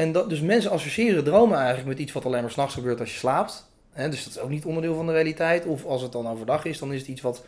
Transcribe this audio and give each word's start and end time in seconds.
En 0.00 0.12
dat, 0.12 0.28
dus 0.28 0.40
mensen 0.40 0.70
associëren 0.70 1.24
dromen 1.24 1.56
eigenlijk 1.58 1.88
met 1.88 1.98
iets 1.98 2.12
wat 2.12 2.24
alleen 2.24 2.40
maar 2.40 2.50
s'nachts 2.50 2.74
gebeurt 2.74 3.00
als 3.00 3.12
je 3.12 3.18
slaapt. 3.18 3.70
Dus 3.94 4.24
dat 4.24 4.34
is 4.34 4.38
ook 4.38 4.50
niet 4.50 4.64
onderdeel 4.64 4.94
van 4.94 5.06
de 5.06 5.12
realiteit. 5.12 5.64
Of 5.66 5.84
als 5.84 6.02
het 6.02 6.12
dan 6.12 6.28
overdag 6.28 6.64
is, 6.64 6.78
dan 6.78 6.92
is 6.92 7.00
het 7.00 7.08
iets 7.08 7.20
wat 7.20 7.44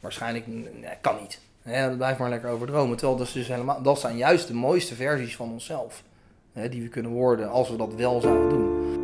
waarschijnlijk 0.00 0.46
nee, 0.46 0.90
kan 1.00 1.16
niet. 1.20 1.40
Hè, 1.62 1.96
blijf 1.96 2.18
maar 2.18 2.28
lekker 2.28 2.50
over 2.50 2.66
dromen. 2.66 2.96
Terwijl 2.96 3.18
dat, 3.18 3.26
is 3.26 3.32
dus 3.32 3.48
helemaal, 3.48 3.82
dat 3.82 4.00
zijn 4.00 4.16
juist 4.16 4.46
de 4.46 4.54
mooiste 4.54 4.94
versies 4.94 5.36
van 5.36 5.50
onszelf. 5.50 6.02
Hè, 6.52 6.68
die 6.68 6.82
we 6.82 6.88
kunnen 6.88 7.12
worden 7.12 7.50
als 7.50 7.70
we 7.70 7.76
dat 7.76 7.94
wel 7.94 8.20
zouden 8.20 8.48
doen. 8.48 8.94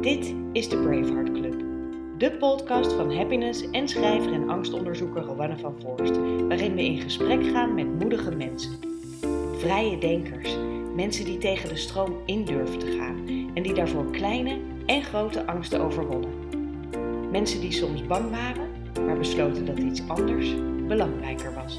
Dit 0.00 0.34
is 0.52 0.68
de 0.68 0.76
Braveheart 0.76 1.32
Club. 1.32 1.54
De 2.18 2.32
podcast 2.32 2.92
van 2.92 3.16
happiness 3.16 3.70
en 3.70 3.88
schrijver 3.88 4.32
en 4.32 4.48
angstonderzoeker 4.48 5.22
Rowanne 5.22 5.58
van 5.58 5.74
Voorst. 5.82 6.16
Waarin 6.48 6.74
we 6.74 6.84
in 6.84 7.00
gesprek 7.00 7.46
gaan 7.46 7.74
met 7.74 7.98
moedige 7.98 8.30
mensen. 8.30 8.97
Vrije 9.58 9.98
denkers. 9.98 10.56
Mensen 10.94 11.24
die 11.24 11.38
tegen 11.38 11.68
de 11.68 11.76
stroom 11.76 12.16
in 12.24 12.44
durven 12.44 12.78
te 12.78 12.96
gaan. 12.98 13.16
En 13.54 13.62
die 13.62 13.74
daarvoor 13.74 14.10
kleine 14.10 14.58
en 14.86 15.02
grote 15.02 15.46
angsten 15.46 15.80
overwonnen. 15.80 16.30
Mensen 17.30 17.60
die 17.60 17.72
soms 17.72 18.06
bang 18.06 18.30
waren, 18.30 18.68
maar 19.06 19.18
besloten 19.18 19.66
dat 19.66 19.78
iets 19.78 20.02
anders 20.08 20.54
belangrijker 20.86 21.54
was. 21.54 21.78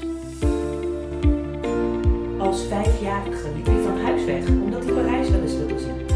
Als 2.38 2.66
vijfjarige 2.66 3.48
liep 3.56 3.66
hij 3.66 3.82
van 3.82 4.00
huis 4.00 4.24
weg 4.24 4.48
omdat 4.48 4.84
hij 4.84 4.94
Parijs 4.94 5.30
wel 5.30 5.40
eens 5.40 5.56
wilde 5.56 5.78
zien. 5.78 6.06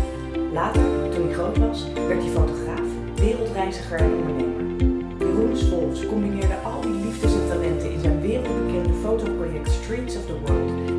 Later, 0.52 0.82
toen 1.14 1.24
hij 1.24 1.32
groot 1.32 1.58
was, 1.58 1.92
werd 1.92 2.22
hij 2.22 2.32
fotograaf, 2.32 2.88
wereldreiziger 3.14 3.98
en 3.98 4.12
ondernemer. 4.14 4.86
Jeroen 5.18 5.56
Swolfs 5.56 6.06
combineerde 6.06 6.56
al 6.64 6.80
die 6.80 7.04
liefdes 7.04 7.32
en 7.32 7.48
talenten 7.48 7.92
in 7.92 8.00
zijn 8.00 8.20
wereldbekende 8.20 8.92
fotoproject 9.02 9.70
Streets 9.70 10.16
of 10.16 10.26
the 10.26 10.38
World, 10.44 10.93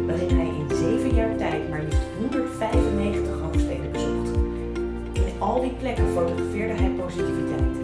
jaar 1.16 1.36
tijd 1.36 1.70
maar 1.70 1.84
liefst 1.84 2.00
195 2.20 3.40
hoofdsteden 3.42 3.92
bezocht. 3.92 4.30
In 5.14 5.40
al 5.40 5.62
die 5.62 5.74
plekken 5.80 6.08
fotografeerde 6.14 6.74
hij 6.74 6.90
positiviteit. 6.90 7.76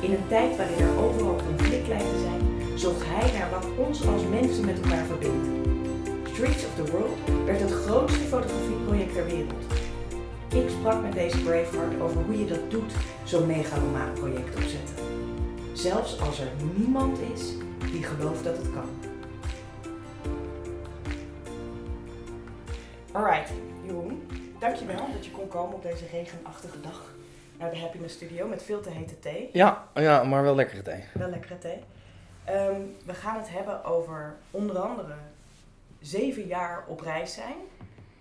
In 0.00 0.12
een 0.12 0.28
tijd 0.28 0.56
waarin 0.56 0.78
er 0.78 0.98
overal 1.04 1.36
conflict 1.36 1.88
lijkt 1.88 2.10
te 2.12 2.20
zijn, 2.20 2.78
zocht 2.78 3.02
hij 3.04 3.38
naar 3.38 3.50
wat 3.50 3.86
ons 3.86 4.06
als 4.06 4.22
mensen 4.30 4.64
met 4.64 4.80
elkaar 4.80 5.04
verbindt. 5.04 5.46
Streets 6.32 6.64
of 6.64 6.74
the 6.74 6.90
World 6.90 7.18
werd 7.44 7.60
het 7.60 7.70
grootste 7.70 8.18
fotografieproject 8.18 9.14
ter 9.14 9.24
wereld. 9.24 9.64
Ik 10.54 10.68
sprak 10.68 11.02
met 11.02 11.12
deze 11.12 11.42
Braveheart 11.42 12.00
over 12.00 12.22
hoe 12.22 12.38
je 12.38 12.46
dat 12.46 12.70
doet, 12.70 12.92
zo'n 13.24 13.46
megalomaan 13.46 14.12
project 14.12 14.56
opzetten. 14.56 14.94
Zelfs 15.72 16.20
als 16.20 16.40
er 16.40 16.48
niemand 16.76 17.18
is 17.34 17.52
die 17.92 18.02
gelooft 18.02 18.44
dat 18.44 18.56
het 18.56 18.70
kan. 18.72 19.11
Alright, 23.12 23.50
Jeroen, 23.84 24.28
dankjewel 24.58 25.12
dat 25.12 25.24
je 25.24 25.30
kon 25.30 25.48
komen 25.48 25.74
op 25.74 25.82
deze 25.82 26.04
regenachtige 26.12 26.80
dag 26.80 27.14
naar 27.58 27.70
de 27.70 27.78
Happiness 27.78 28.14
Studio 28.14 28.46
met 28.46 28.62
veel 28.62 28.80
te 28.80 28.90
hete 28.90 29.18
thee. 29.18 29.48
Ja, 29.52 29.88
ja 29.94 30.24
maar 30.24 30.42
wel 30.42 30.54
lekkere 30.54 30.82
thee. 30.82 31.04
Wel 31.14 31.28
lekkere 31.28 31.58
thee. 31.58 31.78
Ehm, 32.44 32.80
we 33.04 33.14
gaan 33.14 33.36
het 33.36 33.50
hebben 33.50 33.84
over 33.84 34.34
onder 34.50 34.78
andere 34.78 35.14
zeven 36.00 36.46
jaar 36.46 36.84
op 36.86 37.00
reis 37.00 37.34
zijn, 37.34 37.56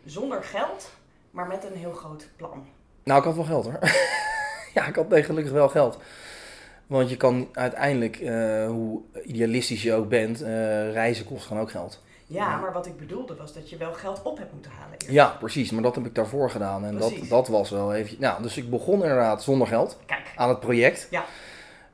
zonder 0.06 0.44
geld, 0.44 0.92
maar 1.32 1.48
met 1.48 1.64
een 1.64 1.78
heel 1.78 1.94
groot 1.94 2.30
plan. 2.36 2.66
Nou, 3.04 3.20
ik 3.20 3.26
had 3.26 3.36
wel 3.36 3.44
geld 3.44 3.66
hoor. 3.66 3.80
ja, 4.74 4.88
ik 4.88 4.96
had 4.96 5.10
nee, 5.10 5.24
gelukkig 5.24 5.54
wel 5.54 5.70
geld. 5.70 5.98
Want 6.88 7.10
je 7.10 7.18
kan 7.18 7.50
uiteindelijk, 7.54 8.20
eh, 8.20 8.68
hoe 8.68 9.02
idealistisch 9.24 9.84
je 9.84 9.94
ook 9.94 10.10
bent, 10.10 10.42
eh, 10.42 10.92
reizen 10.92 11.26
kost 11.26 11.46
gewoon 11.46 11.62
ook 11.62 11.72
geld. 11.72 12.02
Ja, 12.34 12.58
maar 12.60 12.74
wat 12.74 12.86
ik 12.86 12.98
bedoelde 12.98 13.36
was 13.36 13.54
dat 13.54 13.70
je 13.70 13.78
wel 13.78 13.94
geld 13.94 14.22
op 14.22 14.38
hebt 14.38 14.54
moeten 14.54 14.72
halen. 14.72 14.94
Eerst. 14.94 15.12
Ja, 15.12 15.28
precies. 15.28 15.72
Maar 15.72 15.84
dat 15.84 15.96
heb 15.96 16.06
ik 16.06 16.16
daarvoor 16.16 16.50
gedaan. 16.50 16.86
En 16.86 16.98
dat, 16.98 17.10
Precies. 17.10 17.30
dat 17.30 17.48
was 17.48 17.70
wel 17.70 17.94
even... 17.94 18.18
Nou, 18.20 18.42
dus 18.44 18.58
ik 18.58 18.70
begon 18.70 19.02
inderdaad 19.02 19.44
zonder 19.44 19.68
geld 19.68 20.00
Kijk, 20.06 20.34
aan 20.36 20.50
het 20.50 20.60
project. 20.60 21.08
Ja. 21.10 21.26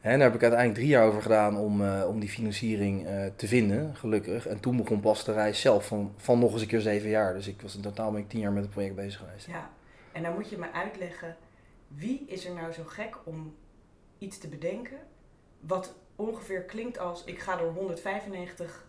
En 0.01 0.13
daar 0.13 0.27
heb 0.27 0.35
ik 0.35 0.41
uiteindelijk 0.41 0.79
drie 0.79 0.91
jaar 0.91 1.07
over 1.07 1.21
gedaan 1.21 1.57
om, 1.57 1.85
eh, 1.85 2.07
om 2.07 2.19
die 2.19 2.29
financiering 2.29 3.07
eh, 3.07 3.25
te 3.35 3.47
vinden, 3.47 3.95
gelukkig. 3.95 4.47
En 4.47 4.59
toen 4.59 4.77
begon 4.77 4.99
pas 4.99 5.23
de 5.23 5.33
reis 5.33 5.61
zelf 5.61 5.87
van, 5.87 6.13
van 6.17 6.39
nog 6.39 6.51
eens 6.51 6.61
een 6.61 6.67
keer 6.67 6.81
zeven 6.81 7.09
jaar. 7.09 7.33
Dus 7.33 7.47
ik 7.47 7.61
was 7.61 7.75
in 7.75 7.81
totaal 7.81 8.11
ben 8.11 8.21
ik 8.21 8.29
tien 8.29 8.39
jaar 8.39 8.51
met 8.51 8.63
het 8.63 8.71
project 8.71 8.95
bezig 8.95 9.19
geweest. 9.19 9.47
ja. 9.47 9.69
En 10.11 10.23
dan 10.23 10.33
moet 10.33 10.49
je 10.49 10.57
me 10.57 10.71
uitleggen, 10.71 11.35
wie 11.87 12.25
is 12.27 12.45
er 12.45 12.53
nou 12.53 12.71
zo 12.71 12.83
gek 12.85 13.17
om 13.23 13.55
iets 14.17 14.37
te 14.37 14.47
bedenken 14.47 14.97
wat 15.59 15.95
ongeveer 16.15 16.61
klinkt 16.63 16.99
als 16.99 17.23
ik 17.23 17.39
ga 17.39 17.55
door 17.55 17.71
195 17.71 18.85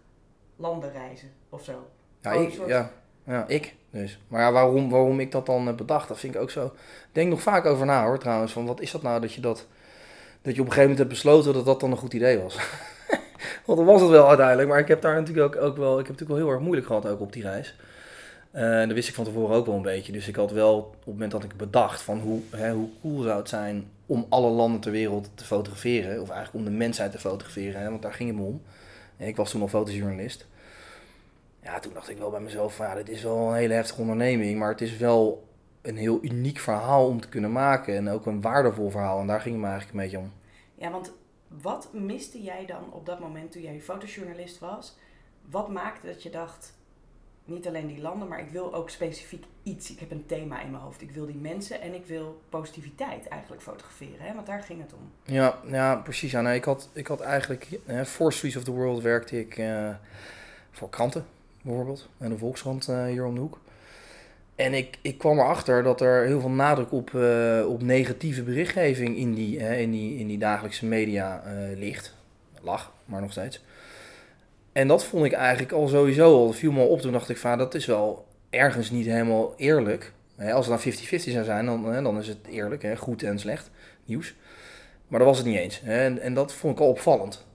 landen 0.56 0.92
reizen 0.92 1.30
of 1.48 1.64
zo. 1.64 1.86
Ja, 2.22 2.36
Oh, 2.36 2.42
ik, 2.42 2.50
soort- 2.52 2.68
ja, 2.68 2.90
ja, 3.24 3.44
ik 3.48 3.74
dus. 3.90 4.18
Maar 4.28 4.40
ja, 4.40 4.52
waarom, 4.52 4.90
waarom 4.90 5.20
ik 5.20 5.32
dat 5.32 5.46
dan 5.46 5.66
heb 5.66 5.76
bedacht, 5.76 6.08
dat 6.08 6.18
vind 6.18 6.34
ik 6.34 6.40
ook 6.40 6.50
zo... 6.50 6.64
Ik 6.66 6.72
denk 7.12 7.30
nog 7.30 7.42
vaak 7.42 7.64
over 7.66 7.86
na 7.86 8.04
hoor, 8.04 8.18
trouwens. 8.18 8.52
Van 8.52 8.66
wat 8.66 8.80
is 8.80 8.90
dat 8.90 9.02
nou 9.02 9.20
dat 9.20 9.32
je 9.32 9.40
dat... 9.40 9.66
Dat 10.42 10.54
je 10.54 10.60
op 10.60 10.66
een 10.66 10.72
gegeven 10.72 10.80
moment 10.80 10.98
hebt 10.98 11.08
besloten 11.10 11.52
dat 11.52 11.64
dat 11.64 11.80
dan 11.80 11.90
een 11.90 11.96
goed 11.96 12.14
idee 12.14 12.38
was. 12.38 12.56
Want 13.66 13.78
dat 13.78 13.88
was 13.88 14.00
het 14.00 14.10
wel 14.10 14.28
uiteindelijk. 14.28 14.68
Maar 14.68 14.78
ik 14.78 14.88
heb 14.88 15.00
daar 15.02 15.14
natuurlijk 15.14 15.56
ook, 15.56 15.62
ook 15.62 15.76
wel... 15.76 15.92
Ik 15.98 16.06
heb 16.06 16.08
natuurlijk 16.18 16.28
wel 16.30 16.38
heel 16.38 16.50
erg 16.50 16.60
moeilijk 16.64 16.86
gehad 16.86 17.06
ook 17.06 17.20
op 17.20 17.32
die 17.32 17.42
reis. 17.42 17.76
Eh, 18.50 18.80
en 18.80 18.86
dat 18.86 18.96
wist 18.96 19.08
ik 19.08 19.14
van 19.14 19.24
tevoren 19.24 19.56
ook 19.56 19.66
wel 19.66 19.74
een 19.74 19.82
beetje. 19.82 20.12
Dus 20.12 20.28
ik 20.28 20.36
had 20.36 20.50
wel 20.50 20.76
op 20.78 20.94
het 20.98 21.06
moment 21.06 21.30
dat 21.30 21.44
ik 21.44 21.56
bedacht 21.56 22.02
van 22.02 22.18
hoe, 22.18 22.40
hè, 22.50 22.72
hoe 22.72 22.88
cool 23.00 23.22
zou 23.22 23.38
het 23.38 23.48
zijn 23.48 23.90
om 24.06 24.26
alle 24.28 24.50
landen 24.50 24.80
ter 24.80 24.90
wereld 24.92 25.30
te 25.34 25.44
fotograferen. 25.44 26.20
Of 26.22 26.30
eigenlijk 26.30 26.66
om 26.66 26.72
de 26.72 26.76
mensheid 26.78 27.12
te 27.12 27.18
fotograferen, 27.18 27.80
hè, 27.80 27.90
want 27.90 28.02
daar 28.02 28.12
ging 28.12 28.28
het 28.28 28.38
me 28.38 28.44
om. 28.44 28.62
En 29.16 29.26
ik 29.26 29.36
was 29.36 29.50
toen 29.50 29.60
al 29.60 29.68
fotojournalist. 29.68 30.46
Ja, 31.68 31.78
toen 31.78 31.92
dacht 31.92 32.08
ik 32.08 32.18
wel 32.18 32.30
bij 32.30 32.40
mezelf 32.40 32.76
van 32.76 32.86
ja, 32.86 32.94
dit 32.94 33.08
is 33.08 33.22
wel 33.22 33.48
een 33.48 33.54
hele 33.54 33.74
heftige 33.74 34.00
onderneming. 34.00 34.58
Maar 34.58 34.70
het 34.70 34.80
is 34.80 34.96
wel 34.96 35.48
een 35.82 35.96
heel 35.96 36.18
uniek 36.22 36.58
verhaal 36.58 37.06
om 37.06 37.20
te 37.20 37.28
kunnen 37.28 37.52
maken. 37.52 37.94
En 37.94 38.08
ook 38.08 38.26
een 38.26 38.40
waardevol 38.40 38.90
verhaal. 38.90 39.20
En 39.20 39.26
daar 39.26 39.40
ging 39.40 39.54
het 39.54 39.64
me 39.64 39.70
eigenlijk 39.70 39.98
een 39.98 40.04
beetje 40.04 40.26
om. 40.26 40.32
Ja, 40.74 40.90
want 40.90 41.12
wat 41.48 41.88
miste 41.92 42.42
jij 42.42 42.66
dan 42.66 42.92
op 42.92 43.06
dat 43.06 43.20
moment 43.20 43.52
toen 43.52 43.62
jij 43.62 43.80
fotojournalist 43.80 44.58
was? 44.58 44.96
Wat 45.50 45.68
maakte 45.68 46.06
dat 46.06 46.22
je 46.22 46.30
dacht, 46.30 46.74
niet 47.44 47.66
alleen 47.66 47.86
die 47.86 48.00
landen, 48.00 48.28
maar 48.28 48.40
ik 48.40 48.50
wil 48.50 48.74
ook 48.74 48.90
specifiek 48.90 49.44
iets. 49.62 49.90
Ik 49.90 50.00
heb 50.00 50.10
een 50.10 50.26
thema 50.26 50.60
in 50.60 50.70
mijn 50.70 50.82
hoofd. 50.82 51.02
Ik 51.02 51.10
wil 51.10 51.26
die 51.26 51.36
mensen 51.36 51.80
en 51.80 51.94
ik 51.94 52.06
wil 52.06 52.42
positiviteit 52.48 53.28
eigenlijk 53.28 53.62
fotograferen. 53.62 54.26
Hè? 54.26 54.34
Want 54.34 54.46
daar 54.46 54.62
ging 54.62 54.80
het 54.80 54.92
om. 54.92 55.12
Ja, 55.22 55.58
ja 55.66 55.96
precies. 55.96 56.30
Ja, 56.30 56.40
nee, 56.40 56.56
ik, 56.56 56.64
had, 56.64 56.88
ik 56.92 57.06
had 57.06 57.20
eigenlijk, 57.20 57.80
voor 58.02 58.32
Streets 58.32 58.56
of 58.56 58.64
the 58.64 58.72
World 58.72 59.02
werkte 59.02 59.38
ik 59.38 59.58
eh, 59.58 59.94
voor 60.70 60.90
kranten 60.90 61.36
bijvoorbeeld. 61.68 62.08
En 62.18 62.30
de 62.30 62.38
Volkskrant 62.38 62.88
eh, 62.88 63.04
hier 63.04 63.24
om 63.24 63.34
de 63.34 63.40
hoek. 63.40 63.60
En 64.54 64.74
ik, 64.74 64.98
ik 65.02 65.18
kwam 65.18 65.38
erachter 65.38 65.82
dat 65.82 66.00
er 66.00 66.26
heel 66.26 66.40
veel 66.40 66.50
nadruk 66.50 66.92
op, 66.92 67.14
eh, 67.14 67.64
op 67.68 67.82
negatieve 67.82 68.42
berichtgeving 68.42 69.16
in 69.16 69.34
die, 69.34 69.56
in 69.56 69.90
die, 69.90 70.18
in 70.18 70.26
die 70.26 70.38
dagelijkse 70.38 70.86
media 70.86 71.42
eh, 71.42 71.78
ligt. 71.78 72.14
Lag, 72.60 72.92
maar 73.04 73.20
nog 73.20 73.30
steeds. 73.30 73.64
En 74.72 74.88
dat 74.88 75.04
vond 75.04 75.24
ik 75.24 75.32
eigenlijk 75.32 75.72
al 75.72 75.88
sowieso 75.88 76.34
al, 76.34 76.52
viel 76.52 76.72
me 76.72 76.82
op. 76.82 77.00
Toen 77.00 77.12
dacht 77.12 77.28
ik 77.28 77.36
van, 77.36 77.58
dat 77.58 77.74
is 77.74 77.86
wel 77.86 78.26
ergens 78.50 78.90
niet 78.90 79.06
helemaal 79.06 79.54
eerlijk. 79.56 80.12
Als 80.52 80.66
het 80.66 80.84
nou 80.84 80.96
50-50 80.96 81.32
zou 81.32 81.44
zijn, 81.44 81.66
dan, 81.66 82.02
dan 82.02 82.18
is 82.18 82.28
het 82.28 82.46
eerlijk, 82.50 82.98
goed 82.98 83.22
en 83.22 83.38
slecht 83.38 83.70
nieuws. 84.04 84.34
Maar 85.08 85.18
dat 85.18 85.28
was 85.28 85.38
het 85.38 85.46
niet 85.46 85.58
eens. 85.58 85.82
En, 85.82 86.20
en 86.20 86.34
dat 86.34 86.52
vond 86.52 86.74
ik 86.74 86.80
al 86.80 86.88
opvallend. 86.88 87.46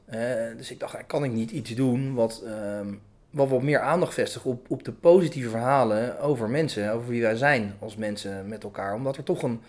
Dus 0.58 0.72
ik 0.72 0.80
dacht, 0.80 1.06
kan 1.06 1.24
ik 1.24 1.32
niet 1.32 1.52
iets 1.52 1.76
doen 1.76 2.14
wat, 2.14 2.44
ehm, 2.46 2.94
wat 3.34 3.50
wat 3.50 3.62
meer 3.62 3.80
aandacht 3.80 4.14
vestigt 4.14 4.46
op, 4.46 4.66
op 4.70 4.84
de 4.84 4.92
positieve 4.92 5.50
verhalen 5.50 6.20
over 6.20 6.50
mensen, 6.50 6.94
over 6.94 7.08
wie 7.08 7.22
wij 7.22 7.36
zijn 7.36 7.76
als 7.80 7.96
mensen 7.96 8.48
met 8.48 8.64
elkaar. 8.64 8.94
Omdat 8.94 9.18
er 9.18 9.24
toch 9.24 9.44
een, 9.44 9.62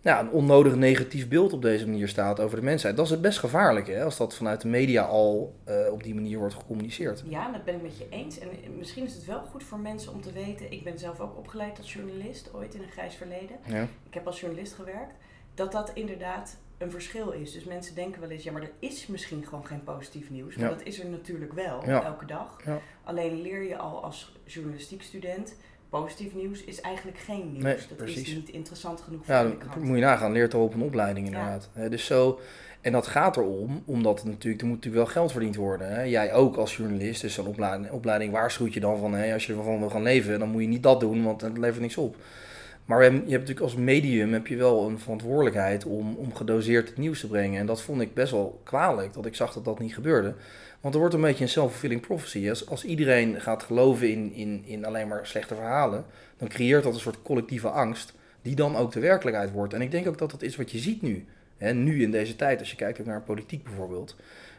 ja, 0.00 0.20
een 0.20 0.30
onnodig 0.30 0.74
negatief 0.74 1.28
beeld 1.28 1.52
op 1.52 1.62
deze 1.62 1.86
manier 1.86 2.08
staat 2.08 2.40
over 2.40 2.56
de 2.56 2.64
mensheid. 2.64 2.96
Dat 2.96 3.10
is 3.10 3.20
best 3.20 3.38
gevaarlijk 3.38 3.86
hè? 3.86 4.04
als 4.04 4.16
dat 4.16 4.34
vanuit 4.34 4.60
de 4.60 4.68
media 4.68 5.02
al 5.02 5.54
eh, 5.64 5.92
op 5.92 6.02
die 6.02 6.14
manier 6.14 6.38
wordt 6.38 6.54
gecommuniceerd. 6.54 7.22
Ja, 7.26 7.52
dat 7.52 7.64
ben 7.64 7.74
ik 7.74 7.82
met 7.82 7.98
je 7.98 8.06
eens. 8.10 8.38
En 8.38 8.48
misschien 8.78 9.04
is 9.04 9.14
het 9.14 9.24
wel 9.24 9.42
goed 9.50 9.64
voor 9.64 9.78
mensen 9.78 10.12
om 10.12 10.20
te 10.20 10.32
weten. 10.32 10.72
Ik 10.72 10.84
ben 10.84 10.98
zelf 10.98 11.20
ook 11.20 11.36
opgeleid 11.36 11.78
als 11.78 11.92
journalist, 11.92 12.50
ooit 12.54 12.74
in 12.74 12.82
een 12.82 12.90
grijs 12.90 13.14
verleden. 13.14 13.56
Ja, 13.64 13.82
ik 13.82 14.14
heb 14.14 14.26
als 14.26 14.40
journalist 14.40 14.72
gewerkt, 14.72 15.14
dat 15.54 15.72
dat 15.72 15.90
inderdaad 15.94 16.56
een 16.78 16.90
verschil 16.90 17.30
is. 17.30 17.52
Dus 17.52 17.64
mensen 17.64 17.94
denken 17.94 18.20
wel 18.20 18.30
eens, 18.30 18.42
ja, 18.42 18.52
maar 18.52 18.62
er 18.62 18.70
is 18.78 19.06
misschien 19.06 19.44
gewoon 19.44 19.66
geen 19.66 19.82
positief 19.84 20.30
nieuws. 20.30 20.54
Maar 20.56 20.64
Ja. 20.70 20.74
dat 20.76 20.86
is 20.86 20.98
er 21.00 21.06
natuurlijk 21.06 21.52
wel, 21.52 21.82
Ja. 21.86 22.04
elke 22.04 22.26
dag. 22.26 22.56
Ja. 22.64 22.78
Alleen 23.04 23.42
leer 23.42 23.62
je 23.62 23.76
al 23.76 24.02
als 24.04 24.32
journalistiek 24.44 25.02
student, 25.02 25.54
positief 25.88 26.34
nieuws 26.34 26.64
is 26.64 26.80
eigenlijk 26.80 27.18
geen 27.18 27.50
nieuws. 27.52 27.64
Nee, 27.64 27.76
dat 27.88 27.96
precies. 27.96 28.28
is 28.28 28.34
niet 28.34 28.48
interessant 28.48 29.00
genoeg 29.00 29.24
voor 29.24 29.34
ja 29.34 29.44
de 29.44 29.56
krant. 29.56 29.82
moet 29.84 29.96
je 29.96 30.02
nagaan. 30.02 30.32
Leert 30.32 30.54
al 30.54 30.62
op 30.62 30.74
een 30.74 30.82
opleiding 30.82 31.26
inderdaad. 31.26 31.70
Dus 31.90 32.06
zo, 32.06 32.40
en 32.80 32.92
dat 32.92 33.06
gaat 33.06 33.36
erom, 33.36 33.82
omdat 33.86 34.18
het 34.18 34.28
natuurlijk, 34.28 34.62
er 34.62 34.66
moet 34.68 34.76
natuurlijk 34.76 35.04
wel 35.04 35.12
geld 35.14 35.32
verdiend 35.32 35.56
worden. 35.56 35.88
Hè? 35.94 36.02
Jij 36.02 36.32
ook 36.32 36.56
als 36.56 36.76
journalist, 36.76 37.20
dus 37.20 37.34
zo'n 37.34 37.46
opleiding, 37.46 37.90
opleiding 37.90 38.32
waarschuwt 38.32 38.74
je 38.74 38.80
dan 38.80 38.98
van, 38.98 39.14
hè, 39.14 39.32
als 39.32 39.46
je 39.46 39.54
ervan 39.54 39.78
wil 39.78 39.90
gaan 39.90 40.02
leven, 40.02 40.38
dan 40.38 40.48
moet 40.48 40.62
je 40.62 40.68
niet 40.68 40.82
dat 40.82 41.00
doen, 41.00 41.24
want 41.24 41.40
het 41.40 41.58
levert 41.58 41.80
niks 41.80 41.96
op. 41.96 42.16
Maar 42.88 43.04
je 43.04 43.10
hebt 43.10 43.24
natuurlijk 43.28 43.60
als 43.60 43.74
medium 43.74 44.32
heb 44.32 44.46
je 44.46 44.56
wel 44.56 44.86
een 44.88 44.98
verantwoordelijkheid 44.98 45.84
om, 45.84 46.14
om 46.16 46.34
gedoseerd 46.34 46.88
het 46.88 46.98
nieuws 46.98 47.20
te 47.20 47.26
brengen. 47.26 47.60
En 47.60 47.66
dat 47.66 47.82
vond 47.82 48.00
ik 48.00 48.14
best 48.14 48.32
wel 48.32 48.60
kwalijk, 48.64 49.12
dat 49.12 49.26
ik 49.26 49.34
zag 49.34 49.52
dat 49.52 49.64
dat 49.64 49.78
niet 49.78 49.94
gebeurde. 49.94 50.34
Want 50.80 50.94
er 50.94 51.00
wordt 51.00 51.14
een 51.14 51.20
beetje 51.20 51.44
een 51.44 51.50
self-fulfilling 51.50 52.00
prophecy. 52.00 52.48
Als, 52.48 52.68
als 52.68 52.84
iedereen 52.84 53.40
gaat 53.40 53.62
geloven 53.62 54.10
in, 54.10 54.32
in, 54.32 54.62
in 54.66 54.84
alleen 54.84 55.08
maar 55.08 55.26
slechte 55.26 55.54
verhalen, 55.54 56.04
dan 56.36 56.48
creëert 56.48 56.82
dat 56.82 56.94
een 56.94 57.00
soort 57.00 57.22
collectieve 57.22 57.68
angst, 57.68 58.14
die 58.42 58.54
dan 58.54 58.76
ook 58.76 58.92
de 58.92 59.00
werkelijkheid 59.00 59.50
wordt. 59.50 59.74
En 59.74 59.82
ik 59.82 59.90
denk 59.90 60.06
ook 60.06 60.18
dat 60.18 60.30
dat 60.30 60.42
is 60.42 60.56
wat 60.56 60.70
je 60.70 60.78
ziet 60.78 61.02
nu. 61.02 61.26
Nu 61.58 62.02
in 62.02 62.10
deze 62.10 62.36
tijd, 62.36 62.58
als 62.58 62.70
je 62.70 62.76
kijkt 62.76 63.04
naar 63.04 63.22
politiek 63.22 63.64
bijvoorbeeld, 63.64 64.16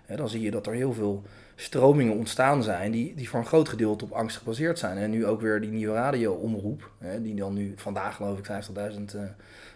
dan 0.07 0.29
zie 0.29 0.41
je 0.41 0.51
dat 0.51 0.67
er 0.67 0.73
heel 0.73 0.93
veel 0.93 1.23
stromingen 1.61 2.13
ontstaan 2.13 2.63
zijn 2.63 2.91
die, 2.91 3.15
die 3.15 3.29
voor 3.29 3.39
een 3.39 3.45
groot 3.45 3.69
gedeelte 3.69 4.03
op 4.03 4.11
angst 4.11 4.37
gebaseerd 4.37 4.79
zijn. 4.79 4.97
En 4.97 5.09
nu 5.09 5.25
ook 5.25 5.41
weer 5.41 5.61
die 5.61 5.69
nieuwe 5.69 5.93
radio-omroep, 5.93 6.91
hè, 6.97 7.21
die 7.21 7.35
dan 7.35 7.53
nu 7.53 7.73
vandaag 7.75 8.15
geloof 8.15 8.37
ik 8.37 8.47
50.000 8.47 9.15
uh, 9.15 9.21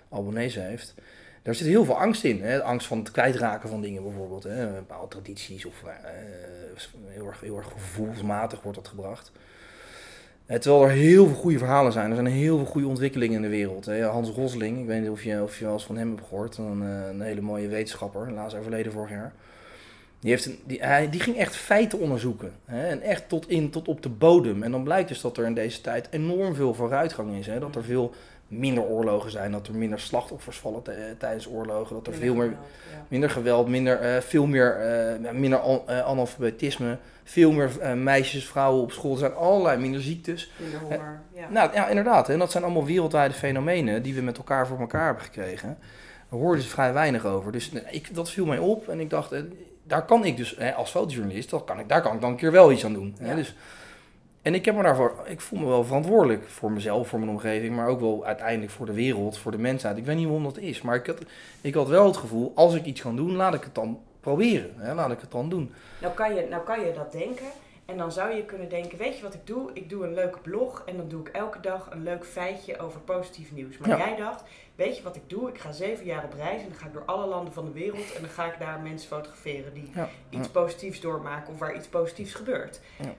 abonnees 0.10 0.56
heeft. 0.56 0.94
Daar 1.42 1.56
zit 1.56 1.68
heel 1.68 1.86
veel 1.86 2.00
angst 2.00 2.24
in. 2.24 2.42
Hè? 2.42 2.64
Angst 2.64 2.88
van 2.88 2.98
het 2.98 3.12
kwijtraken 3.12 3.70
van 3.70 3.82
dingen 3.82 4.04
bijvoorbeeld. 4.04 4.44
Hè? 4.44 4.68
Bepaalde 4.68 5.08
tradities 5.08 5.66
of 5.66 5.82
uh, 5.86 5.90
heel, 7.08 7.28
erg, 7.28 7.42
heel 7.42 7.58
erg 7.58 7.72
gevoelsmatig 7.72 8.62
wordt 8.62 8.78
dat 8.78 8.88
gebracht. 8.88 9.32
Uh, 10.48 10.58
terwijl 10.58 10.84
er 10.84 10.90
heel 10.90 11.28
veel 11.28 11.36
goede 11.36 11.58
verhalen 11.58 11.92
zijn. 11.92 12.10
Er 12.10 12.16
zijn 12.16 12.28
heel 12.28 12.58
veel 12.58 12.66
goede 12.66 12.88
ontwikkelingen 12.88 13.36
in 13.36 13.42
de 13.42 13.48
wereld. 13.48 13.86
Hè? 13.86 14.04
Hans 14.04 14.30
Rosling, 14.30 14.80
ik 14.80 14.86
weet 14.86 15.02
niet 15.02 15.10
of 15.10 15.24
je, 15.24 15.42
of 15.42 15.60
je 15.60 15.66
wel 15.66 15.74
eens 15.74 15.86
van 15.86 15.98
hem 15.98 16.10
hebt 16.10 16.28
gehoord. 16.28 16.58
Een, 16.58 16.82
een 16.82 17.22
hele 17.22 17.42
mooie 17.42 17.68
wetenschapper, 17.68 18.26
helaas 18.26 18.56
overleden 18.56 18.92
vorig 18.92 19.10
jaar. 19.10 19.34
Die, 20.24 20.32
heeft 20.32 20.46
een, 20.46 20.60
die, 20.66 20.82
hij, 20.82 21.10
die 21.10 21.20
ging 21.20 21.38
echt 21.38 21.56
feiten 21.56 22.00
onderzoeken. 22.00 22.54
Hè? 22.66 22.88
En 22.88 23.02
echt 23.02 23.30
tot, 23.30 23.50
in, 23.50 23.70
tot 23.70 23.88
op 23.88 24.02
de 24.02 24.10
bodem. 24.10 24.64
En 24.64 24.72
dan 24.72 24.84
blijkt 24.84 25.08
dus 25.08 25.22
dat 25.22 25.38
er 25.38 25.46
in 25.46 25.54
deze 25.54 25.82
tijd 25.82 26.08
enorm 26.12 26.56
veel 26.56 26.74
vooruitgang 26.74 27.36
is. 27.36 27.48
Hè? 27.48 27.60
Dat 27.60 27.76
er 27.76 27.84
veel 27.84 28.14
minder 28.48 28.84
oorlogen 28.84 29.32
zijn, 29.32 29.52
dat 29.52 29.68
er 29.68 29.76
minder 29.76 30.00
slachtoffers 30.00 30.58
vallen 30.58 30.84
tijdens 31.18 31.48
oorlogen, 31.48 31.96
dat 31.96 32.08
er 32.08 32.12
minder 32.12 32.28
veel 32.28 32.36
meer 32.36 32.46
geweld, 32.46 32.68
ja. 32.92 33.06
minder 33.08 33.30
geweld, 33.30 33.68
minder, 33.68 34.16
uh, 34.16 34.22
veel 34.22 34.46
meer 34.46 34.78
uh, 35.22 35.32
minder 35.32 35.60
an, 35.60 35.82
uh, 35.90 36.00
analfabetisme, 36.00 36.98
veel 37.24 37.52
meer 37.52 37.98
meisjes, 37.98 38.46
vrouwen 38.46 38.84
op 38.84 38.92
school. 38.92 39.12
Er 39.12 39.18
zijn 39.18 39.34
allerlei 39.34 39.82
minder 39.82 40.02
ziektes. 40.02 40.52
Minder 40.58 40.80
honger. 40.80 41.22
Ja. 41.34 41.50
Nou 41.50 41.74
ja, 41.74 41.88
inderdaad. 41.88 42.30
En 42.30 42.40
dat 42.40 42.52
zijn 42.52 42.64
allemaal 42.64 42.86
wereldwijde 42.86 43.34
fenomenen 43.34 44.04
die 44.04 44.14
we 44.14 44.22
met 44.22 44.38
elkaar 44.38 44.68
voor 44.68 44.80
elkaar 44.80 45.06
hebben 45.06 45.24
gekregen. 45.24 45.78
Daar 46.30 46.40
hoorden 46.40 46.64
ze 46.64 46.70
vrij 46.70 46.94
weinig 46.94 47.26
over. 47.26 47.52
Dus 47.52 47.72
ik, 47.92 48.16
dat 48.16 48.30
viel 48.30 48.46
mij 48.46 48.58
op 48.58 48.88
en 48.88 49.00
ik 49.00 49.10
dacht, 49.10 49.32
daar 49.84 50.06
kan 50.06 50.26
ik 50.26 50.38
dus 50.38 50.60
als 50.76 50.90
fotojournalist, 50.90 51.50
dat 51.50 51.64
kan 51.64 51.80
ik, 51.80 51.90
daar 51.90 52.02
kan 52.02 52.16
ik 52.16 52.22
dan 52.22 52.30
een 52.30 52.38
keer 52.38 52.52
wel 52.52 52.72
iets 52.72 52.86
aan 52.86 52.94
doen. 52.94 53.16
Ja. 53.20 53.26
Hè? 53.26 53.36
Dus, 53.36 53.56
en 54.42 54.54
ik 54.54 54.66
heb 54.66 54.76
me 54.76 54.84
daarvoor, 54.84 55.24
ik 55.26 55.42
voel 55.42 55.60
me 55.60 55.66
wel 55.66 55.84
verantwoordelijk 55.84 56.50
voor 56.50 56.72
mezelf, 56.72 57.08
voor 57.08 57.20
mijn 57.20 57.32
omgeving, 57.32 57.76
maar 57.76 57.88
ook 57.88 58.00
wel 58.00 58.26
uiteindelijk 58.26 58.72
voor 58.72 58.86
de 58.86 58.94
wereld, 58.94 59.38
voor 59.38 59.52
de 59.52 59.58
mensheid. 59.58 59.98
Ik 59.98 60.06
weet 60.06 60.16
niet 60.16 60.26
waarom 60.26 60.44
dat 60.44 60.58
is, 60.58 60.82
maar 60.82 60.96
ik 60.96 61.06
had, 61.06 61.18
ik 61.62 61.74
had 61.74 61.88
wel 61.88 62.06
het 62.06 62.18
gevoel, 62.18 62.52
als 62.56 62.76
ik 62.76 62.86
iets 62.86 63.02
kan 63.02 63.16
doen, 63.16 63.36
laat 63.36 63.54
ik 63.54 63.64
het 63.64 63.76
dan 63.76 64.00
proberen. 64.20 64.74
Hè? 64.78 64.94
Laat 64.94 65.12
ik 65.12 65.22
het 65.22 65.32
dan 65.32 65.50
doen. 65.50 65.74
Nou 66.02 66.14
kan, 66.14 66.36
je, 66.36 66.48
nou 66.50 66.64
kan 66.64 66.80
je 66.80 66.94
dat 66.94 67.12
denken 67.12 67.48
en 67.86 67.98
dan 67.98 68.12
zou 68.12 68.36
je 68.36 68.46
kunnen 68.46 68.70
denken, 68.70 68.98
weet 68.98 69.18
je 69.18 69.24
wat 69.24 69.34
ik 69.34 69.48
doe? 69.48 69.70
Ik 69.74 69.90
doe 69.90 70.06
een 70.06 70.14
leuke 70.14 70.40
blog 70.40 70.84
en 70.86 70.98
dan 70.98 71.08
doe 71.08 71.20
ik 71.20 71.28
elke 71.28 71.60
dag 71.60 71.88
een 71.92 72.04
leuk 72.04 72.26
feitje 72.26 72.80
over 72.80 73.00
positief 73.00 73.52
nieuws. 73.52 73.78
Maar 73.78 73.90
ja. 73.90 73.98
jij 73.98 74.16
dacht, 74.16 74.44
weet 74.76 74.98
je 74.98 75.04
wat 75.04 75.16
ik 75.16 75.30
doe? 75.30 75.50
Ik 75.50 75.60
ga 75.60 75.72
zeven 75.72 76.06
jaar 76.06 76.24
op 76.24 76.34
reis 76.34 76.62
en 76.62 76.68
dan 76.70 76.78
ga 76.78 76.88
ik 76.88 76.94
door 76.94 77.06
alle 77.06 77.28
landen 77.28 77.54
van 77.54 77.66
de 77.66 77.72
wereld 77.72 78.14
en 78.14 78.22
dan 78.22 78.30
ga 78.30 78.46
ik 78.46 78.60
daar 78.60 78.80
mensen 78.80 79.08
fotograferen 79.08 79.74
die 79.74 79.92
ja. 79.94 80.10
iets 80.30 80.48
positiefs 80.48 81.02
doormaken 81.02 81.54
of 81.54 81.60
waar 81.60 81.76
iets 81.76 81.88
positiefs 81.88 82.34
gebeurt. 82.34 82.80
Ja 83.00 83.14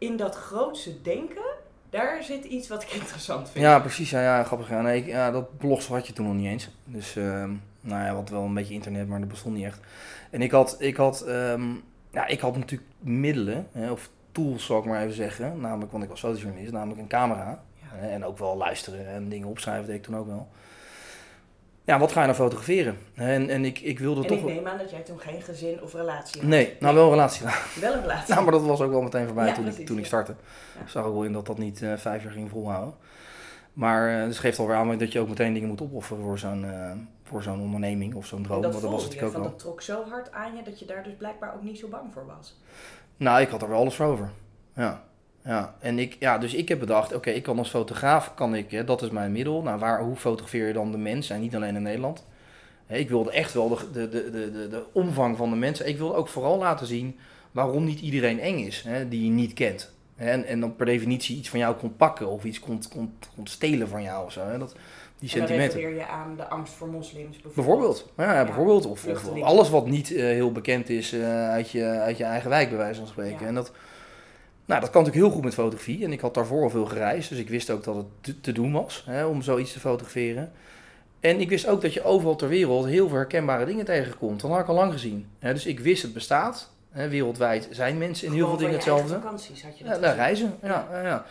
in 0.00 0.16
dat 0.16 0.34
grootste 0.34 1.02
denken, 1.02 1.44
daar 1.90 2.22
zit 2.22 2.44
iets 2.44 2.68
wat 2.68 2.82
ik 2.82 2.92
interessant 3.00 3.50
vind. 3.50 3.64
Ja, 3.64 3.78
precies. 3.78 4.10
Ja, 4.10 4.22
ja 4.22 4.44
grappig. 4.44 4.68
Ja, 4.68 4.80
nee, 4.80 5.00
ik, 5.00 5.06
ja, 5.06 5.30
dat 5.30 5.58
blog 5.58 5.86
had 5.86 6.06
je 6.06 6.12
toen 6.12 6.26
nog 6.26 6.34
niet 6.34 6.46
eens. 6.46 6.70
Dus, 6.84 7.16
uh, 7.16 7.44
nou 7.80 8.04
ja, 8.04 8.14
wat 8.14 8.28
wel 8.28 8.42
een 8.42 8.54
beetje 8.54 8.74
internet, 8.74 9.08
maar 9.08 9.20
dat 9.20 9.28
bestond 9.28 9.54
niet 9.54 9.64
echt. 9.64 9.80
En 10.30 10.42
ik 10.42 10.50
had, 10.50 10.76
ik 10.78 10.96
had, 10.96 11.28
um, 11.28 11.82
ja, 12.10 12.26
ik 12.26 12.40
had 12.40 12.56
natuurlijk 12.56 12.90
middelen, 12.98 13.66
hè, 13.72 13.90
of 13.90 14.10
tools 14.32 14.64
zal 14.64 14.78
ik 14.78 14.84
maar 14.84 15.02
even 15.02 15.14
zeggen. 15.14 15.60
Namelijk, 15.60 15.92
want 15.92 16.04
ik 16.04 16.10
was 16.10 16.20
fotojournalist, 16.20 16.72
namelijk 16.72 17.00
een 17.00 17.08
camera. 17.08 17.62
Ja. 17.80 17.86
Hè, 17.86 18.08
en 18.08 18.24
ook 18.24 18.38
wel 18.38 18.56
luisteren 18.56 19.06
en 19.06 19.28
dingen 19.28 19.48
opschrijven 19.48 19.86
deed 19.86 19.96
ik 19.96 20.02
toen 20.02 20.16
ook 20.16 20.26
wel. 20.26 20.48
Ja, 21.84 21.98
wat 21.98 22.12
ga 22.12 22.20
je 22.20 22.26
nou 22.26 22.38
fotograferen? 22.38 22.98
En, 23.14 23.50
en 23.50 23.64
ik, 23.64 23.80
ik 23.80 23.98
wilde 23.98 24.20
en 24.22 24.26
toch... 24.26 24.38
ik 24.38 24.44
neem 24.44 24.66
aan 24.66 24.78
dat 24.78 24.90
jij 24.90 25.00
toen 25.00 25.20
geen 25.20 25.42
gezin 25.42 25.82
of 25.82 25.92
relatie 25.92 26.40
had. 26.40 26.50
Nee, 26.50 26.76
nou 26.80 26.94
wel 26.94 27.04
een 27.04 27.10
relatie. 27.10 27.46
Wel 27.80 27.92
een 27.94 28.00
relatie. 28.00 28.32
nou, 28.34 28.44
maar 28.44 28.52
dat 28.52 28.62
was 28.62 28.80
ook 28.80 28.90
wel 28.90 29.02
meteen 29.02 29.26
voorbij 29.26 29.46
Ja, 29.46 29.54
toen, 29.54 29.66
ik, 29.66 29.86
toen 29.86 29.96
ik 29.96 30.02
ja. 30.02 30.08
startte. 30.08 30.34
Ja. 30.74 30.80
Ik 30.80 30.88
zag 30.88 31.04
ook 31.04 31.12
wel 31.12 31.24
in 31.24 31.32
dat 31.32 31.46
dat 31.46 31.58
niet 31.58 31.82
eh, 31.82 31.96
vijf 31.96 32.22
jaar 32.22 32.32
ging 32.32 32.50
volhouden. 32.50 32.94
Maar 33.72 34.20
uh, 34.20 34.24
dus 34.24 34.38
geeft 34.38 34.58
alweer 34.58 34.76
aan 34.76 34.98
dat 34.98 35.12
je 35.12 35.20
ook 35.20 35.28
meteen 35.28 35.52
dingen 35.52 35.68
moet 35.68 35.82
opofferen 35.82 36.22
voor 36.22 36.38
zo'n 36.38 36.64
eh, 36.64 36.92
voor 37.24 37.42
zo'n 37.42 37.60
onderneming 37.60 38.14
of 38.14 38.26
zo'n 38.26 38.38
En 38.38 38.44
droom. 38.44 38.62
dat 38.62 38.70
Want 38.70 38.82
dat 38.82 38.92
was 38.92 39.04
het 39.04 39.22
ook 39.22 39.32
van 39.32 39.40
wel. 39.40 39.50
dat 39.50 39.58
trok 39.58 39.82
zo 39.82 40.04
hard 40.08 40.32
aan 40.32 40.56
je 40.56 40.62
dat 40.62 40.78
je 40.78 40.84
daar 40.84 41.02
dus 41.02 41.14
blijkbaar 41.18 41.54
ook 41.54 41.62
niet 41.62 41.78
zo 41.78 41.88
bang 41.88 42.12
voor 42.12 42.26
was. 42.26 42.60
Nou, 43.16 43.40
ik 43.40 43.48
had 43.48 43.62
er 43.62 43.68
wel 43.68 43.78
alles 43.78 43.94
voor 43.94 44.06
over. 44.06 44.30
Ja. 44.74 45.04
Ja, 45.44 45.74
en 45.78 45.98
ik, 45.98 46.16
ja, 46.18 46.38
dus 46.38 46.54
ik 46.54 46.68
heb 46.68 46.78
bedacht, 46.78 47.14
oké, 47.14 47.30
ik 47.30 47.42
kan 47.42 47.58
als 47.58 47.70
fotograaf, 47.70 48.34
kan 48.34 48.54
ik, 48.54 48.70
hè, 48.70 48.84
dat 48.84 49.02
is 49.02 49.10
mijn 49.10 49.32
middel. 49.32 49.62
Nou, 49.62 49.78
waar, 49.78 50.02
hoe 50.02 50.16
fotografeer 50.16 50.66
je 50.66 50.72
dan 50.72 50.92
de 50.92 50.98
mens 50.98 51.30
en 51.30 51.40
niet 51.40 51.56
alleen 51.56 51.76
in 51.76 51.82
Nederland? 51.82 52.24
Hè, 52.86 52.96
Ik 52.96 53.08
wilde 53.08 53.30
echt 53.30 53.52
wel 53.52 53.68
de, 53.68 53.90
de, 53.92 54.08
de, 54.08 54.30
de, 54.30 54.68
de, 54.68 54.84
omvang 54.92 55.36
van 55.36 55.50
de 55.50 55.56
mensen. 55.56 55.88
Ik 55.88 55.98
wilde 55.98 56.14
ook 56.14 56.28
vooral 56.28 56.58
laten 56.58 56.86
zien 56.86 57.18
waarom 57.50 57.84
niet 57.84 58.00
iedereen 58.00 58.40
eng 58.40 58.58
is, 58.58 58.82
hè, 58.82 59.08
die 59.08 59.24
je 59.24 59.30
niet 59.30 59.52
kent. 59.52 59.92
En, 60.16 60.44
en 60.44 60.60
dan 60.60 60.76
per 60.76 60.86
definitie 60.86 61.36
iets 61.36 61.48
van 61.48 61.58
jou 61.58 61.74
kon 61.76 61.96
pakken 61.96 62.28
of 62.28 62.44
iets 62.44 62.60
kon, 62.60 62.82
kon, 62.92 63.14
kon 63.34 63.46
stelen 63.46 63.88
van 63.88 64.02
jou 64.02 64.24
of 64.24 64.32
zo. 64.32 64.40
Hè. 64.40 64.58
Dat, 64.58 64.72
die 65.18 65.32
En 65.32 65.38
dan 65.38 65.46
sentimenten. 65.48 65.78
refereer 65.78 65.98
je 65.98 66.06
aan 66.06 66.36
de 66.36 66.48
angst 66.48 66.72
voor 66.72 66.88
moslims 66.88 67.40
bijvoorbeeld. 67.40 67.54
Bijvoorbeeld. 67.54 68.12
Ja, 68.16 68.34
ja, 68.34 68.44
bijvoorbeeld. 68.44 68.86
Of, 68.86 69.06
alles 69.42 69.70
wat 69.70 69.86
niet 69.86 70.12
eh, 70.14 70.22
heel 70.22 70.52
bekend 70.52 70.88
is 70.88 71.12
eh, 71.12 71.48
uit, 71.48 71.70
je, 71.70 71.84
uit 71.84 72.16
je 72.16 72.24
eigen 72.24 72.50
wijk, 72.50 72.68
bij 72.68 72.78
wijze 72.78 72.98
van 72.98 73.08
spreken. 73.08 73.40
Ja. 73.40 73.46
En 73.46 73.54
dat, 73.54 73.72
nou, 74.64 74.80
dat 74.80 74.90
kan 74.90 75.02
natuurlijk 75.02 75.26
heel 75.26 75.34
goed 75.36 75.44
met 75.44 75.54
fotografie. 75.54 76.04
En 76.04 76.12
ik 76.12 76.20
had 76.20 76.34
daarvoor 76.34 76.62
al 76.62 76.70
veel 76.70 76.86
gereisd, 76.86 77.28
dus 77.28 77.38
ik 77.38 77.48
wist 77.48 77.70
ook 77.70 77.84
dat 77.84 77.96
het 77.96 78.06
te, 78.20 78.40
te 78.40 78.52
doen 78.52 78.72
was 78.72 79.02
hè, 79.06 79.24
om 79.24 79.42
zoiets 79.42 79.72
te 79.72 79.80
fotograferen. 79.80 80.52
En 81.20 81.40
ik 81.40 81.48
wist 81.48 81.66
ook 81.66 81.82
dat 81.82 81.94
je 81.94 82.04
overal 82.04 82.36
ter 82.36 82.48
wereld 82.48 82.86
heel 82.86 83.08
veel 83.08 83.16
herkenbare 83.16 83.64
dingen 83.64 83.84
tegenkomt. 83.84 84.40
Dat 84.40 84.50
had 84.50 84.60
ik 84.60 84.68
al 84.68 84.74
lang 84.74 84.92
gezien. 84.92 85.26
Dus 85.38 85.66
ik 85.66 85.80
wist 85.80 86.02
het 86.02 86.12
bestaat. 86.12 86.70
Hè, 86.90 87.08
wereldwijd 87.08 87.68
zijn 87.70 87.98
mensen 87.98 88.26
in 88.26 88.32
heel 88.32 88.48
veel 88.48 88.56
dingen 88.56 88.74
hetzelfde. 88.74 89.14
vakanties 89.14 89.62
had 89.62 89.78
je 89.78 89.84
Ja, 89.84 89.98
dat 89.98 90.14
reizen, 90.14 90.58
ja. 90.62 90.88
ja, 90.90 91.02
ja. 91.02 91.24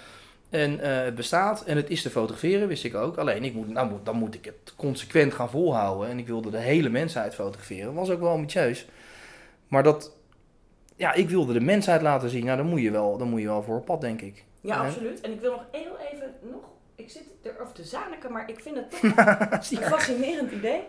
En 0.49 0.79
eh, 0.79 1.03
het 1.03 1.15
bestaat 1.15 1.63
en 1.63 1.75
het 1.75 1.89
is 1.89 2.01
te 2.01 2.09
fotograferen, 2.09 2.67
wist 2.67 2.83
ik 2.83 2.95
ook. 2.95 3.17
Alleen, 3.17 3.43
ik 3.43 3.53
moet, 3.53 3.69
nou, 3.69 3.89
moet, 3.89 4.05
dan 4.05 4.15
moet 4.15 4.35
ik 4.35 4.45
het 4.45 4.73
consequent 4.75 5.33
gaan 5.33 5.49
volhouden. 5.49 6.09
En 6.09 6.19
ik 6.19 6.27
wilde 6.27 6.49
de 6.49 6.57
hele 6.57 6.89
mensheid 6.89 7.35
fotograferen. 7.35 7.93
was 7.93 8.09
ook 8.09 8.19
wel 8.19 8.31
ambitieus. 8.31 8.87
Maar 9.67 9.83
dat, 9.83 10.11
ja, 10.99 11.13
ik 11.13 11.29
wilde 11.29 11.53
de 11.53 11.59
mensheid 11.61 12.01
laten 12.01 12.29
zien. 12.29 12.45
Nou, 12.45 12.57
dan 12.57 12.65
moet 12.65 12.81
je 12.81 12.91
wel, 12.91 13.17
dan 13.17 13.27
moet 13.29 13.41
je 13.41 13.47
wel 13.47 13.63
voor 13.63 13.77
op 13.77 13.85
pad, 13.85 14.01
denk 14.01 14.21
ik. 14.21 14.45
Ja, 14.61 14.75
Ja. 14.75 14.85
absoluut. 14.87 15.21
En 15.21 15.31
ik 15.31 15.39
wil 15.41 15.51
nog 15.51 15.65
heel 15.71 15.97
even, 16.11 16.33
nog, 16.41 16.61
ik 16.95 17.09
zit 17.09 17.23
erover 17.43 17.73
te 17.73 17.83
zaniken, 17.83 18.31
maar 18.31 18.49
ik 18.49 18.59
vind 18.59 18.75
het 18.75 18.89
toch 18.89 19.01
een 19.79 19.83
fascinerend 19.87 20.51
idee. 20.51 20.81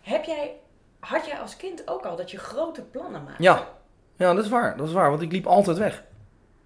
Heb 0.00 0.24
jij, 0.24 0.52
had 1.00 1.26
jij 1.26 1.38
als 1.38 1.56
kind 1.56 1.88
ook 1.88 2.04
al 2.04 2.16
dat 2.16 2.30
je 2.30 2.38
grote 2.38 2.82
plannen 2.82 3.24
maakte? 3.24 3.42
Ja. 3.42 3.68
ja, 4.16 4.34
dat 4.34 4.44
is 4.44 4.50
waar. 4.50 4.76
Dat 4.76 4.86
is 4.88 4.92
waar, 4.92 5.10
want 5.10 5.22
ik 5.22 5.32
liep 5.32 5.46
altijd 5.46 5.78
weg. 5.78 6.04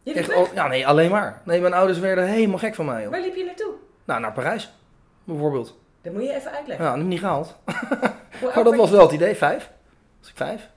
Je 0.03 0.11
liep 0.13 0.17
Echt, 0.17 0.27
weg? 0.29 0.37
al, 0.37 0.47
ja, 0.55 0.67
nee, 0.69 0.87
alleen 0.87 1.11
maar. 1.11 1.41
Nee, 1.45 1.61
mijn 1.61 1.73
ouders 1.75 1.99
werden 1.99 2.27
helemaal 2.27 2.59
gek 2.59 2.75
van 2.75 2.85
mij. 2.85 3.03
Joh. 3.03 3.11
Waar 3.11 3.21
liep 3.21 3.35
je 3.35 3.45
naartoe? 3.45 3.73
Nou, 4.05 4.21
naar 4.21 4.33
Parijs, 4.33 4.73
bijvoorbeeld. 5.25 5.79
Dat 6.03 6.13
moet 6.13 6.23
je 6.23 6.35
even 6.35 6.51
uitleggen. 6.51 6.85
Ja, 6.85 6.91
dat 6.91 6.95
heb 7.01 7.05
ik 7.05 7.11
niet 7.13 7.21
gehaald. 7.21 7.57
Maar 8.55 8.65
dat 8.65 8.77
was 8.77 8.91
wel 8.91 9.03
het 9.03 9.13
idee, 9.13 9.35
vijf. 9.35 9.71
Was 10.21 10.29
ik 10.31 10.37
vijf? 10.37 10.69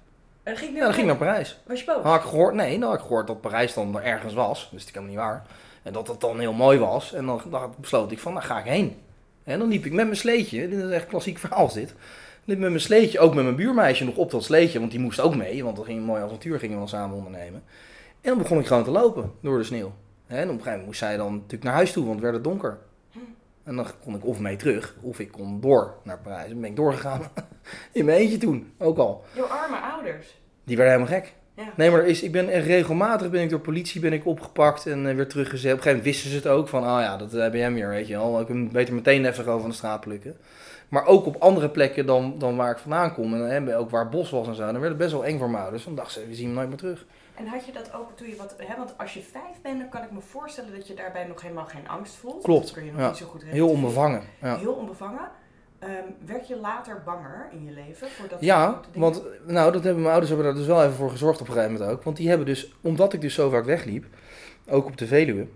En 0.47 0.53
dan 0.53 0.61
ging 0.61 0.71
je 0.73 0.77
Ja, 0.77 0.83
dan 0.83 0.93
ging 0.93 1.11
ik 1.11 1.17
naar 1.17 1.27
Parijs. 1.27 1.59
Was 1.65 1.79
je 1.79 1.85
boos? 1.85 1.95
Dan 1.95 2.11
had 2.11 2.23
ik 2.23 2.27
gehoord, 2.29 2.53
nee, 2.53 2.79
dan 2.79 2.89
had 2.89 2.97
ik 2.97 3.05
gehoord 3.05 3.27
dat 3.27 3.41
Parijs 3.41 3.73
dan 3.73 3.95
er 3.95 4.03
ergens 4.03 4.33
was. 4.33 4.69
Wist 4.71 4.87
ik 4.87 4.93
helemaal 4.93 5.15
niet 5.15 5.23
waar. 5.23 5.45
En 5.83 5.93
dat 5.93 6.07
het 6.07 6.21
dan 6.21 6.39
heel 6.39 6.53
mooi 6.53 6.79
was. 6.79 7.13
En 7.13 7.25
dan, 7.25 7.41
dan 7.49 7.73
besloot 7.77 8.11
ik 8.11 8.19
van, 8.19 8.33
nou 8.33 8.45
ga 8.45 8.59
ik 8.59 8.65
heen. 8.65 8.95
En 9.43 9.59
dan 9.59 9.67
liep 9.67 9.85
ik 9.85 9.93
met 9.93 10.05
mijn 10.05 10.17
sleetje, 10.17 10.69
dit 10.69 10.83
is 10.83 10.91
echt 10.91 11.03
een 11.03 11.09
klassiek 11.09 11.37
verhaal 11.37 11.73
dit. 11.73 11.93
Liep 12.45 12.59
met 12.59 12.69
mijn 12.69 12.81
sleetje, 12.81 13.19
ook 13.19 13.33
met 13.33 13.43
mijn 13.43 13.55
buurmeisje 13.55 14.05
nog 14.05 14.15
op 14.15 14.31
dat 14.31 14.43
sleetje, 14.43 14.79
want 14.79 14.91
die 14.91 14.99
moest 14.99 15.19
ook 15.19 15.35
mee. 15.35 15.63
Want 15.63 15.75
dat 15.75 15.85
ging 15.85 15.97
een 15.97 16.05
mooi 16.05 16.23
avontuur 16.23 16.59
gingen 16.59 16.73
we 16.73 16.79
dan 16.79 16.89
samen 16.89 17.17
ondernemen. 17.17 17.63
En 18.21 18.29
dan 18.29 18.37
begon 18.37 18.59
ik 18.59 18.67
gewoon 18.67 18.83
te 18.83 18.91
lopen 18.91 19.31
door 19.41 19.57
de 19.57 19.63
sneeuw. 19.63 19.93
En 20.27 20.35
op 20.35 20.41
een 20.41 20.47
gegeven 20.47 20.63
moment 20.63 20.85
moest 20.85 20.99
zij 20.99 21.17
dan 21.17 21.33
natuurlijk 21.33 21.63
naar 21.63 21.73
huis 21.73 21.91
toe, 21.91 22.03
want 22.05 22.15
het 22.15 22.23
werd 22.23 22.35
het 22.35 22.43
donker. 22.43 22.77
En 23.63 23.75
dan 23.75 23.85
kon 24.03 24.15
ik 24.15 24.25
of 24.25 24.39
mee 24.39 24.55
terug, 24.55 24.95
of 25.01 25.19
ik 25.19 25.31
kon 25.31 25.61
door 25.61 25.93
naar 26.03 26.19
Parijs. 26.19 26.49
Dan 26.49 26.61
ben 26.61 26.69
ik 26.69 26.75
doorgegaan. 26.75 27.21
In 27.91 28.05
mijn 28.05 28.17
eentje 28.17 28.37
toen, 28.37 28.73
ook 28.77 28.97
al. 28.97 29.23
Jouw 29.33 29.45
arme 29.45 29.77
ouders. 29.77 30.37
Die 30.63 30.77
werden 30.77 30.93
helemaal 30.93 31.19
gek. 31.19 31.33
Ja. 31.55 31.63
Nee, 31.75 31.91
maar 31.91 31.99
er 31.99 32.05
is, 32.05 32.21
ik 32.21 32.31
ben 32.31 32.49
echt 32.49 32.65
regelmatig 32.65 33.29
ben 33.29 33.41
ik 33.41 33.49
door 33.49 33.59
politie 33.59 34.01
ben 34.01 34.13
ik 34.13 34.25
opgepakt 34.25 34.85
en 34.85 35.09
eh, 35.09 35.15
weer 35.15 35.27
teruggezet. 35.27 35.71
Op 35.71 35.77
een 35.77 35.83
gegeven 35.83 35.97
moment 35.97 36.05
wisten 36.05 36.29
ze 36.29 36.35
het 36.35 36.47
ook 36.47 36.67
van, 36.67 36.83
ah 36.83 37.01
ja, 37.01 37.17
dat 37.17 37.33
eh, 37.33 37.49
ben 37.49 37.59
jij 37.59 37.71
meer, 37.71 37.89
weet 37.89 38.07
je 38.07 38.13
wel. 38.13 38.39
Ik 38.39 38.47
kan 38.47 38.71
beter 38.71 38.93
meteen 38.93 39.25
even 39.25 39.43
gewoon 39.43 39.59
van 39.61 39.69
de 39.69 39.75
straat 39.75 40.01
plukken. 40.01 40.37
Maar 40.89 41.05
ook 41.05 41.25
op 41.25 41.35
andere 41.35 41.69
plekken 41.69 42.05
dan, 42.05 42.35
dan 42.37 42.55
waar 42.55 42.71
ik 42.71 42.77
vandaan 42.77 43.13
kom. 43.13 43.33
En 43.33 43.49
hebben 43.49 43.77
ook 43.77 43.89
waar 43.89 44.09
bos 44.09 44.29
was 44.29 44.47
en 44.47 44.55
zo. 44.55 44.65
Dan 44.65 44.79
werd 44.79 44.87
het 44.87 44.97
best 44.97 45.11
wel 45.11 45.25
eng 45.25 45.37
voor 45.37 45.49
mijn 45.49 45.63
ouders. 45.63 45.83
Dan 45.83 45.95
dachten 45.95 46.21
ze, 46.21 46.27
we 46.27 46.35
zien 46.35 46.45
hem 46.45 46.55
nooit 46.55 46.67
meer 46.67 46.77
terug. 46.77 47.05
En 47.35 47.47
had 47.47 47.65
je 47.65 47.71
dat 47.71 47.93
ook 47.93 48.17
toen 48.17 48.27
je 48.27 48.35
wat... 48.35 48.55
Hè, 48.57 48.77
want 48.77 48.97
als 48.97 49.13
je 49.13 49.21
vijf 49.21 49.61
bent, 49.61 49.79
dan 49.79 49.89
kan 49.89 50.03
ik 50.03 50.11
me 50.11 50.21
voorstellen 50.21 50.73
dat 50.75 50.87
je 50.87 50.93
daarbij 50.93 51.25
nog 51.25 51.41
helemaal 51.41 51.65
geen 51.65 51.87
angst 51.87 52.15
voelt. 52.15 52.43
Klopt, 52.43 52.63
Dat 52.63 52.73
kun 52.73 52.85
je 52.85 52.91
nog 52.91 53.01
ja. 53.01 53.07
niet 53.07 53.17
zo 53.17 53.25
goed 53.25 53.43
Heel 53.43 53.69
onbevangen. 53.69 54.21
Ja. 54.41 54.57
Heel 54.57 54.73
onbevangen. 54.73 55.29
Ehm, 55.79 55.91
werd 56.25 56.47
je 56.47 56.55
later 56.55 57.01
banger 57.05 57.47
in 57.51 57.65
je 57.65 57.71
leven? 57.71 58.07
Voor 58.09 58.27
dat 58.27 58.37
Ja, 58.41 58.81
want 58.93 59.21
nou, 59.45 59.71
dat 59.71 59.83
hebben 59.83 60.01
mijn 60.01 60.11
ouders 60.11 60.29
hebben 60.33 60.47
daar 60.47 60.57
dus 60.57 60.67
wel 60.67 60.83
even 60.83 60.95
voor 60.95 61.09
gezorgd 61.11 61.41
op 61.41 61.47
een 61.47 61.53
gegeven 61.53 61.73
moment 61.73 61.91
ook. 61.91 62.03
Want 62.03 62.17
die 62.17 62.27
hebben 62.29 62.45
dus, 62.45 62.73
omdat 62.81 63.13
ik 63.13 63.21
dus 63.21 63.33
zo 63.33 63.49
vaak 63.49 63.65
wegliep, 63.65 64.05
ook 64.69 64.85
op 64.85 64.97
de 64.97 65.07
Veluwe, 65.07 65.47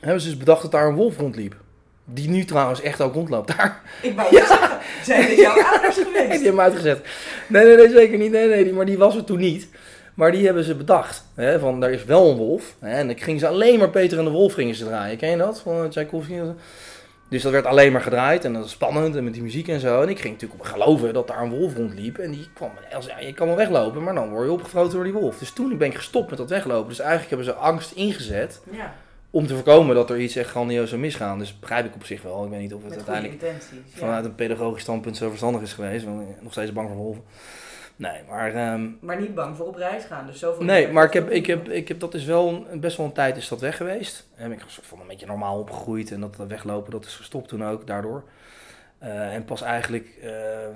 hebben 0.00 0.20
ze 0.20 0.28
dus 0.28 0.36
bedacht 0.38 0.62
dat 0.62 0.70
daar 0.70 0.86
een 0.86 0.94
wolf 0.94 1.18
rondliep. 1.18 1.56
Die 2.04 2.28
nu 2.28 2.44
trouwens 2.44 2.80
echt 2.80 3.00
ook 3.00 3.14
rondloopt 3.14 3.56
daar. 3.56 3.82
Ik 4.02 4.16
wou 4.16 4.30
je 4.36 4.44
zeggen, 4.48 4.78
zijn 5.02 5.22
het 5.22 5.36
jouw 5.38 5.62
ouders 5.72 5.96
Nee, 5.96 6.04
geweest? 6.04 6.28
die 6.30 6.30
hebben 6.30 6.54
me 6.54 6.60
uitgezet. 6.60 7.06
Nee, 7.48 7.64
nee, 7.64 7.76
nee, 7.76 7.90
zeker 7.90 8.18
niet. 8.18 8.30
Nee, 8.32 8.48
nee, 8.48 8.64
die, 8.64 8.72
maar 8.72 8.86
die 8.86 8.98
was 8.98 9.16
er 9.16 9.24
toen 9.24 9.38
niet. 9.38 9.68
Maar 10.14 10.32
die 10.32 10.44
hebben 10.44 10.64
ze 10.64 10.74
bedacht. 10.74 11.24
Hè, 11.34 11.58
van, 11.58 11.80
daar 11.80 11.90
is 11.90 12.04
wel 12.04 12.30
een 12.30 12.36
wolf. 12.36 12.74
Hè, 12.78 12.90
en 12.90 13.06
dan 13.06 13.18
gingen 13.18 13.40
ze 13.40 13.46
alleen 13.46 13.78
maar 13.78 13.90
Peter 13.90 14.18
en 14.18 14.24
de 14.24 14.30
Wolf 14.30 14.52
gingen 14.52 14.74
ze 14.74 14.84
draaien. 14.84 15.16
Ken 15.16 15.30
je 15.30 15.36
dat? 15.36 15.60
Van 15.60 15.88
Tchaikovsky. 15.90 16.34
Dus 17.28 17.42
dat 17.42 17.52
werd 17.52 17.66
alleen 17.66 17.92
maar 17.92 18.00
gedraaid. 18.00 18.44
En 18.44 18.52
dat 18.52 18.62
was 18.62 18.70
spannend. 18.70 19.16
En 19.16 19.24
met 19.24 19.32
die 19.32 19.42
muziek 19.42 19.68
en 19.68 19.80
zo. 19.80 20.02
En 20.02 20.08
ik 20.08 20.18
ging 20.20 20.32
natuurlijk 20.32 20.60
op 20.60 20.66
geloven 20.66 21.14
dat 21.14 21.26
daar 21.28 21.42
een 21.42 21.50
wolf 21.50 21.76
rondliep. 21.76 22.18
En 22.18 22.30
die 22.30 22.48
kwam. 22.54 22.70
Als, 22.92 23.06
ja, 23.06 23.18
je 23.18 23.32
kan 23.32 23.46
wel 23.46 23.56
weglopen. 23.56 24.02
Maar 24.02 24.14
dan 24.14 24.30
word 24.30 24.46
je 24.46 24.52
opgefroten 24.52 24.92
door 24.92 25.04
die 25.04 25.12
wolf. 25.12 25.38
Dus 25.38 25.50
toen 25.50 25.78
ben 25.78 25.88
ik 25.88 25.94
gestopt 25.96 26.28
met 26.28 26.38
dat 26.38 26.50
weglopen. 26.50 26.88
Dus 26.88 26.98
eigenlijk 26.98 27.28
hebben 27.28 27.46
ze 27.46 27.52
angst 27.54 27.92
ingezet. 27.92 28.60
Ja, 28.70 28.94
Om 29.30 29.46
te 29.46 29.54
voorkomen 29.54 29.94
dat 29.94 30.10
er 30.10 30.18
iets 30.18 30.36
echt 30.36 30.50
grandioos 30.50 30.88
zou 30.88 31.00
misgaan. 31.00 31.38
Dus 31.38 31.58
begrijp 31.58 31.86
ik 31.86 31.94
op 31.94 32.04
zich 32.04 32.22
wel. 32.22 32.44
Ik 32.44 32.50
weet 32.50 32.60
niet 32.60 32.74
of 32.74 32.82
het 32.84 32.94
uiteindelijk 32.94 33.42
intenties. 33.42 33.92
ja. 33.92 33.98
vanuit 33.98 34.24
een 34.24 34.34
pedagogisch 34.34 34.82
standpunt 34.82 35.16
zo 35.16 35.28
verstandig 35.28 35.62
is 35.62 35.72
geweest. 35.72 36.04
Want 36.04 36.20
ik 36.20 36.26
ben 36.26 36.36
nog 36.42 36.52
steeds 36.52 36.72
bang 36.72 36.88
voor 36.88 36.96
wolven. 36.96 37.22
Nee, 37.96 38.20
maar, 38.28 38.54
ehm, 38.54 38.88
Maar 39.00 39.20
niet 39.20 39.34
bang 39.34 39.56
voor 39.56 39.66
op 39.66 39.76
reis 39.76 40.04
gaan. 40.04 40.26
Dus 40.26 40.38
zoveel 40.38 40.64
nee, 40.64 40.88
maar 40.92 41.04
ik 41.04 41.12
heb, 41.12 41.30
ik 41.30 41.46
heb, 41.46 41.68
ik 41.68 41.88
heb, 41.88 42.00
dat 42.00 42.14
is 42.14 42.24
wel 42.24 42.66
een- 42.70 42.80
best 42.80 42.96
wel 42.96 43.06
een 43.06 43.12
tijd 43.12 43.36
is 43.36 43.48
dat 43.48 43.60
weg 43.60 43.76
geweest. 43.76 44.28
En 44.34 44.52
ik 44.52 44.62
soort 44.66 44.86
van 44.86 45.00
een 45.00 45.06
beetje 45.06 45.26
normaal 45.26 45.58
opgegroeid. 45.58 46.10
En 46.10 46.20
dat, 46.20 46.36
weglopen, 46.48 46.90
dat 46.90 47.04
is 47.04 47.14
gestopt 47.16 47.48
toen 47.48 47.64
ook, 47.64 47.86
daardoor. 47.86 48.24
Eh, 48.98 49.34
en 49.34 49.44
pas 49.44 49.62
eigenlijk 49.62 50.08
eh, 50.22 50.30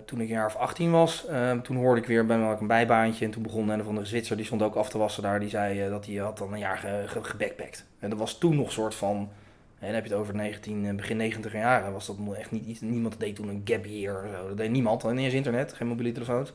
toen 0.04 0.20
ik 0.20 0.28
een 0.28 0.34
jaar 0.34 0.46
of 0.46 0.56
18 0.56 0.90
was, 0.90 1.26
eh, 1.26 1.52
toen 1.52 1.76
hoorde 1.76 2.00
ik 2.00 2.06
weer 2.06 2.26
bij 2.26 2.38
me 2.38 2.56
een 2.60 2.66
bijbaantje. 2.66 3.24
En 3.24 3.30
toen 3.30 3.42
begon 3.42 3.68
een 3.68 3.84
van 3.84 3.94
de 3.94 4.04
Zwitser, 4.04 4.36
die 4.36 4.46
stond 4.46 4.62
ook 4.62 4.74
af 4.74 4.88
te 4.90 4.98
wassen 4.98 5.22
daar. 5.22 5.40
Die 5.40 5.48
zei 5.48 5.80
eh, 5.82 5.90
dat 5.90 6.06
hij 6.06 6.14
had 6.14 6.38
dan 6.38 6.52
een 6.52 6.58
jaar 6.58 6.78
ge, 6.78 7.02
ge, 7.06 7.24
gebackpackt. 7.24 7.86
En 7.98 8.10
dat 8.10 8.18
was 8.18 8.38
toen 8.38 8.56
nog 8.56 8.66
een 8.66 8.72
soort 8.72 8.94
van, 8.94 9.16
en 9.78 9.86
dan 9.86 9.94
heb 9.94 10.04
je 10.04 10.10
het 10.10 10.20
over 10.20 10.34
19, 10.34 10.86
eh, 10.86 10.94
begin 10.94 11.16
90 11.16 11.52
jaren, 11.52 11.92
was 11.92 12.06
dat 12.06 12.18
nog 12.18 12.34
echt 12.36 12.50
niet 12.50 12.66
iets. 12.66 12.80
Niemand 12.80 13.20
deed 13.20 13.36
toen 13.36 13.48
een 13.48 13.62
gap 13.64 13.84
year 13.84 14.24
of 14.24 14.30
zo. 14.36 14.48
Dat 14.48 14.56
deed 14.56 14.70
niemand, 14.70 15.04
niet 15.12 15.18
eens 15.24 15.34
internet, 15.34 15.72
geen 15.72 15.88
mobiele 15.88 16.12
telefoons. 16.12 16.52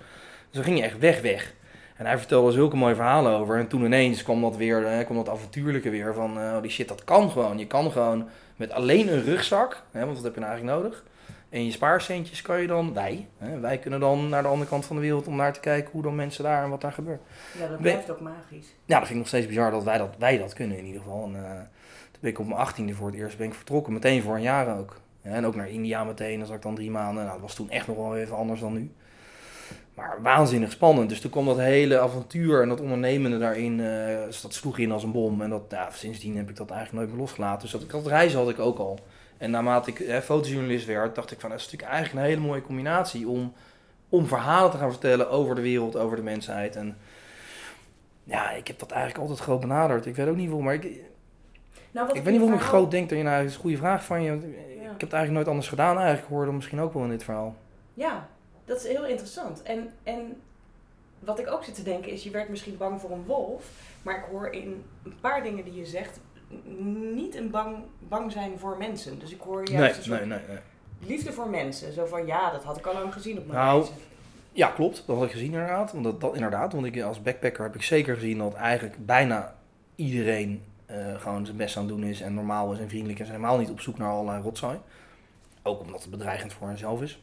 Dus 0.55 0.63
dan 0.63 0.73
ging 0.73 0.85
je 0.85 0.91
echt 0.91 0.99
weg, 0.99 1.21
weg. 1.21 1.53
En 1.95 2.05
hij 2.05 2.17
vertelde 2.17 2.51
zulke 2.51 2.75
mooie 2.75 2.95
verhalen 2.95 3.31
over. 3.31 3.57
En 3.57 3.67
toen 3.67 3.85
ineens 3.85 4.23
kwam 4.23 4.41
dat 4.41 4.55
weer, 4.55 4.85
eh, 4.85 5.05
kwam 5.05 5.17
dat 5.17 5.29
avontuurlijke 5.29 5.89
weer 5.89 6.13
van, 6.13 6.39
eh, 6.39 6.53
oh 6.55 6.61
die 6.61 6.71
shit, 6.71 6.87
dat 6.87 7.03
kan 7.03 7.31
gewoon. 7.31 7.57
Je 7.57 7.67
kan 7.67 7.91
gewoon 7.91 8.27
met 8.55 8.71
alleen 8.71 9.13
een 9.13 9.23
rugzak, 9.23 9.83
hè, 9.91 9.99
want 9.99 10.15
dat 10.15 10.23
heb 10.23 10.33
je 10.33 10.39
nou 10.39 10.51
eigenlijk 10.51 10.81
nodig. 10.81 11.03
En 11.49 11.65
je 11.65 11.71
spaarcentjes 11.71 12.41
kan 12.41 12.61
je 12.61 12.67
dan, 12.67 12.93
wij, 12.93 13.27
hè, 13.37 13.59
wij 13.59 13.77
kunnen 13.77 13.99
dan 13.99 14.29
naar 14.29 14.41
de 14.41 14.47
andere 14.47 14.69
kant 14.69 14.85
van 14.85 14.95
de 14.95 15.01
wereld 15.01 15.27
om 15.27 15.35
naar 15.35 15.53
te 15.53 15.59
kijken 15.59 15.91
hoe 15.91 16.01
dan 16.01 16.15
mensen 16.15 16.43
daar 16.43 16.63
en 16.63 16.69
wat 16.69 16.81
daar 16.81 16.91
gebeurt. 16.91 17.21
Ja, 17.59 17.67
dat 17.67 17.81
blijft 17.81 18.11
ook 18.11 18.21
magisch. 18.21 18.75
Ja, 18.85 18.99
dat 18.99 19.07
vind 19.07 19.09
ik 19.09 19.15
nog 19.15 19.27
steeds 19.27 19.47
bizar 19.47 19.71
dat 19.71 19.83
wij 19.83 19.97
dat, 19.97 20.15
wij 20.17 20.37
dat 20.37 20.53
kunnen 20.53 20.77
in 20.77 20.85
ieder 20.85 21.01
geval. 21.01 21.23
En, 21.23 21.35
eh, 21.35 21.51
toen 22.11 22.19
ben 22.19 22.31
ik 22.31 22.39
op 22.39 22.47
mijn 22.47 22.59
achttiende 22.59 22.93
voor 22.93 23.07
het 23.07 23.15
eerst 23.15 23.37
ben 23.37 23.47
ik 23.47 23.53
vertrokken, 23.53 23.93
meteen 23.93 24.21
voor 24.21 24.35
een 24.35 24.41
jaar 24.41 24.77
ook. 24.77 24.99
En 25.21 25.45
ook 25.45 25.55
naar 25.55 25.69
India 25.69 26.03
meteen, 26.03 26.37
dan 26.37 26.47
zat 26.47 26.55
ik 26.55 26.61
dan 26.61 26.75
drie 26.75 26.91
maanden. 26.91 27.23
Nou, 27.23 27.33
dat 27.33 27.41
was 27.41 27.55
toen 27.55 27.69
echt 27.69 27.87
nog 27.87 27.97
wel 27.97 28.17
even 28.17 28.35
anders 28.35 28.59
dan 28.59 28.73
nu. 28.73 28.91
Maar 29.95 30.17
waanzinnig 30.21 30.71
spannend. 30.71 31.09
Dus 31.09 31.21
toen 31.21 31.31
kwam 31.31 31.45
dat 31.45 31.57
hele 31.57 31.99
avontuur 31.99 32.61
en 32.61 32.69
dat 32.69 32.81
ondernemende 32.81 33.37
daarin, 33.37 33.79
eh, 33.79 34.25
dus 34.25 34.41
dat 34.41 34.53
sloeg 34.53 34.77
in 34.77 34.91
als 34.91 35.03
een 35.03 35.11
bom. 35.11 35.41
En 35.41 35.49
dat, 35.49 35.61
ja, 35.69 35.89
sindsdien 35.91 36.37
heb 36.37 36.49
ik 36.49 36.55
dat 36.55 36.69
eigenlijk 36.69 36.99
nooit 36.99 37.09
meer 37.15 37.19
losgelaten. 37.25 37.61
Dus 37.61 37.71
dat, 37.71 37.81
ik- 37.81 37.89
dat 37.89 38.07
reizen 38.07 38.39
had 38.39 38.49
ik 38.49 38.59
ook 38.59 38.77
al. 38.77 38.99
En 39.37 39.51
naarmate 39.51 39.89
ik 39.89 39.99
eh, 39.99 40.17
fotojournalist 40.19 40.85
werd, 40.85 41.15
dacht 41.15 41.31
ik 41.31 41.39
van, 41.39 41.49
dat 41.49 41.59
is 41.59 41.65
natuurlijk 41.65 41.91
eigenlijk 41.91 42.23
een 42.25 42.31
hele 42.31 42.47
mooie 42.47 42.61
combinatie 42.61 43.27
om, 43.27 43.53
om 44.09 44.25
verhalen 44.27 44.71
te 44.71 44.77
gaan 44.77 44.91
vertellen 44.91 45.29
over 45.29 45.55
de 45.55 45.61
wereld, 45.61 45.95
over 45.97 46.15
de 46.17 46.23
mensheid. 46.23 46.75
En 46.75 46.97
ja, 48.23 48.51
ik 48.51 48.67
heb 48.67 48.79
dat 48.79 48.91
eigenlijk 48.91 49.21
altijd 49.21 49.39
groot 49.39 49.59
benaderd. 49.59 50.05
Ik 50.05 50.15
weet 50.15 50.27
ook 50.27 50.35
niet 50.35 50.49
hoe, 50.49 50.63
maar 50.63 50.73
ik, 50.73 50.83
ik 50.83 51.01
Nou, 51.91 52.07
wat 52.07 52.15
weet 52.15 52.25
niet 52.25 52.39
waarom 52.39 52.53
ik 52.59 52.65
groot 52.65 52.91
denk 52.91 53.09
dat 53.09 53.17
je 53.17 53.23
nou, 53.23 53.37
dat 53.37 53.45
is 53.49 53.55
een 53.55 53.61
goede 53.61 53.77
vraag 53.77 54.05
van 54.05 54.23
je. 54.23 54.31
Ik 54.33 55.01
heb 55.01 55.09
het 55.09 55.19
eigenlijk 55.19 55.31
nooit 55.31 55.47
anders 55.47 55.67
gedaan 55.67 55.95
eigenlijk. 55.97 56.27
Ik 56.27 56.33
hoorde 56.35 56.51
misschien 56.51 56.79
ook 56.81 56.93
wel 56.93 57.03
in 57.03 57.09
dit 57.09 57.23
verhaal. 57.23 57.55
Ja, 57.93 58.27
dat 58.65 58.77
is 58.77 58.87
heel 58.87 59.05
interessant. 59.05 59.63
En, 59.63 59.89
en 60.03 60.41
wat 61.19 61.39
ik 61.39 61.51
ook 61.51 61.63
zit 61.63 61.75
te 61.75 61.83
denken 61.83 62.11
is, 62.11 62.23
je 62.23 62.29
werd 62.29 62.49
misschien 62.49 62.77
bang 62.77 63.01
voor 63.01 63.11
een 63.11 63.25
wolf, 63.25 63.65
maar 64.01 64.17
ik 64.17 64.23
hoor 64.31 64.47
in 64.47 64.83
een 65.03 65.15
paar 65.21 65.43
dingen 65.43 65.63
die 65.63 65.75
je 65.75 65.85
zegt 65.85 66.19
niet 67.13 67.35
een 67.35 67.49
bang, 67.49 67.77
bang 67.99 68.31
zijn 68.31 68.59
voor 68.59 68.77
mensen. 68.77 69.19
Dus 69.19 69.31
ik 69.31 69.41
hoor 69.41 69.69
juist 69.69 70.07
Nee, 70.07 70.19
nee, 70.19 70.27
nee, 70.27 70.39
nee. 70.47 70.57
liefde 70.99 71.33
voor 71.33 71.49
mensen. 71.49 71.93
Zo 71.93 72.05
van, 72.05 72.25
ja, 72.25 72.51
dat 72.51 72.63
had 72.63 72.77
ik 72.77 72.85
al 72.85 72.93
lang 72.93 73.13
gezien 73.13 73.37
op 73.37 73.47
mijn 73.47 73.59
Nou, 73.59 73.77
reizen. 73.77 73.95
Ja, 74.51 74.67
klopt. 74.67 75.03
Dat 75.05 75.15
had 75.15 75.25
ik 75.25 75.31
gezien 75.31 75.53
inderdaad. 75.53 75.91
Want 75.91 76.03
dat, 76.03 76.21
dat, 76.21 76.33
inderdaad, 76.33 76.73
want 76.73 76.85
ik, 76.85 77.01
als 77.01 77.21
backpacker 77.21 77.63
heb 77.63 77.75
ik 77.75 77.83
zeker 77.83 78.15
gezien 78.15 78.37
dat 78.37 78.53
eigenlijk 78.53 79.05
bijna 79.05 79.55
iedereen 79.95 80.63
eh, 80.85 81.21
gewoon 81.21 81.45
zijn 81.45 81.57
best 81.57 81.77
aan 81.77 81.83
het 81.83 81.91
doen 81.91 82.03
is 82.03 82.21
en 82.21 82.33
normaal 82.33 82.73
is 82.73 82.79
en 82.79 82.89
vriendelijk 82.89 83.19
en 83.19 83.25
helemaal 83.25 83.57
niet 83.57 83.69
op 83.69 83.79
zoek 83.79 83.97
naar 83.97 84.09
allerlei 84.09 84.41
rotzooi. 84.41 84.77
Ook 85.63 85.79
omdat 85.79 86.01
het 86.01 86.11
bedreigend 86.11 86.53
voor 86.53 86.67
henzelf 86.67 87.01
is. 87.01 87.19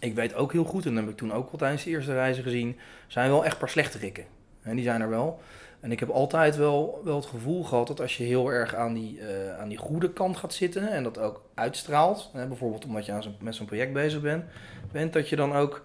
Ik 0.00 0.14
weet 0.14 0.34
ook 0.34 0.52
heel 0.52 0.64
goed, 0.64 0.86
en 0.86 0.94
dat 0.94 1.02
heb 1.04 1.12
ik 1.12 1.18
toen 1.18 1.32
ook 1.32 1.50
al 1.52 1.58
tijdens 1.58 1.84
de 1.84 1.90
eerste 1.90 2.12
reizen 2.12 2.42
gezien, 2.42 2.78
zijn 3.06 3.30
wel 3.30 3.44
echt 3.44 3.58
paar 3.58 3.68
slechterikken. 3.68 4.24
En 4.62 4.74
die 4.76 4.84
zijn 4.84 5.00
er 5.00 5.08
wel. 5.08 5.40
En 5.80 5.92
ik 5.92 6.00
heb 6.00 6.08
altijd 6.08 6.56
wel, 6.56 7.00
wel 7.04 7.16
het 7.16 7.26
gevoel 7.26 7.64
gehad 7.64 7.86
dat 7.86 8.00
als 8.00 8.16
je 8.16 8.24
heel 8.24 8.48
erg 8.52 8.74
aan 8.74 8.94
die, 8.94 9.20
eh, 9.20 9.58
aan 9.58 9.68
die 9.68 9.78
goede 9.78 10.12
kant 10.12 10.36
gaat 10.36 10.54
zitten 10.54 10.88
en 10.90 11.02
dat 11.02 11.18
ook 11.18 11.42
uitstraalt, 11.54 12.30
hè, 12.32 12.46
bijvoorbeeld 12.46 12.84
omdat 12.84 13.06
je 13.06 13.12
aan 13.12 13.22
zo'n- 13.22 13.36
met 13.40 13.54
zo'n 13.54 13.66
project 13.66 13.92
bezig 13.92 14.20
bent, 14.20 14.44
bent, 14.92 15.12
dat 15.12 15.28
je 15.28 15.36
dan 15.36 15.52
ook 15.54 15.82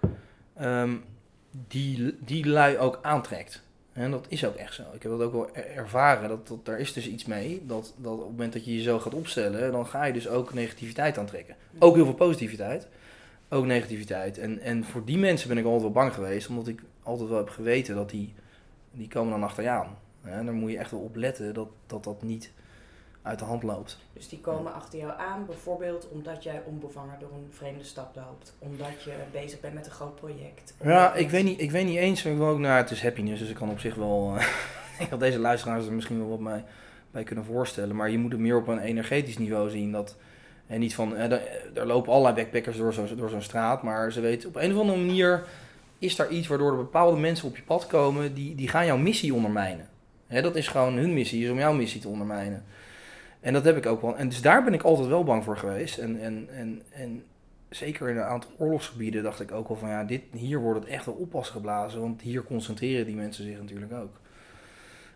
ehm, 0.56 0.94
die, 1.68 2.16
die 2.20 2.46
lui 2.46 2.78
ook 2.78 2.98
aantrekt. 3.02 3.62
En 3.92 4.10
dat 4.10 4.26
is 4.28 4.44
ook 4.46 4.54
echt 4.54 4.74
zo. 4.74 4.82
Ik 4.92 5.02
heb 5.02 5.12
dat 5.12 5.20
ook 5.22 5.32
wel 5.32 5.48
er- 5.52 5.70
ervaren. 5.76 6.28
Dat, 6.28 6.48
dat, 6.48 6.64
daar 6.66 6.78
is 6.78 6.92
dus 6.92 7.08
iets 7.08 7.24
mee. 7.24 7.62
Dat, 7.66 7.94
dat 7.96 8.12
op 8.12 8.18
het 8.20 8.28
moment 8.28 8.52
dat 8.52 8.64
je 8.64 8.74
je 8.76 8.82
zo 8.82 8.98
gaat 8.98 9.14
opstellen, 9.14 9.72
dan 9.72 9.86
ga 9.86 10.04
je 10.04 10.12
dus 10.12 10.28
ook 10.28 10.54
negativiteit 10.54 11.18
aantrekken. 11.18 11.54
Ook 11.78 11.94
heel 11.94 12.04
veel 12.04 12.14
positiviteit. 12.14 12.88
Ook 13.48 13.64
negativiteit. 13.64 14.38
En, 14.38 14.60
en 14.60 14.84
voor 14.84 15.04
die 15.04 15.18
mensen 15.18 15.48
ben 15.48 15.58
ik 15.58 15.64
altijd 15.64 15.82
wel 15.82 15.90
bang 15.90 16.14
geweest. 16.14 16.48
Omdat 16.48 16.68
ik 16.68 16.82
altijd 17.02 17.28
wel 17.28 17.38
heb 17.38 17.48
geweten 17.48 17.94
dat 17.94 18.10
die, 18.10 18.34
die 18.90 19.08
komen 19.08 19.30
dan 19.30 19.42
achter 19.42 19.62
je 19.62 19.68
aan. 19.68 19.96
En 20.22 20.44
daar 20.44 20.54
moet 20.54 20.70
je 20.70 20.78
echt 20.78 20.90
wel 20.90 21.00
op 21.00 21.16
letten 21.16 21.54
dat 21.54 21.68
dat, 21.86 22.04
dat 22.04 22.22
niet 22.22 22.50
uit 23.22 23.38
de 23.38 23.44
hand 23.44 23.62
loopt. 23.62 23.98
Dus 24.12 24.28
die 24.28 24.40
komen 24.40 24.74
achter 24.74 24.98
jou 24.98 25.12
aan, 25.18 25.46
bijvoorbeeld 25.46 26.08
omdat 26.08 26.42
jij 26.42 26.62
onbevangen 26.66 27.18
door 27.18 27.30
een 27.32 27.48
vreemde 27.50 27.84
stad 27.84 28.08
loopt. 28.14 28.54
Omdat 28.58 29.02
je 29.04 29.12
bezig 29.32 29.60
bent 29.60 29.74
met 29.74 29.86
een 29.86 29.92
groot 29.92 30.14
project. 30.14 30.74
Ja, 30.82 31.14
ik 31.14 31.30
weet 31.30 31.44
niet, 31.44 31.60
ik 31.60 31.70
weet 31.70 31.86
niet 31.86 31.96
eens. 31.96 32.24
Ik 32.24 32.36
wil 32.36 32.46
ook, 32.46 32.58
nou, 32.58 32.76
het 32.76 32.90
is 32.90 33.02
happiness, 33.02 33.40
dus 33.40 33.50
ik 33.50 33.56
kan 33.56 33.70
op 33.70 33.80
zich 33.80 33.94
wel. 33.94 34.34
eh, 34.36 34.46
ik 35.04 35.10
dat 35.10 35.20
deze 35.20 35.38
luisteraars 35.38 35.86
er 35.86 35.92
misschien 35.92 36.18
wel 36.18 36.38
wat 36.38 36.62
bij 37.10 37.24
kunnen 37.24 37.44
voorstellen. 37.44 37.96
Maar 37.96 38.10
je 38.10 38.18
moet 38.18 38.32
het 38.32 38.40
meer 38.40 38.56
op 38.56 38.68
een 38.68 38.78
energetisch 38.78 39.38
niveau 39.38 39.70
zien. 39.70 39.92
Dat, 39.92 40.16
en 40.68 40.80
niet 40.80 40.94
van. 40.94 41.16
er, 41.16 41.40
lopen 41.86 42.12
allerlei 42.12 42.34
backpackers 42.34 42.76
door 42.76 42.92
zo'n 42.92 43.16
door 43.16 43.42
straat. 43.42 43.82
Maar 43.82 44.12
ze 44.12 44.20
weten 44.20 44.48
op 44.48 44.56
een 44.56 44.72
of 44.72 44.80
andere 44.80 44.98
manier. 44.98 45.44
Is 45.98 46.16
daar 46.16 46.28
iets 46.28 46.46
waardoor 46.46 46.70
er 46.70 46.76
bepaalde 46.76 47.20
mensen 47.20 47.48
op 47.48 47.56
je 47.56 47.62
pad 47.62 47.86
komen. 47.86 48.34
die, 48.34 48.54
die 48.54 48.68
gaan 48.68 48.86
jouw 48.86 48.96
missie 48.96 49.34
ondermijnen. 49.34 49.88
Hè, 50.26 50.42
dat 50.42 50.56
is 50.56 50.68
gewoon 50.68 50.96
hun 50.96 51.14
missie, 51.14 51.44
is 51.44 51.50
om 51.50 51.58
jouw 51.58 51.72
missie 51.72 52.00
te 52.00 52.08
ondermijnen. 52.08 52.64
En 53.40 53.52
dat 53.52 53.64
heb 53.64 53.76
ik 53.76 53.86
ook 53.86 54.02
wel. 54.02 54.16
En 54.16 54.28
dus 54.28 54.40
daar 54.40 54.64
ben 54.64 54.74
ik 54.74 54.82
altijd 54.82 55.08
wel 55.08 55.24
bang 55.24 55.44
voor 55.44 55.56
geweest. 55.56 55.98
En, 55.98 56.20
en, 56.20 56.48
en, 56.50 56.82
en 56.90 57.24
zeker 57.68 58.08
in 58.08 58.16
een 58.16 58.22
aantal 58.22 58.50
oorlogsgebieden 58.58 59.22
dacht 59.22 59.40
ik 59.40 59.52
ook 59.52 59.68
wel 59.68 59.76
van 59.76 59.88
ja, 59.88 60.04
dit, 60.04 60.22
hier 60.32 60.58
wordt 60.58 60.80
het 60.80 60.88
echt 60.88 61.06
wel 61.06 61.14
oppas 61.14 61.48
geblazen. 61.48 62.00
Want 62.00 62.20
hier 62.20 62.42
concentreren 62.42 63.06
die 63.06 63.16
mensen 63.16 63.44
zich 63.44 63.58
natuurlijk 63.58 63.92
ook. 63.92 64.20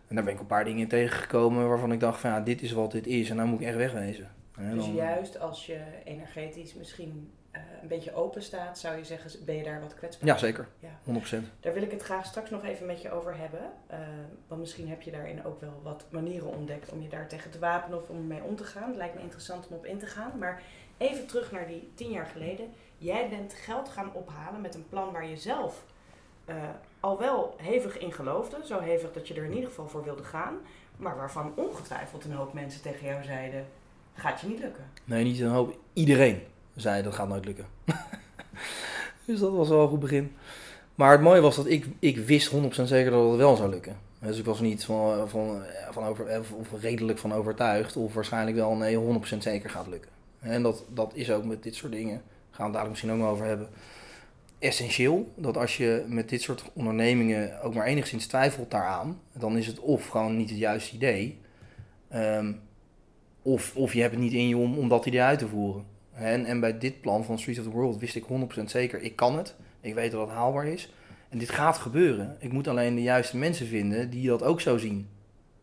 En 0.08 0.14
daar 0.14 0.24
ben 0.24 0.34
ik 0.34 0.40
een 0.40 0.46
paar 0.46 0.64
dingen 0.64 0.88
tegengekomen 0.88 1.68
waarvan 1.68 1.92
ik 1.92 2.00
dacht 2.00 2.20
van 2.20 2.30
ja, 2.30 2.40
dit 2.40 2.62
is 2.62 2.72
wat 2.72 2.92
dit 2.92 3.06
is. 3.06 3.30
En 3.30 3.36
nou 3.36 3.48
moet 3.48 3.60
ik 3.60 3.66
echt 3.66 3.76
wegwezen. 3.76 4.28
Dus 4.56 4.86
juist 4.86 5.38
als 5.38 5.66
je 5.66 5.80
energetisch 6.04 6.74
misschien 6.74 7.32
eh, 7.52 7.62
een 7.82 7.88
beetje 7.88 8.14
open 8.14 8.42
staat, 8.42 8.78
zou 8.78 8.96
je 8.96 9.04
zeggen, 9.04 9.44
ben 9.44 9.56
je 9.56 9.62
daar 9.62 9.80
wat 9.80 9.94
kwetsbaar? 9.94 10.28
Ja, 10.28 10.36
zeker. 10.36 10.68
Ja. 10.78 10.98
100%. 11.04 11.60
Daar 11.60 11.72
wil 11.72 11.82
ik 11.82 11.90
het 11.90 12.02
graag 12.02 12.26
straks 12.26 12.50
nog 12.50 12.64
even 12.64 12.86
met 12.86 13.02
je 13.02 13.10
over 13.10 13.36
hebben. 13.36 13.72
Eh, 13.86 13.98
want 14.46 14.60
misschien 14.60 14.88
heb 14.88 15.02
je 15.02 15.10
daarin 15.10 15.44
ook 15.44 15.60
wel 15.60 15.80
wat 15.82 16.04
manieren 16.10 16.48
ontdekt 16.48 16.92
om 16.92 17.02
je 17.02 17.08
daar 17.08 17.28
tegen 17.28 17.50
te 17.50 17.58
wapenen 17.58 17.98
of 17.98 18.08
om 18.08 18.16
ermee 18.16 18.42
om 18.42 18.56
te 18.56 18.64
gaan. 18.64 18.88
Het 18.88 18.96
lijkt 18.96 19.14
me 19.14 19.20
interessant 19.20 19.68
om 19.68 19.76
op 19.76 19.86
in 19.86 19.98
te 19.98 20.06
gaan. 20.06 20.38
Maar 20.38 20.62
even 20.96 21.26
terug 21.26 21.52
naar 21.52 21.66
die 21.66 21.90
tien 21.94 22.10
jaar 22.10 22.26
geleden. 22.26 22.72
Jij 22.98 23.28
bent 23.28 23.54
geld 23.54 23.88
gaan 23.88 24.12
ophalen 24.12 24.60
met 24.60 24.74
een 24.74 24.88
plan 24.88 25.12
waar 25.12 25.26
je 25.26 25.36
zelf 25.36 25.84
eh, 26.44 26.56
al 27.00 27.18
wel 27.18 27.54
hevig 27.56 27.98
in 27.98 28.12
geloofde. 28.12 28.56
Zo 28.64 28.80
hevig 28.80 29.12
dat 29.12 29.28
je 29.28 29.34
er 29.34 29.44
in 29.44 29.54
ieder 29.54 29.68
geval 29.68 29.88
voor 29.88 30.04
wilde 30.04 30.24
gaan. 30.24 30.54
Maar 30.96 31.16
waarvan 31.16 31.52
ongetwijfeld 31.56 32.24
een 32.24 32.32
hoop 32.32 32.52
mensen 32.52 32.82
tegen 32.82 33.06
jou 33.06 33.24
zeiden, 33.24 33.66
gaat 34.14 34.40
je 34.40 34.46
niet 34.46 34.60
lukken. 34.60 34.84
Nee, 35.04 35.24
niet 35.24 35.40
een 35.40 35.48
hoop. 35.48 35.78
Iedereen 35.92 36.40
zei 36.76 37.02
dat 37.02 37.14
gaat 37.14 37.28
nooit 37.28 37.44
lukken. 37.44 37.66
dus 39.26 39.40
dat 39.40 39.52
was 39.52 39.68
wel 39.68 39.82
een 39.82 39.88
goed 39.88 40.00
begin. 40.00 40.32
Maar 40.94 41.12
het 41.12 41.20
mooie 41.20 41.40
was 41.40 41.56
dat 41.56 41.66
ik, 41.66 41.86
ik 41.98 42.18
wist 42.18 42.52
100% 42.52 42.54
zeker 42.82 43.10
dat 43.10 43.28
het 43.28 43.38
wel 43.38 43.56
zou 43.56 43.70
lukken. 43.70 43.96
Dus 44.18 44.38
ik 44.38 44.44
was 44.44 44.60
niet 44.60 44.84
van, 44.84 45.28
van, 45.28 45.62
van 45.90 46.04
over, 46.04 46.38
of 46.38 46.52
of 46.52 46.80
redelijk 46.80 47.18
van 47.18 47.32
overtuigd. 47.32 47.96
Of 47.96 48.14
waarschijnlijk 48.14 48.56
wel 48.56 48.74
nee, 48.74 48.98
100% 49.34 49.38
zeker 49.38 49.70
gaat 49.70 49.86
lukken. 49.86 50.10
En 50.38 50.62
dat, 50.62 50.84
dat 50.88 51.12
is 51.14 51.30
ook 51.30 51.44
met 51.44 51.62
dit 51.62 51.74
soort 51.74 51.92
dingen. 51.92 52.22
gaan 52.50 52.56
we 52.56 52.62
het 52.62 52.72
dadelijk 52.72 52.90
misschien 52.90 53.12
ook 53.12 53.18
nog 53.18 53.30
over 53.30 53.46
hebben, 53.46 53.68
essentieel. 54.58 55.32
Dat 55.36 55.56
als 55.56 55.76
je 55.76 56.04
met 56.06 56.28
dit 56.28 56.42
soort 56.42 56.64
ondernemingen 56.72 57.62
ook 57.62 57.74
maar 57.74 57.86
enigszins 57.86 58.26
twijfelt 58.26 58.70
daaraan, 58.70 59.20
dan 59.32 59.56
is 59.56 59.66
het 59.66 59.80
of 59.80 60.06
gewoon 60.06 60.36
niet 60.36 60.50
het 60.50 60.58
juiste 60.58 60.94
idee, 60.94 61.38
ehm, 62.08 62.52
of, 63.42 63.76
of 63.76 63.92
je 63.92 64.00
hebt 64.00 64.12
het 64.12 64.22
niet 64.22 64.32
in 64.32 64.48
je 64.48 64.56
om, 64.56 64.78
om 64.78 64.88
dat 64.88 65.06
idee 65.06 65.22
uit 65.22 65.38
te 65.38 65.48
voeren. 65.48 65.84
En, 66.12 66.44
en 66.44 66.60
bij 66.60 66.78
dit 66.78 67.00
plan 67.00 67.24
van 67.24 67.38
Streets 67.38 67.58
of 67.58 67.64
the 67.64 67.70
World 67.70 67.98
wist 67.98 68.16
ik 68.16 68.24
100% 68.60 68.64
zeker, 68.64 69.02
ik 69.02 69.16
kan 69.16 69.36
het. 69.36 69.54
Ik 69.80 69.94
weet 69.94 70.10
dat 70.10 70.20
het 70.20 70.36
haalbaar 70.36 70.66
is. 70.66 70.92
En 71.28 71.38
dit 71.38 71.50
gaat 71.50 71.78
gebeuren. 71.78 72.36
Ik 72.38 72.52
moet 72.52 72.68
alleen 72.68 72.94
de 72.94 73.02
juiste 73.02 73.36
mensen 73.36 73.66
vinden 73.66 74.10
die 74.10 74.28
dat 74.28 74.42
ook 74.42 74.60
zo 74.60 74.78
zien. 74.78 75.08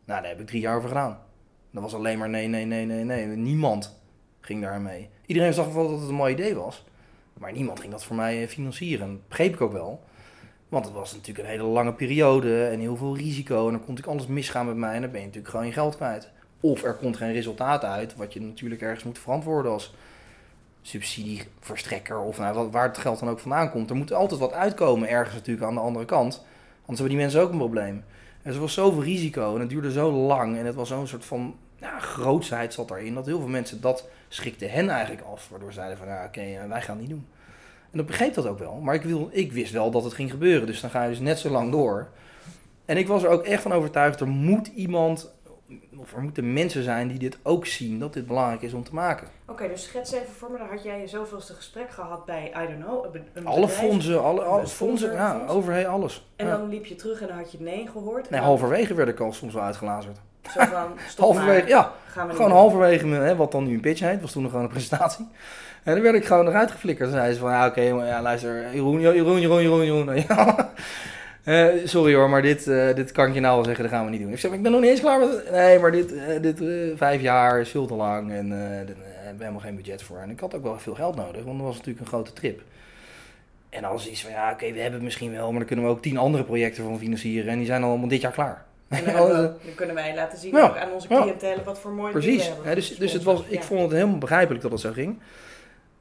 Nou, 0.06 0.22
daar 0.22 0.30
heb 0.30 0.40
ik 0.40 0.48
drie 0.48 0.62
jaar 0.62 0.78
over 0.78 0.88
gedaan. 0.88 1.20
Dat 1.72 1.84
was 1.84 1.94
alleen 1.94 2.18
maar 2.18 2.30
nee, 2.30 2.48
nee, 2.48 2.66
nee, 2.66 2.86
nee, 2.86 3.04
nee. 3.04 3.26
Niemand 3.26 4.00
ging 4.40 4.62
daar 4.62 4.82
mee. 4.82 5.10
Iedereen 5.26 5.54
zag 5.54 5.74
wel 5.74 5.90
dat 5.90 6.00
het 6.00 6.10
een 6.10 6.16
mooi 6.16 6.34
idee 6.34 6.56
was. 6.56 6.86
Maar 7.34 7.52
niemand 7.52 7.80
ging 7.80 7.92
dat 7.92 8.04
voor 8.04 8.16
mij 8.16 8.42
eh, 8.42 8.48
financieren. 8.48 9.12
Dat 9.12 9.28
begreep 9.28 9.54
ik 9.54 9.62
ook 9.62 9.72
wel. 9.72 10.04
Want 10.70 10.86
het 10.86 10.94
was 10.94 11.14
natuurlijk 11.14 11.48
een 11.48 11.54
hele 11.54 11.64
lange 11.64 11.94
periode 11.94 12.66
en 12.66 12.80
heel 12.80 12.96
veel 12.96 13.18
risico. 13.18 13.66
En 13.66 13.72
dan 13.72 13.86
kon 13.86 13.98
ik 13.98 14.06
alles 14.06 14.28
misgaan 14.28 14.66
met 14.66 14.76
mij 14.76 14.96
en 14.96 15.02
dan 15.02 15.12
ben 15.12 15.20
je 15.20 15.26
natuurlijk 15.26 15.52
gewoon 15.52 15.66
je 15.66 15.72
geld 15.72 15.96
kwijt. 15.96 16.32
Of 16.60 16.84
er 16.84 16.94
komt 16.94 17.18
geen 17.18 17.34
resultaat 17.34 17.84
uit, 17.84 18.16
wat 18.16 18.34
je 18.34 18.42
natuurlijk 18.42 18.82
ergens 18.82 19.04
moet 19.04 19.20
verantwoorden 19.20 19.72
als 19.72 19.94
subsidieverstrekker 20.82 22.20
of 22.20 22.38
nou, 22.38 22.72
waar 22.72 22.88
het 22.88 22.98
geld 22.98 23.20
dan 23.20 23.30
ook 23.30 23.40
vandaan 23.40 23.72
komt. 23.72 23.90
Er 23.90 23.96
moet 23.96 24.14
altijd 24.14 24.40
wat 24.40 24.54
uitkomen 24.54 25.10
ergens 25.10 25.36
natuurlijk 25.36 25.68
aan 25.68 25.74
de 25.74 25.80
andere 25.80 26.06
kant. 26.06 26.44
Anders 26.80 27.00
hebben 27.00 27.10
die 27.10 27.18
mensen 27.18 27.42
ook 27.42 27.52
een 27.52 27.58
probleem. 27.58 28.04
En 28.42 28.54
er 28.54 28.60
was 28.60 28.74
zoveel 28.74 29.04
risico 29.04 29.54
en 29.54 29.60
het 29.60 29.70
duurde 29.70 29.92
zo 29.92 30.12
lang 30.12 30.58
en 30.58 30.66
het 30.66 30.76
was 30.76 30.88
zo'n 30.88 31.08
soort 31.08 31.26
van 31.26 31.56
ja, 31.80 32.00
grootsheid 32.00 32.74
zat 32.74 32.88
daarin. 32.88 33.14
Dat 33.14 33.26
heel 33.26 33.40
veel 33.40 33.48
mensen 33.48 33.82
dat 33.82 34.08
schikte 34.28 34.66
hen 34.66 34.90
eigenlijk 34.90 35.28
af. 35.28 35.50
Waardoor 35.50 35.74
zeiden 35.74 35.98
van 35.98 36.08
ja 36.08 36.26
oké, 36.26 36.42
eh, 36.42 36.68
wij 36.68 36.82
gaan 36.82 36.98
het 36.98 37.08
niet 37.08 37.10
doen. 37.10 37.28
En 37.92 37.98
dat 37.98 38.06
begreep 38.06 38.34
dat 38.34 38.48
ook 38.48 38.60
wel. 38.60 38.76
Maar 38.76 38.96
ik, 38.96 39.04
wil, 39.04 39.30
ik 39.32 39.52
wist 39.52 39.72
wel 39.72 39.92
dat 39.92 40.04
het 40.04 40.14
ging 40.14 40.32
gebeuren. 40.32 40.68
Dus 40.68 40.82
dan 40.82 40.90
ga 40.90 41.04
je 41.04 41.10
dus 41.10 41.20
net 41.20 41.40
zo 41.40 41.50
lang 41.50 41.72
door. 41.72 42.10
En 42.86 42.98
ik 42.98 43.08
was 43.08 43.24
er 43.24 43.30
ook 43.30 43.44
echt 43.44 43.62
van 43.62 43.72
overtuigd, 43.72 44.20
er 44.20 44.28
moet 44.28 44.68
iemand 44.68 45.32
of 45.98 46.14
er 46.14 46.22
moeten 46.22 46.54
mensen 46.54 46.84
zijn 46.84 47.08
die 47.08 47.20
dit 47.20 47.38
ook 47.44 47.66
zien, 47.66 48.00
dat 48.00 48.14
dit 48.14 48.28
belangrijk 48.28 48.62
is 48.62 48.74
om 48.74 48.84
te 48.84 48.94
maken. 48.94 49.28
Oké, 49.48 49.68
dus 49.68 49.84
schets 49.84 50.12
even 50.12 50.34
voor 50.38 50.52
me, 50.52 50.58
dan 50.58 50.68
had 50.68 50.84
jij 50.84 51.00
je 51.00 51.08
zoveelste 51.08 51.54
gesprek 51.54 51.92
gehad 51.92 52.26
bij, 52.26 52.54
I 52.64 52.68
don't 52.68 52.84
know, 52.84 53.16
een 53.34 53.46
Alle 53.46 53.68
fondsen, 53.68 54.24
alle, 54.24 54.42
alle 54.42 54.68
fondsen, 54.68 55.12
ja, 55.12 55.46
overheen 55.48 55.88
alles. 55.88 56.28
En 56.36 56.48
dan 56.48 56.70
liep 56.70 56.86
je 56.86 56.96
terug 56.96 57.22
en 57.22 57.28
dan 57.28 57.38
had 57.38 57.52
je 57.52 57.58
nee 57.62 57.88
gehoord? 57.88 58.30
Nee, 58.30 58.42
halverwege 58.42 58.94
werd 58.94 59.10
ik 59.10 59.20
al 59.20 59.34
soms 59.34 59.54
wel 59.54 59.64
uitgelazerd. 59.64 60.18
Zo 60.54 60.64
van, 60.66 60.92
stop 61.08 61.26
halverwege, 61.26 61.68
ja, 61.68 61.92
gewoon 62.08 62.52
halverwege, 62.52 63.08
hè, 63.08 63.36
wat 63.36 63.52
dan 63.52 63.68
nu 63.68 63.74
een 63.74 63.80
pitch 63.80 64.00
heet, 64.00 64.22
was 64.22 64.32
toen 64.32 64.42
nog 64.42 64.52
gewoon 64.52 64.66
een 64.66 64.72
presentatie. 64.72 65.28
En 65.84 65.94
dan 65.94 66.04
werd 66.04 66.16
ik 66.16 66.26
gewoon 66.26 66.48
eruit 66.48 66.72
geflikkerd. 66.72 67.12
Dan 67.12 67.20
zei 67.20 67.34
ze 67.34 67.40
van, 67.40 67.52
ja 67.52 67.68
oké, 67.68 67.82
ja, 67.82 68.22
luister, 68.22 68.74
Jeroen, 68.74 69.00
Jeroen, 69.00 69.40
Jeroen, 69.40 69.62
Jeroen, 69.62 69.86
Jeroen. 69.86 70.16
Ja. 70.28 70.70
Uh, 71.46 71.68
sorry 71.86 72.14
hoor, 72.14 72.30
maar 72.30 72.42
dit, 72.42 72.68
uh, 72.68 72.96
dit 72.96 73.12
kan 73.12 73.28
ik 73.28 73.34
je 73.34 73.40
nou 73.40 73.56
wel 73.56 73.64
zeggen, 73.64 73.84
dat 73.84 73.94
gaan 73.94 74.06
we 74.06 74.12
niet 74.12 74.22
doen. 74.22 74.32
Ik 74.32 74.40
zeg, 74.40 74.52
ik 74.52 74.62
ben 74.62 74.72
nog 74.72 74.82
niet 74.82 74.90
eens 74.90 75.00
klaar 75.00 75.20
met... 75.20 75.52
Nee, 75.52 75.80
maar 75.80 75.92
dit, 75.92 76.14
uh, 76.14 76.42
dit 76.42 76.62
vijf 76.96 77.22
jaar 77.22 77.60
is 77.60 77.70
veel 77.70 77.86
te 77.86 77.94
lang 77.94 78.32
en 78.32 78.50
daar 78.50 78.60
hebben 78.60 79.38
we 79.38 79.44
helemaal 79.44 79.60
geen 79.60 79.76
budget 79.76 80.04
voor. 80.04 80.18
En 80.18 80.30
ik 80.30 80.40
had 80.40 80.56
ook 80.56 80.64
wel 80.64 80.80
veel 80.80 80.96
geld 80.96 81.16
nodig, 81.16 81.44
want 81.44 81.58
dat 81.58 81.68
was 81.68 81.76
natuurlijk 81.76 82.00
een 82.00 82.12
grote 82.12 82.34
trip. 82.34 82.62
En 83.70 83.82
was 83.82 84.10
iets 84.10 84.22
van, 84.22 84.32
ja 84.32 84.44
oké, 84.44 84.54
okay, 84.54 84.74
we 84.74 84.80
hebben 84.80 84.94
het 84.94 85.04
misschien 85.04 85.32
wel, 85.32 85.50
maar 85.50 85.60
dan 85.60 85.68
kunnen 85.68 85.86
we 85.86 85.92
ook 85.92 86.02
tien 86.02 86.18
andere 86.18 86.44
projecten 86.44 86.84
van 86.84 87.00
financieren. 87.00 87.52
En 87.52 87.58
die 87.58 87.68
zijn 87.68 87.84
allemaal 87.84 88.08
dit 88.08 88.22
jaar 88.22 88.32
klaar. 88.32 88.66
En 88.88 89.04
dan, 89.06 89.28
we, 89.28 89.34
dan 89.34 89.76
kunnen 89.76 89.96
wij 89.96 90.16
laten 90.16 90.38
zien 90.38 90.56
ja, 90.56 90.68
ook 90.68 90.78
aan 90.78 90.92
onze 90.92 91.08
cliëntelen 91.08 91.64
wat 91.64 91.80
voor 91.80 91.92
mooi 91.92 92.12
Precies, 92.12 92.38
we 92.38 92.44
hebben. 92.44 92.72
Precies, 92.72 92.90
dus, 92.90 92.98
dus 92.98 93.14
het 93.14 93.24
was, 93.24 93.44
ik 93.48 93.64
vond 93.64 93.82
het 93.82 93.92
helemaal 93.92 94.18
begrijpelijk 94.18 94.62
dat 94.62 94.72
het 94.72 94.82
zo 94.82 94.92
ging. 94.92 95.20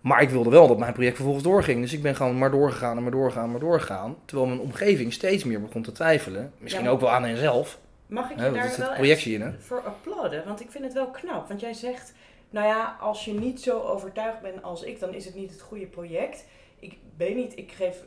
Maar 0.01 0.23
ik 0.23 0.31
wilde 0.31 0.51
wel 0.51 0.69
dat 0.69 0.79
mijn 0.79 0.93
project 0.93 1.15
vervolgens 1.15 1.45
doorging. 1.45 1.81
Dus 1.81 1.93
ik 1.93 2.03
ben 2.03 2.17
gewoon 2.17 2.39
maar 2.39 2.51
doorgegaan 2.51 2.97
en 2.97 3.03
maar 3.03 3.13
doorgegaan, 3.13 3.51
maar 3.51 3.61
doorgegaan. 3.61 4.17
Terwijl 4.25 4.49
mijn 4.49 4.61
omgeving 4.61 5.13
steeds 5.13 5.45
meer 5.45 5.61
begon 5.61 5.83
te 5.83 5.93
twijfelen. 5.93 6.53
Misschien 6.59 6.89
ook 6.89 7.01
wel 7.01 7.11
aan 7.11 7.25
henzelf. 7.25 7.79
Mag 8.07 8.31
ik 8.31 8.37
je 8.37 8.51
daar 8.51 8.75
wel 8.79 8.93
projectie 8.93 9.35
in, 9.35 9.41
hè? 9.41 9.53
voor 9.59 9.81
applauden? 9.81 10.45
Want 10.47 10.61
ik 10.61 10.71
vind 10.71 10.85
het 10.85 10.93
wel 10.93 11.11
knap. 11.11 11.49
Want 11.49 11.61
jij 11.61 11.75
zegt, 11.75 12.13
nou 12.51 12.67
ja, 12.67 12.97
als 13.01 13.25
je 13.25 13.33
niet 13.33 13.63
zo 13.63 13.81
overtuigd 13.81 14.41
bent 14.41 14.63
als 14.63 14.83
ik, 14.83 15.01
dan 15.01 15.15
is 15.15 15.25
het 15.25 15.35
niet 15.35 15.51
het 15.51 15.61
goede 15.61 15.87
project 15.87 16.45
ik 16.79 16.99
weet 17.17 17.37
niet, 17.37 17.59
ik 17.59 17.73
geef 17.73 18.03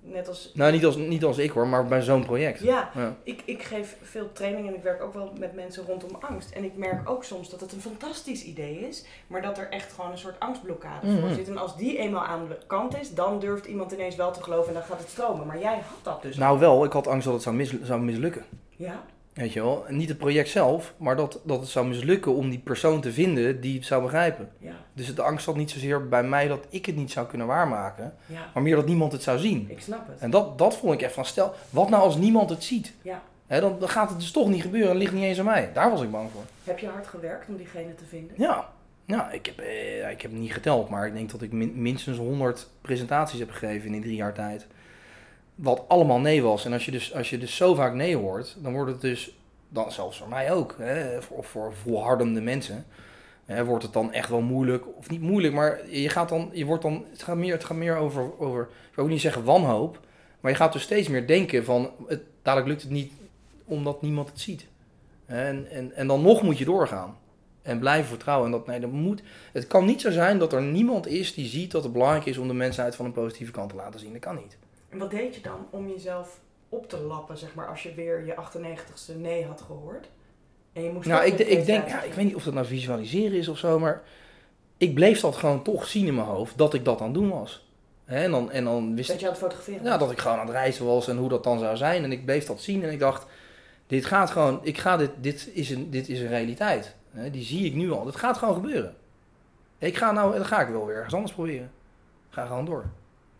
net 0.00 0.28
als... 0.28 0.50
Nou, 0.54 0.72
niet 0.72 0.84
als, 0.84 0.96
niet 0.96 1.24
als 1.24 1.38
ik 1.38 1.50
hoor, 1.50 1.66
maar 1.66 1.86
bij 1.86 2.02
zo'n 2.02 2.24
project. 2.24 2.60
Ja, 2.60 2.90
Ik, 3.22 3.42
ik 3.44 3.62
geef 3.62 3.96
veel 4.02 4.32
training 4.32 4.68
en 4.68 4.74
ik 4.74 4.82
werk 4.82 5.02
ook 5.02 5.14
wel 5.14 5.32
met 5.38 5.54
mensen 5.54 5.84
rondom 5.86 6.10
angst. 6.20 6.50
En 6.50 6.64
ik 6.64 6.76
merk 6.76 7.10
ook 7.10 7.24
soms 7.24 7.50
dat 7.50 7.60
het 7.60 7.72
een 7.72 7.80
fantastisch 7.80 8.44
idee 8.44 8.88
is, 8.88 9.04
maar 9.26 9.42
dat 9.42 9.58
er 9.58 9.68
echt 9.70 9.92
gewoon 9.92 10.10
een 10.10 10.18
soort 10.18 10.40
angstblokkade 10.40 11.06
voor 11.06 11.28
mhm. 11.28 11.34
zit. 11.34 11.48
En 11.48 11.58
als 11.58 11.76
die 11.76 11.98
eenmaal 11.98 12.24
aan 12.24 12.48
de 12.48 12.58
kant 12.66 13.00
is, 13.00 13.14
dan 13.14 13.38
durft 13.38 13.66
iemand 13.66 13.92
ineens 13.92 14.16
wel 14.16 14.32
te 14.32 14.42
geloven 14.42 14.68
en 14.68 14.74
dan 14.74 14.82
gaat 14.82 14.98
het 14.98 15.08
stromen. 15.08 15.46
Maar 15.46 15.60
jij 15.60 15.74
had 15.74 15.98
dat 16.02 16.22
dus. 16.22 16.36
Nou 16.36 16.58
wel, 16.58 16.84
ik 16.84 16.92
had 16.92 17.06
angst 17.06 17.24
dat 17.24 17.34
het 17.34 17.42
zou, 17.42 17.56
mis, 17.56 17.82
zou 17.82 18.00
mislukken. 18.00 18.44
Ja? 18.76 19.02
Weet 19.34 19.52
je 19.52 19.60
wel, 19.60 19.84
niet 19.88 20.08
het 20.08 20.18
project 20.18 20.48
zelf, 20.48 20.94
maar 20.96 21.16
dat, 21.16 21.40
dat 21.44 21.60
het 21.60 21.68
zou 21.68 21.86
mislukken 21.86 22.34
om 22.34 22.50
die 22.50 22.58
persoon 22.58 23.00
te 23.00 23.12
vinden 23.12 23.60
die 23.60 23.76
het 23.76 23.86
zou 23.86 24.02
begrijpen. 24.02 24.48
Ja. 24.58 24.72
Dus 24.92 25.14
de 25.14 25.22
angst 25.22 25.44
zat 25.44 25.56
niet 25.56 25.70
zozeer 25.70 26.08
bij 26.08 26.22
mij 26.22 26.48
dat 26.48 26.66
ik 26.68 26.86
het 26.86 26.96
niet 26.96 27.10
zou 27.10 27.26
kunnen 27.26 27.46
waarmaken, 27.46 28.14
maar 28.54 28.62
meer 28.62 28.76
dat 28.76 28.86
niemand 28.86 29.12
het 29.12 29.22
zou 29.22 29.38
zien. 29.38 29.66
Ik 29.70 29.80
snap 29.80 30.06
het. 30.06 30.20
En 30.20 30.30
dat, 30.30 30.58
dat 30.58 30.76
vond 30.76 30.94
ik 30.94 31.02
echt 31.02 31.12
van, 31.14 31.24
stel, 31.24 31.54
wat 31.70 31.90
nou 31.90 32.02
als 32.02 32.16
niemand 32.16 32.50
het 32.50 32.64
ziet? 32.64 32.92
Ja. 33.02 33.22
dan, 33.46 33.76
dan 33.78 33.88
gaat 33.88 34.10
het 34.10 34.20
dus 34.20 34.30
toch 34.30 34.48
niet 34.48 34.62
gebeuren 34.62 34.90
en 34.90 34.96
ligt 34.96 35.12
niet 35.12 35.24
eens 35.24 35.38
aan 35.38 35.44
mij. 35.44 35.70
Daar 35.72 35.90
was 35.90 36.02
ik 36.02 36.10
bang 36.10 36.30
voor. 36.32 36.42
Heb 36.64 36.78
je 36.78 36.88
hard 36.88 37.06
gewerkt 37.06 37.48
om 37.48 37.56
diegene 37.56 37.94
te 37.94 38.04
vinden? 38.04 38.34
Ja, 38.36 38.68
ja 39.04 39.30
ik, 39.30 39.46
heb, 39.46 39.58
eh, 39.58 40.10
ik 40.10 40.22
heb 40.22 40.30
het 40.30 40.40
niet 40.40 40.52
geteld, 40.52 40.88
maar 40.88 41.06
ik 41.06 41.12
denk 41.12 41.30
dat 41.30 41.42
ik 41.42 41.52
minstens 41.52 42.18
100 42.18 42.68
presentaties 42.80 43.38
heb 43.38 43.50
gegeven 43.50 43.86
in 43.86 43.92
die 43.92 44.00
drie 44.00 44.16
jaar 44.16 44.34
tijd. 44.34 44.66
Wat 45.60 45.84
allemaal 45.88 46.20
nee 46.20 46.42
was. 46.42 46.64
En 46.64 46.72
als 46.72 46.84
je 46.84 46.90
dus, 46.90 47.14
als 47.14 47.30
je 47.30 47.38
dus 47.38 47.56
zo 47.56 47.74
vaak 47.74 47.94
nee 47.94 48.16
hoort, 48.16 48.56
dan 48.58 48.72
wordt 48.72 48.90
het 48.90 49.00
dus 49.00 49.34
dan 49.68 49.92
zelfs 49.92 50.18
voor 50.18 50.28
mij 50.28 50.52
ook, 50.52 50.74
hè, 50.78 51.22
voor, 51.22 51.44
voor 51.44 51.74
volhardende 51.74 52.40
mensen, 52.40 52.86
hè, 53.44 53.64
wordt 53.64 53.82
het 53.82 53.92
dan 53.92 54.12
echt 54.12 54.28
wel 54.28 54.40
moeilijk, 54.40 54.84
of 54.96 55.10
niet 55.10 55.20
moeilijk, 55.20 55.54
maar 55.54 55.88
je 55.88 56.08
gaat 56.08 56.28
dan, 56.28 56.50
je 56.52 56.64
wordt 56.64 56.82
dan, 56.82 57.04
het 57.10 57.22
gaat 57.22 57.36
meer, 57.36 57.52
het 57.52 57.64
gaat 57.64 57.76
meer 57.76 57.96
over, 57.96 58.38
over, 58.38 58.62
ik 58.62 58.94
wil 58.94 59.04
ook 59.04 59.10
niet 59.10 59.20
zeggen 59.20 59.44
wanhoop, 59.44 60.00
maar 60.40 60.50
je 60.50 60.56
gaat 60.56 60.72
dus 60.72 60.82
steeds 60.82 61.08
meer 61.08 61.26
denken 61.26 61.64
van, 61.64 61.90
het, 62.06 62.22
dadelijk 62.42 62.68
lukt 62.68 62.82
het 62.82 62.90
niet 62.90 63.12
omdat 63.64 64.02
niemand 64.02 64.28
het 64.28 64.40
ziet. 64.40 64.66
En, 65.26 65.70
en, 65.70 65.92
en 65.94 66.06
dan 66.06 66.22
nog 66.22 66.42
moet 66.42 66.58
je 66.58 66.64
doorgaan. 66.64 67.16
En 67.62 67.78
blijven 67.78 68.08
vertrouwen. 68.08 68.46
En 68.46 68.52
dat, 68.52 68.66
nee, 68.66 68.80
dat 68.80 68.90
moet, 68.90 69.22
het 69.52 69.66
kan 69.66 69.84
niet 69.84 70.00
zo 70.00 70.10
zijn 70.10 70.38
dat 70.38 70.52
er 70.52 70.62
niemand 70.62 71.06
is 71.06 71.34
die 71.34 71.46
ziet 71.46 71.70
dat 71.70 71.82
het 71.82 71.92
belangrijk 71.92 72.26
is 72.26 72.38
om 72.38 72.48
de 72.48 72.54
mensheid 72.54 72.96
van 72.96 73.04
een 73.04 73.12
positieve 73.12 73.52
kant 73.52 73.70
te 73.70 73.76
laten 73.76 74.00
zien. 74.00 74.12
Dat 74.12 74.20
kan 74.20 74.34
niet. 74.34 74.56
En 74.90 74.98
wat 74.98 75.10
deed 75.10 75.34
je 75.34 75.40
dan 75.40 75.66
om 75.70 75.88
jezelf 75.88 76.40
op 76.68 76.88
te 76.88 76.98
lappen, 76.98 77.36
zeg 77.36 77.54
maar, 77.54 77.68
als 77.68 77.82
je 77.82 77.94
weer 77.94 78.26
je 78.26 78.34
98ste 78.34 79.16
nee 79.16 79.46
had 79.46 79.60
gehoord? 79.60 80.08
En 80.72 80.82
je 80.82 80.90
moest 80.92 81.08
nou, 81.08 81.24
ik, 81.24 81.38
ik 81.38 81.66
denk, 81.66 81.88
ja, 81.88 82.02
ik 82.02 82.12
weet 82.12 82.24
niet 82.24 82.34
of 82.34 82.44
dat 82.44 82.54
nou 82.54 82.66
visualiseren 82.66 83.38
is 83.38 83.48
of 83.48 83.58
zo, 83.58 83.78
maar 83.78 84.02
ik 84.76 84.94
bleef 84.94 85.20
dat 85.20 85.36
gewoon 85.36 85.62
toch 85.62 85.86
zien 85.86 86.06
in 86.06 86.14
mijn 86.14 86.26
hoofd, 86.26 86.58
dat 86.58 86.74
ik 86.74 86.84
dat 86.84 87.00
aan 87.00 87.04
het 87.04 87.14
doen 87.14 87.30
was. 87.30 87.68
en 88.04 88.30
dan, 88.30 88.50
en 88.50 88.64
dan 88.64 88.94
wist 88.94 89.08
dat 89.08 89.20
je 89.20 89.26
aan 89.26 89.32
het 89.32 89.40
fotograferen 89.40 89.84
Ja, 89.84 89.96
dat 89.96 90.10
ik 90.10 90.18
gewoon 90.18 90.38
aan 90.38 90.46
het 90.46 90.54
reizen 90.54 90.86
was 90.86 91.08
en 91.08 91.16
hoe 91.16 91.28
dat 91.28 91.44
dan 91.44 91.58
zou 91.58 91.76
zijn. 91.76 92.04
En 92.04 92.12
ik 92.12 92.24
bleef 92.24 92.46
dat 92.46 92.60
zien 92.60 92.82
en 92.82 92.92
ik 92.92 92.98
dacht, 92.98 93.26
dit 93.86 94.04
gaat 94.04 94.30
gewoon, 94.30 94.60
ik 94.62 94.78
ga 94.78 94.96
dit, 94.96 95.10
dit 95.20 95.50
is 95.52 95.70
een, 95.70 95.90
dit 95.90 96.08
is 96.08 96.20
een 96.20 96.28
realiteit. 96.28 96.94
die 97.30 97.44
zie 97.44 97.64
ik 97.64 97.74
nu 97.74 97.90
al. 97.90 98.04
Dat 98.04 98.16
gaat 98.16 98.38
gewoon 98.38 98.54
gebeuren. 98.54 98.94
Ik 99.78 99.96
ga 99.96 100.12
nou, 100.12 100.34
dan 100.34 100.44
ga 100.44 100.60
ik 100.60 100.68
wel 100.68 100.86
weer 100.86 100.96
ergens 100.96 101.14
anders 101.14 101.32
proberen. 101.32 101.70
Ga 102.30 102.46
gewoon 102.46 102.64
door. 102.64 102.84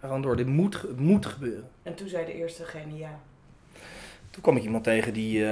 Door. 0.01 0.37
Dit 0.37 0.47
moet, 0.47 0.81
het 0.83 1.01
moet 1.01 1.27
gebeuren. 1.27 1.69
En 1.83 1.95
toen 1.95 2.09
zei 2.09 2.27
de 2.27 2.35
eerste 2.35 2.65
genie 2.65 2.99
ja. 2.99 3.21
Toen 4.31 4.43
kwam 4.43 4.57
ik 4.57 4.63
iemand 4.63 4.85
tegen 4.85 5.13
die, 5.13 5.39
uh, 5.39 5.47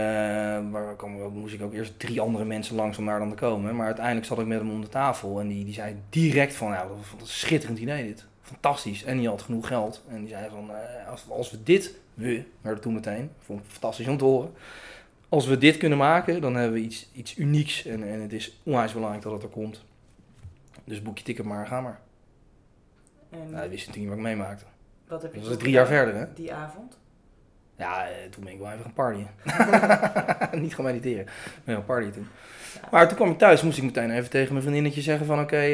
waar 0.71 0.97
kwam, 0.97 1.33
moest 1.33 1.55
ik 1.55 1.63
ook 1.63 1.73
eerst 1.73 1.99
drie 1.99 2.21
andere 2.21 2.45
mensen 2.45 2.77
langs 2.77 2.99
om 2.99 3.07
daar 3.07 3.19
dan 3.19 3.31
te 3.31 3.35
komen. 3.35 3.77
Maar 3.77 3.87
uiteindelijk 3.87 4.27
zat 4.27 4.39
ik 4.39 4.47
met 4.47 4.59
hem 4.59 4.71
om 4.71 4.81
de 4.81 4.89
tafel 4.89 5.41
en 5.41 5.49
die, 5.49 5.65
die 5.65 5.75
zei 5.75 5.97
direct 6.09 6.55
van, 6.55 6.73
ja, 6.73 6.83
dat 6.83 6.97
was 6.97 7.21
een 7.21 7.27
schitterend 7.27 7.79
idee 7.79 8.07
dit. 8.07 8.27
Fantastisch. 8.43 9.05
En 9.05 9.19
die 9.19 9.29
had 9.29 9.43
genoeg 9.43 9.67
geld. 9.67 10.03
En 10.09 10.21
die 10.21 10.29
zei 10.29 10.49
van, 10.51 10.71
uh, 10.71 11.09
als, 11.09 11.25
als 11.29 11.51
we 11.51 11.63
dit, 11.63 11.95
we, 12.15 12.43
werden 12.61 12.83
toen 12.83 12.95
meteen, 12.95 13.31
vond 13.39 13.61
ik 13.61 13.67
fantastisch 13.69 14.09
om 14.09 14.17
te 14.17 14.25
horen. 14.25 14.53
Als 15.29 15.47
we 15.47 15.59
dit 15.59 15.77
kunnen 15.77 15.99
maken, 15.99 16.41
dan 16.41 16.55
hebben 16.55 16.79
we 16.79 16.85
iets, 16.85 17.09
iets 17.13 17.39
unieks. 17.39 17.85
En, 17.85 18.09
en 18.09 18.21
het 18.21 18.33
is 18.33 18.61
onwijs 18.63 18.93
belangrijk 18.93 19.23
dat 19.23 19.33
het 19.33 19.43
er 19.43 19.49
komt. 19.49 19.85
Dus 20.85 21.03
boek 21.03 21.19
je 21.19 21.25
ticket 21.25 21.45
maar, 21.45 21.67
ga 21.67 21.81
maar. 21.81 22.01
En 23.31 23.39
nou, 23.39 23.63
dat 23.63 23.71
wist 23.71 23.87
natuurlijk 23.87 23.97
niet 23.97 24.09
wat 24.09 24.17
ik 24.17 24.23
meemaakte. 24.23 24.65
Wat 25.09 25.23
heb 25.23 25.35
je 25.35 25.41
dat 25.41 25.49
was 25.49 25.59
drie 25.59 25.73
jaar 25.73 25.87
verder, 25.87 26.15
hè? 26.15 26.33
Die 26.35 26.53
avond? 26.53 26.99
Ja, 27.77 28.09
eh, 28.09 28.31
toen 28.31 28.45
ben 28.45 28.53
ik 28.53 28.59
wel 28.59 28.71
even 28.71 28.83
gaan 28.83 28.93
partyen. 28.93 29.31
niet 30.63 30.75
gaan 30.75 30.85
mediteren. 30.85 31.23
Ik 31.23 31.65
ben 31.65 31.75
gaan 31.75 31.85
partyen 31.85 32.13
toen. 32.13 32.27
Maar 32.91 33.09
toen 33.09 33.17
kwam 33.17 33.31
ik 33.31 33.39
thuis, 33.39 33.63
moest 33.63 33.79
ik 33.79 33.85
meteen 33.85 34.11
even 34.11 34.31
tegen 34.31 34.51
mijn 34.51 34.63
vriendinnetje 34.63 35.01
zeggen 35.01 35.27
van... 35.27 35.41
Oké, 35.41 35.65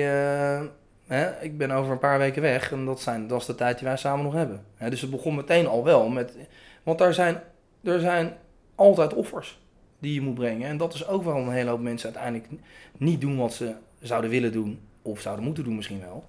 uh, 1.09 1.29
ik 1.41 1.59
ben 1.59 1.71
over 1.71 1.93
een 1.93 1.99
paar 1.99 2.19
weken 2.19 2.43
weg 2.43 2.73
en 2.73 2.85
dat, 2.85 3.01
zijn, 3.01 3.27
dat 3.27 3.41
is 3.41 3.47
de 3.47 3.55
tijd 3.55 3.79
die 3.79 3.89
wij 3.89 3.97
samen 3.97 4.25
nog 4.25 4.35
hebben. 4.35 4.65
Hè, 4.77 4.91
dus 4.91 5.01
het 5.01 5.11
begon 5.11 5.35
meteen 5.35 5.67
al 5.67 5.85
wel 5.85 6.09
met... 6.09 6.37
Want 6.83 6.99
daar 6.99 7.15
zijn, 7.15 7.41
er 7.83 8.01
zijn 8.01 8.37
altijd 8.75 9.15
offers 9.15 9.61
die 9.99 10.15
je 10.15 10.21
moet 10.21 10.35
brengen. 10.35 10.69
En 10.69 10.77
dat 10.77 10.95
is 10.95 11.07
ook 11.07 11.23
waarom 11.23 11.47
een 11.49 11.55
hele 11.55 11.71
hoop 11.71 11.81
mensen 11.81 12.15
uiteindelijk 12.15 12.63
niet 12.97 13.21
doen 13.21 13.37
wat 13.37 13.55
ze 13.55 13.75
zouden 14.01 14.31
willen 14.31 14.53
doen. 14.53 14.81
Of 15.03 15.21
zouden 15.21 15.45
moeten 15.45 15.65
doen 15.65 15.77
misschien 15.77 16.01
wel 16.01 16.25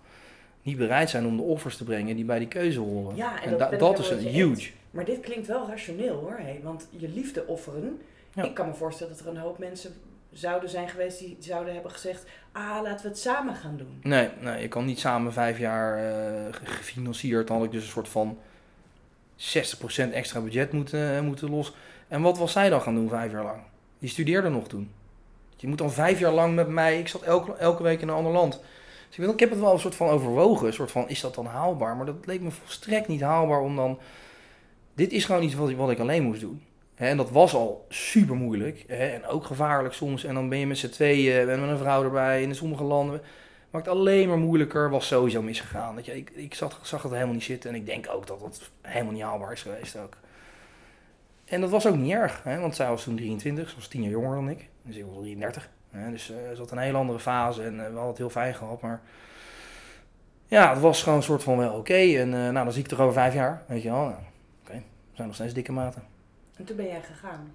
niet 0.66 0.78
bereid 0.78 1.10
zijn 1.10 1.26
om 1.26 1.38
de 1.38 1.44
offers 1.44 1.78
te 1.78 1.84
brengen 1.84 2.16
die 2.16 2.26
bij 2.26 2.40
die 2.40 2.48
keuze 2.48 2.80
horen. 2.80 3.16
Ja, 3.16 3.36
en 3.44 3.44
en 3.52 3.58
dat 3.58 3.80
da- 3.80 3.98
is 4.04 4.10
een 4.10 4.18
huge. 4.20 4.72
Maar 4.92 5.06
dit 5.06 5.20
klinkt 5.20 5.48
wel 5.48 5.68
rationeel 5.68 6.16
hoor. 6.16 6.38
Hé. 6.42 6.60
Want 6.64 6.88
je 6.90 7.10
liefde 7.10 7.46
offeren. 7.48 8.02
Ja. 8.34 8.44
Ik 8.44 8.54
kan 8.54 8.68
me 8.68 8.74
voorstellen 8.74 9.14
dat 9.14 9.22
er 9.26 9.32
een 9.32 9.38
hoop 9.38 9.58
mensen 9.58 9.94
zouden 10.32 10.70
zijn 10.70 10.90
geweest 10.90 11.20
die 11.20 11.38
zouden 11.40 11.74
hebben 11.74 11.92
gezegd... 11.92 12.26
Ah, 12.52 12.80
laten 12.84 13.02
we 13.04 13.08
het 13.08 13.18
samen 13.20 13.56
gaan 13.56 13.78
doen. 13.78 14.00
Nee, 14.04 14.30
nee, 14.42 14.62
je 14.62 14.68
kan 14.68 14.86
niet 14.86 15.00
samen 15.00 15.34
vijf 15.34 15.60
jaar 15.60 15.98
eh, 15.98 16.54
ge- 16.54 16.66
gefinancierd. 16.66 17.48
Dan 17.48 17.56
had 17.58 17.66
ik 17.66 17.72
dus 17.72 17.84
een 17.84 17.90
soort 17.90 18.08
van 18.08 18.38
60% 19.36 20.14
extra 20.14 20.40
budget 20.42 20.72
moeten, 20.72 21.16
eh, 21.16 21.22
moeten 21.22 21.50
los. 21.50 21.74
En 22.08 22.22
wat 22.22 22.38
was 22.38 22.52
zij 22.52 22.70
dan 22.70 22.82
gaan 22.82 22.96
doen 22.96 23.10
vijf 23.10 23.32
jaar 23.32 23.44
lang? 23.44 23.60
Die 24.00 24.10
studeerde 24.10 24.50
nog 24.50 24.68
toen. 24.68 24.92
Je 25.56 25.68
moet 25.68 25.78
dan 25.78 25.92
vijf 25.92 26.20
jaar 26.20 26.32
lang 26.34 26.56
met 26.56 26.68
mij. 26.68 27.00
Ik 27.00 27.08
zat 27.08 27.22
elke, 27.22 27.54
elke 27.56 27.84
week 27.84 28.02
in 28.02 28.08
een 28.08 28.16
ander 28.16 28.32
land. 28.32 28.62
Ik, 29.18 29.40
heb 29.40 29.50
het 29.50 29.60
wel 29.60 29.74
een 29.74 29.80
soort 29.80 29.96
van 29.96 30.10
overwogen. 30.10 30.68
Een 30.68 30.74
soort 30.74 30.92
van, 30.92 31.10
is 31.10 31.22
dat 31.22 31.36
dan 31.36 31.46
haalbaar? 31.46 31.96
Maar 31.96 32.06
dat 32.06 32.26
leek 32.26 32.42
me 32.42 32.52
volstrekt 32.52 33.08
niet 33.08 33.22
haalbaar 33.22 33.60
om 33.60 33.76
dan... 33.76 34.00
Dit 34.94 35.12
is 35.12 35.26
gewoon 35.26 35.44
iets 35.44 35.54
wat, 35.54 35.72
wat 35.72 35.90
ik 35.90 36.00
alleen 36.00 36.24
moest 36.24 36.42
doen. 36.42 36.64
En 36.96 37.18
dat 37.18 37.32
was 37.32 37.54
al 37.54 37.86
super 37.90 38.36
moeilijk. 38.36 38.84
En 38.88 39.26
ook 39.26 39.46
gevaarlijk 39.46 39.94
soms. 39.94 40.24
En 40.24 40.34
dan 40.34 40.50
ben 40.50 40.60
je 40.60 40.68
met 40.68 40.78
z'n 40.78 40.90
tweeën, 40.90 41.46
ben 41.46 41.62
met 41.62 41.70
een 41.70 41.78
vrouw 41.78 42.04
erbij. 42.04 42.42
In 42.42 42.56
sommige 42.56 42.84
landen 42.84 43.22
maakt 43.70 43.88
alleen 43.88 44.28
maar 44.28 44.38
moeilijker. 44.38 44.90
Was 44.90 45.08
sowieso 45.08 45.42
misgegaan. 45.42 45.96
Dat 45.96 46.06
je, 46.06 46.18
ik, 46.18 46.30
ik 46.30 46.54
zag, 46.54 46.92
het 46.92 47.12
helemaal 47.12 47.34
niet 47.34 47.44
zitten. 47.44 47.70
En 47.70 47.76
ik 47.76 47.86
denk 47.86 48.10
ook 48.10 48.28
dat 48.28 48.42
het 48.42 48.70
helemaal 48.82 49.14
niet 49.14 49.22
haalbaar 49.22 49.52
is 49.52 49.62
geweest 49.62 49.98
ook. 49.98 50.18
En 51.46 51.62
dat 51.62 51.70
was 51.70 51.88
ook 51.88 51.96
niet 51.96 52.12
erg. 52.12 52.44
Want 52.44 52.76
zij 52.76 52.88
was 52.88 53.04
toen 53.04 53.16
23. 53.16 53.70
Ze 53.70 53.76
was 53.76 53.88
tien 53.88 54.02
jaar 54.02 54.12
jonger 54.12 54.36
dan 54.36 54.50
ik. 54.50 54.70
Dus 54.82 54.96
ik 54.96 55.06
was 55.06 55.16
33. 55.16 55.70
Hè, 55.96 56.12
dus 56.12 56.26
ze 56.26 56.52
zat 56.54 56.72
een 56.72 56.78
hele 56.78 56.98
andere 56.98 57.20
fase. 57.20 57.64
En 57.64 57.74
eh, 57.74 57.78
we 57.80 57.84
hadden 57.84 58.08
het 58.08 58.18
heel 58.18 58.30
fijn 58.30 58.56
gehad. 58.56 58.82
Maar 58.82 59.02
ja, 60.48 60.70
het 60.70 60.80
was 60.80 61.04
gewoon 61.04 61.18
een 61.18 61.24
soort 61.24 61.44
van 61.44 61.58
wel 61.58 61.74
oké. 61.74 61.94
En 61.94 62.34
eh, 62.34 62.40
nou, 62.40 62.54
dan 62.54 62.72
zie 62.72 62.84
ik 62.84 62.92
er 62.92 63.02
over 63.02 63.14
vijf 63.14 63.34
jaar. 63.34 63.64
Weet 63.68 63.82
je 63.82 63.90
wel. 63.90 64.06
Nou, 64.06 64.16
oké, 64.64 64.74
we 64.74 65.16
zijn 65.16 65.28
nog 65.28 65.36
steeds 65.36 65.54
dikke 65.54 65.72
maten. 65.72 66.04
En 66.56 66.66
toen 66.66 66.76
ben 66.76 66.88
jij 66.88 67.02
gegaan. 67.02 67.54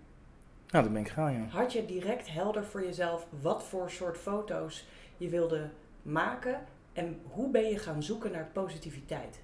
Nou, 0.70 0.84
dat 0.84 0.92
ben 0.92 1.02
ik 1.02 1.08
gegaan, 1.08 1.32
ja. 1.32 1.58
Had 1.58 1.72
je 1.72 1.86
direct 1.86 2.32
helder 2.32 2.64
voor 2.64 2.84
jezelf 2.84 3.26
wat 3.40 3.64
voor 3.64 3.90
soort 3.90 4.18
foto's 4.18 4.86
je 5.16 5.28
wilde 5.28 5.68
maken? 6.02 6.60
En 6.92 7.20
hoe 7.28 7.50
ben 7.50 7.68
je 7.68 7.78
gaan 7.78 8.02
zoeken 8.02 8.32
naar 8.32 8.48
positiviteit? 8.52 9.40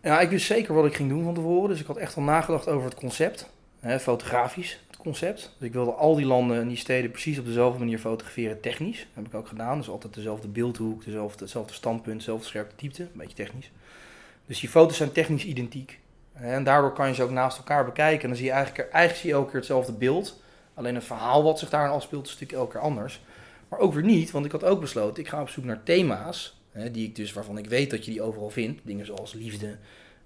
Ja, 0.00 0.20
ik 0.20 0.30
wist 0.30 0.46
zeker 0.46 0.74
wat 0.74 0.86
ik 0.86 0.94
ging 0.94 1.08
doen 1.08 1.24
van 1.24 1.34
tevoren. 1.34 1.68
Dus 1.68 1.80
ik 1.80 1.86
had 1.86 1.96
echt 1.96 2.16
al 2.16 2.22
nagedacht 2.22 2.68
over 2.68 2.84
het 2.84 2.94
concept. 2.94 3.50
Hè, 3.80 4.00
fotografisch, 4.00 4.84
concept. 5.06 5.54
Dus 5.58 5.68
ik 5.68 5.72
wilde 5.72 5.92
al 5.92 6.14
die 6.14 6.26
landen 6.26 6.60
en 6.60 6.68
die 6.68 6.76
steden 6.76 7.10
precies 7.10 7.38
op 7.38 7.44
dezelfde 7.44 7.78
manier 7.78 7.98
fotograferen, 7.98 8.60
technisch. 8.60 8.98
Dat 8.98 9.08
heb 9.14 9.26
ik 9.26 9.34
ook 9.34 9.48
gedaan. 9.48 9.78
Dus 9.78 9.88
altijd 9.88 10.14
dezelfde 10.14 10.48
beeldhoek, 10.48 11.04
dezelfde, 11.04 11.42
hetzelfde 11.44 11.74
standpunt, 11.74 12.18
dezelfde 12.18 12.46
scherpe 12.46 12.72
diepte. 12.76 13.02
Een 13.02 13.08
beetje 13.14 13.36
technisch. 13.36 13.70
Dus 14.46 14.60
die 14.60 14.68
foto's 14.68 14.96
zijn 14.96 15.12
technisch 15.12 15.44
identiek. 15.44 15.98
En 16.32 16.64
daardoor 16.64 16.92
kan 16.92 17.08
je 17.08 17.14
ze 17.14 17.22
ook 17.22 17.30
naast 17.30 17.58
elkaar 17.58 17.84
bekijken. 17.84 18.22
En 18.22 18.28
dan 18.28 18.36
zie 18.36 18.46
je 18.46 18.52
eigenlijk, 18.52 18.90
eigenlijk 18.90 19.16
zie 19.16 19.28
je 19.28 19.34
elke 19.34 19.50
keer 19.50 19.58
hetzelfde 19.58 19.92
beeld. 19.92 20.42
Alleen 20.74 20.94
het 20.94 21.04
verhaal 21.04 21.42
wat 21.42 21.58
zich 21.58 21.70
daarin 21.70 21.92
afspeelt 21.92 22.26
is 22.26 22.32
natuurlijk 22.32 22.58
elke 22.58 22.72
keer 22.72 22.80
anders. 22.80 23.20
Maar 23.68 23.78
ook 23.78 23.94
weer 23.94 24.04
niet, 24.04 24.30
want 24.30 24.44
ik 24.44 24.52
had 24.52 24.64
ook 24.64 24.80
besloten, 24.80 25.22
ik 25.22 25.28
ga 25.28 25.40
op 25.40 25.48
zoek 25.48 25.64
naar 25.64 25.82
thema's. 25.82 26.60
Hè, 26.70 26.90
die 26.90 27.06
ik 27.06 27.16
dus, 27.16 27.32
waarvan 27.32 27.58
ik 27.58 27.66
weet 27.66 27.90
dat 27.90 28.04
je 28.04 28.10
die 28.10 28.22
overal 28.22 28.50
vindt. 28.50 28.80
Dingen 28.84 29.06
zoals 29.06 29.32
liefde, 29.32 29.76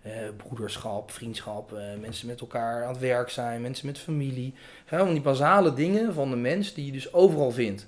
eh, 0.03 0.13
broederschap, 0.37 1.11
vriendschap, 1.11 1.73
eh, 1.73 1.83
mensen 2.01 2.27
met 2.27 2.41
elkaar 2.41 2.85
aan 2.85 2.93
het 2.93 3.01
werk 3.01 3.31
zijn, 3.31 3.61
mensen 3.61 3.87
met 3.87 3.99
familie. 3.99 4.55
Gewoon 4.85 5.13
die 5.13 5.23
basale 5.23 5.75
dingen 5.75 6.15
van 6.15 6.31
de 6.31 6.37
mens 6.37 6.75
die 6.75 6.87
je 6.87 6.93
dus 6.93 7.13
overal 7.13 7.51
vindt. 7.51 7.87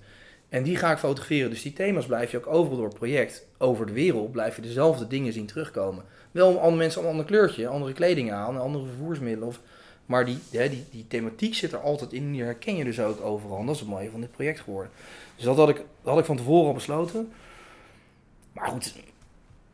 En 0.49 0.63
die 0.63 0.77
ga 0.77 0.93
ik 0.93 0.99
fotograferen. 0.99 1.51
Dus 1.51 1.63
die 1.63 1.73
thema's 1.73 2.07
blijf 2.07 2.31
je 2.31 2.37
ook 2.37 2.47
overal 2.47 2.77
door 2.77 2.89
het 2.89 2.99
project, 2.99 3.47
over 3.59 3.87
de 3.87 3.93
wereld, 3.93 4.33
blijf 4.33 4.57
je 4.57 4.63
dezelfde 4.63 5.07
dingen 5.07 5.33
zien 5.33 5.47
terugkomen. 5.47 6.05
Wel 6.31 6.59
andere 6.59 6.77
mensen 6.77 7.03
een 7.03 7.09
ander 7.09 7.25
kleurtje, 7.25 7.69
andere 7.69 7.93
kleding 7.93 8.33
aan, 8.33 8.61
andere 8.61 8.85
vervoersmiddelen. 8.85 9.49
Of, 9.49 9.61
maar 10.07 10.25
die, 10.25 10.39
die, 10.51 10.85
die 10.91 11.07
thematiek 11.09 11.55
zit 11.55 11.73
er 11.73 11.81
altijd 11.81 12.13
in, 12.13 12.33
die 12.33 12.43
herken 12.43 12.77
je 12.77 12.85
dus 12.85 13.01
ook 13.01 13.21
overal. 13.21 13.59
En 13.59 13.67
dat 13.67 13.75
is 13.75 13.81
het 13.81 13.91
mooie 13.91 14.11
van 14.11 14.21
dit 14.21 14.31
project 14.31 14.61
geworden. 14.61 14.93
Dus 15.37 15.45
dat 15.45 15.57
had 15.57 15.69
ik, 15.69 15.77
dat 15.77 16.13
had 16.13 16.19
ik 16.19 16.25
van 16.25 16.37
tevoren 16.37 16.67
al 16.67 16.75
besloten. 16.75 17.33
Maar 18.53 18.69
goed, 18.69 18.95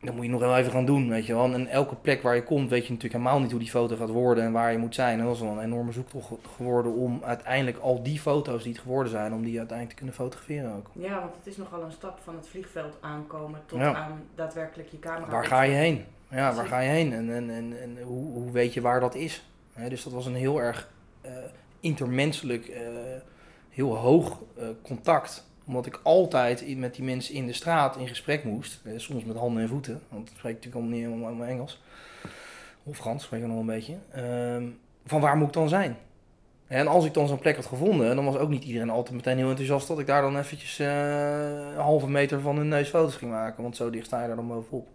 dat 0.03 0.15
moet 0.15 0.25
je 0.25 0.31
nog 0.31 0.41
wel 0.41 0.57
even 0.57 0.73
gaan 0.73 0.85
doen, 0.85 1.09
weet 1.09 1.27
je 1.27 1.35
wel. 1.35 1.53
En 1.53 1.67
elke 1.67 1.95
plek 1.95 2.23
waar 2.23 2.35
je 2.35 2.43
komt, 2.43 2.71
weet 2.71 2.87
je 2.87 2.93
natuurlijk 2.93 3.23
helemaal 3.23 3.41
niet 3.41 3.51
hoe 3.51 3.61
die 3.61 3.71
foto 3.71 3.97
gaat 3.97 4.11
worden 4.11 4.45
en 4.45 4.53
waar 4.53 4.73
je 4.73 4.79
moet 4.79 4.95
zijn. 4.95 5.19
En 5.19 5.25
dat 5.25 5.35
is 5.35 5.41
wel 5.41 5.51
een 5.51 5.61
enorme 5.65 5.93
zoektocht 5.93 6.33
geworden 6.57 6.93
om 6.95 7.21
uiteindelijk 7.25 7.79
al 7.79 8.03
die 8.03 8.21
foto's 8.21 8.63
die 8.63 8.73
het 8.73 8.81
geworden 8.81 9.13
zijn, 9.13 9.33
om 9.33 9.43
die 9.43 9.59
uiteindelijk 9.59 9.89
te 9.89 9.97
kunnen 9.97 10.15
fotograferen 10.15 10.75
ook. 10.77 10.91
Ja, 10.93 11.21
want 11.21 11.35
het 11.37 11.47
is 11.47 11.57
nogal 11.57 11.83
een 11.83 11.93
stap 11.93 12.19
van 12.25 12.35
het 12.37 12.49
vliegveld 12.49 12.97
aankomen 13.01 13.61
tot 13.67 13.79
Ja. 13.79 13.95
aan 13.95 14.23
daadwerkelijk 14.35 14.89
je 14.89 14.99
camera. 14.99 15.31
Waar 15.31 15.45
ga 15.47 15.63
je 15.63 15.75
heen? 15.75 16.05
Ja, 16.31 16.55
waar 16.55 16.67
ga 16.67 16.79
je 16.81 16.89
heen? 16.89 17.13
En, 17.13 17.35
en, 17.35 17.51
en, 17.51 17.81
en 17.83 18.03
hoe, 18.03 18.33
hoe 18.33 18.51
weet 18.51 18.75
je 18.75 18.81
waar 18.81 19.01
dat 19.01 19.15
is? 19.15 19.45
Dus 19.89 20.03
dat 20.03 20.13
was 20.13 20.27
een 20.27 20.35
heel 20.35 20.61
erg 20.61 20.91
eh, 21.21 21.33
intermenselijk, 21.81 22.67
eh, 22.69 22.81
heel 23.71 23.97
hoog 23.97 24.43
eh, 24.59 24.67
contact. 24.83 25.48
Omdat 25.69 25.87
ik 25.87 26.01
altijd 26.03 26.77
met 26.77 26.95
die 26.95 27.05
mensen 27.05 27.35
in 27.35 27.47
de 27.47 27.53
straat 27.53 27.97
in 27.97 28.09
gesprek 28.09 28.45
moest. 28.45 28.81
Eh, 28.85 28.93
soms 28.97 29.25
met 29.25 29.37
handen 29.37 29.63
en 29.63 29.69
voeten, 29.69 30.03
want 30.09 30.29
ik 30.29 30.37
spreek 30.37 30.55
natuurlijk 30.55 30.75
allemaal 30.75 30.99
niet 30.99 31.07
helemaal 31.07 31.29
helemaal 31.29 31.49
Engels. 31.49 31.83
Of 32.83 32.97
Frans, 32.97 33.25
spreek 33.25 33.41
ik 33.41 33.47
nog 33.47 33.59
een 33.59 33.67
beetje. 33.67 33.95
Ehm, 34.11 34.65
van 35.07 35.21
waar 35.21 35.37
moet 35.37 35.47
ik 35.47 35.53
dan 35.53 35.69
zijn? 35.69 35.97
En 36.67 36.87
als 36.87 37.05
ik 37.05 37.15
dan 37.15 37.29
zo'n 37.29 37.39
plek 37.39 37.57
had 37.57 37.67
gevonden, 37.67 38.17
dan 38.17 38.25
was 38.25 38.37
ook 38.37 38.49
niet 38.49 38.65
iedereen 38.65 38.91
altijd 38.91 39.17
meteen 39.17 39.37
heel 39.37 39.49
enthousiast 39.49 39.89
dat 39.89 39.99
ik 39.99 40.07
daar 40.07 40.23
dan 40.23 40.39
eventjes 40.39 40.79
eh, 40.79 40.87
een 41.75 41.81
halve 41.81 42.09
meter 42.09 42.41
van 42.41 42.57
hun 42.57 42.69
neus 42.69 42.89
foto's 42.89 43.17
ging 43.17 43.31
maken. 43.31 43.63
Want 43.63 43.77
zo 43.77 43.91
dicht 43.91 44.07
sta 44.07 44.21
je 44.21 44.27
daar 44.27 44.37
dan 44.37 44.49
bovenop 44.49 44.89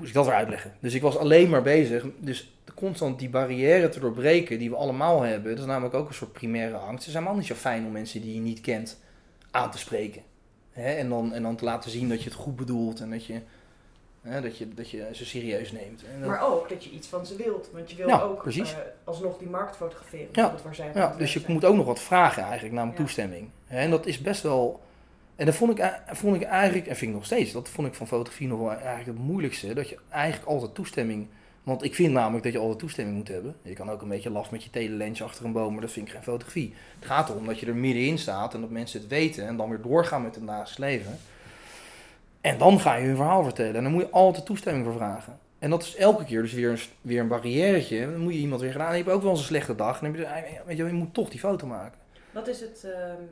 moest 0.00 0.12
ik 0.12 0.16
dat 0.16 0.26
weer 0.26 0.34
uitleggen. 0.34 0.72
Dus 0.80 0.94
ik 0.94 1.02
was 1.02 1.16
alleen 1.16 1.48
maar 1.48 1.62
bezig. 1.62 2.06
Dus 2.18 2.52
constant 2.74 3.18
die 3.18 3.28
barrière 3.28 3.88
te 3.88 4.00
doorbreken 4.00 4.58
die 4.58 4.70
we 4.70 4.76
allemaal 4.76 5.20
hebben. 5.22 5.50
Dat 5.50 5.60
is 5.60 5.66
namelijk 5.66 5.94
ook 5.94 6.08
een 6.08 6.14
soort 6.14 6.32
primaire 6.32 6.76
angst. 6.76 6.98
Het 6.98 7.06
is 7.06 7.12
helemaal 7.12 7.34
niet 7.34 7.46
zo 7.46 7.54
fijn 7.54 7.86
om 7.86 7.92
mensen 7.92 8.20
die 8.20 8.34
je 8.34 8.40
niet 8.40 8.60
kent 8.60 9.00
aan 9.50 9.70
te 9.70 9.78
spreken. 9.78 10.22
Hè? 10.70 10.92
En, 10.94 11.08
dan, 11.08 11.32
en 11.32 11.42
dan 11.42 11.56
te 11.56 11.64
laten 11.64 11.90
zien 11.90 12.08
dat 12.08 12.22
je 12.22 12.28
het 12.30 12.38
goed 12.38 12.56
bedoelt 12.56 13.00
en 13.00 13.10
dat 13.10 13.26
je, 13.26 13.40
hè, 14.22 14.40
dat 14.40 14.58
je, 14.58 14.74
dat 14.74 14.90
je 14.90 15.08
ze 15.12 15.24
serieus 15.24 15.72
neemt. 15.72 16.02
En 16.12 16.26
Maar 16.26 16.42
ook 16.46 16.68
dat 16.68 16.84
je 16.84 16.90
iets 16.90 17.08
van 17.08 17.26
ze 17.26 17.36
wilt. 17.36 17.68
Want 17.72 17.90
je 17.90 17.96
wil 17.96 18.08
Ja, 18.08 18.20
ook 18.20 18.46
eh, 18.46 18.66
alsnog 19.04 19.38
die 19.38 19.48
markt 19.48 19.76
fotograferen. 19.76 20.28
Ja, 20.32 20.54
Waar 20.64 20.74
zij 20.74 20.90
Ja, 20.94 21.14
dus 21.16 21.32
je 21.32 21.40
zijn. 21.40 21.52
moet 21.52 21.64
ook 21.64 21.76
nog 21.76 21.86
wat 21.86 22.00
vragen 22.00 22.42
eigenlijk, 22.42 22.74
namelijk 22.74 22.98
Ja. 22.98 23.04
toestemming. 23.04 23.48
En 23.66 23.90
dat 23.90 24.06
is 24.06 24.20
best 24.20 24.42
wel... 24.42 24.80
En 25.36 25.46
dat 25.46 25.54
vond 25.54 25.78
ik, 25.78 26.00
vond 26.06 26.36
ik 26.36 26.42
eigenlijk, 26.42 26.86
en 26.86 26.96
vind 26.96 27.10
ik 27.10 27.16
nog 27.16 27.26
steeds, 27.26 27.52
dat 27.52 27.68
vond 27.68 27.86
ik 27.88 27.94
van 27.94 28.06
fotografie 28.06 28.46
nog 28.48 28.58
wel 28.58 28.70
eigenlijk 28.70 29.06
het 29.06 29.18
moeilijkste. 29.18 29.74
Dat 29.74 29.88
je 29.88 29.98
eigenlijk 30.08 30.48
altijd 30.50 30.74
toestemming... 30.74 31.26
Want 31.70 31.84
ik 31.84 31.94
vind 31.94 32.12
namelijk 32.12 32.44
dat 32.44 32.52
je 32.52 32.58
altijd 32.58 32.78
toestemming 32.78 33.16
moet 33.16 33.28
hebben. 33.28 33.56
Je 33.62 33.72
kan 33.72 33.90
ook 33.90 34.02
een 34.02 34.08
beetje 34.08 34.30
laf 34.30 34.50
met 34.50 34.64
je 34.64 34.70
telelens 34.70 35.22
achter 35.22 35.44
een 35.44 35.52
boom, 35.52 35.72
maar 35.72 35.80
dat 35.80 35.90
vind 35.90 36.06
ik 36.06 36.12
geen 36.12 36.22
fotografie. 36.22 36.74
Het 36.98 37.08
gaat 37.08 37.28
erom 37.28 37.46
dat 37.46 37.58
je 37.58 37.66
er 37.66 37.74
middenin 37.74 38.18
staat 38.18 38.54
en 38.54 38.60
dat 38.60 38.70
mensen 38.70 39.00
het 39.00 39.08
weten 39.08 39.46
en 39.46 39.56
dan 39.56 39.68
weer 39.68 39.80
doorgaan 39.80 40.22
met 40.22 40.34
het 40.34 40.46
dagelijks 40.46 40.78
leven. 40.78 41.18
En 42.40 42.58
dan 42.58 42.80
ga 42.80 42.94
je 42.94 43.06
hun 43.06 43.16
verhaal 43.16 43.42
vertellen. 43.42 43.74
En 43.74 43.82
dan 43.82 43.92
moet 43.92 44.02
je 44.02 44.10
altijd 44.10 44.46
toestemming 44.46 44.84
voor 44.84 44.94
vragen. 44.94 45.38
En 45.58 45.70
dat 45.70 45.82
is 45.82 45.96
elke 45.96 46.24
keer 46.24 46.42
dus 46.42 46.52
weer 46.52 46.70
een, 46.70 46.78
weer 47.00 47.20
een 47.20 47.28
barrièretje. 47.28 48.10
Dan 48.10 48.20
moet 48.20 48.34
je 48.34 48.38
iemand 48.38 48.60
weer 48.60 48.72
gedaan. 48.72 48.90
En 48.90 48.96
je 48.96 49.02
hebt 49.02 49.14
ook 49.14 49.22
wel 49.22 49.30
eens 49.30 49.40
een 49.40 49.46
slechte 49.46 49.74
dag. 49.74 50.02
En 50.02 50.12
dan 50.12 50.22
heb 50.22 50.46
je, 50.46 50.60
weet 50.66 50.76
je, 50.76 50.82
wel, 50.82 50.92
je 50.92 50.98
moet 50.98 51.14
toch 51.14 51.30
die 51.30 51.40
foto 51.40 51.66
maken. 51.66 51.98
Wat 52.30 52.48
is 52.48 52.60
het 52.60 52.84
ehm, 52.84 53.22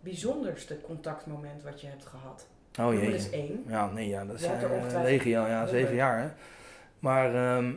bijzonderste 0.00 0.80
contactmoment 0.80 1.62
wat 1.62 1.80
je 1.80 1.86
hebt 1.86 2.06
gehad? 2.06 2.46
Oh 2.80 2.94
jee. 2.94 3.12
eens 3.12 3.30
één. 3.30 3.64
Ja, 3.68 3.90
nee, 3.90 4.08
ja, 4.08 4.24
dat 4.24 4.36
is 4.36 4.42
Je 4.42 4.46
uh, 4.46 4.52
ongetwijfeld 4.52 5.02
legio, 5.02 5.46
ja, 5.46 5.66
zeven 5.66 5.94
jaar. 5.94 6.20
Hè. 6.20 6.28
Maar, 7.04 7.26
ehm, 7.34 7.72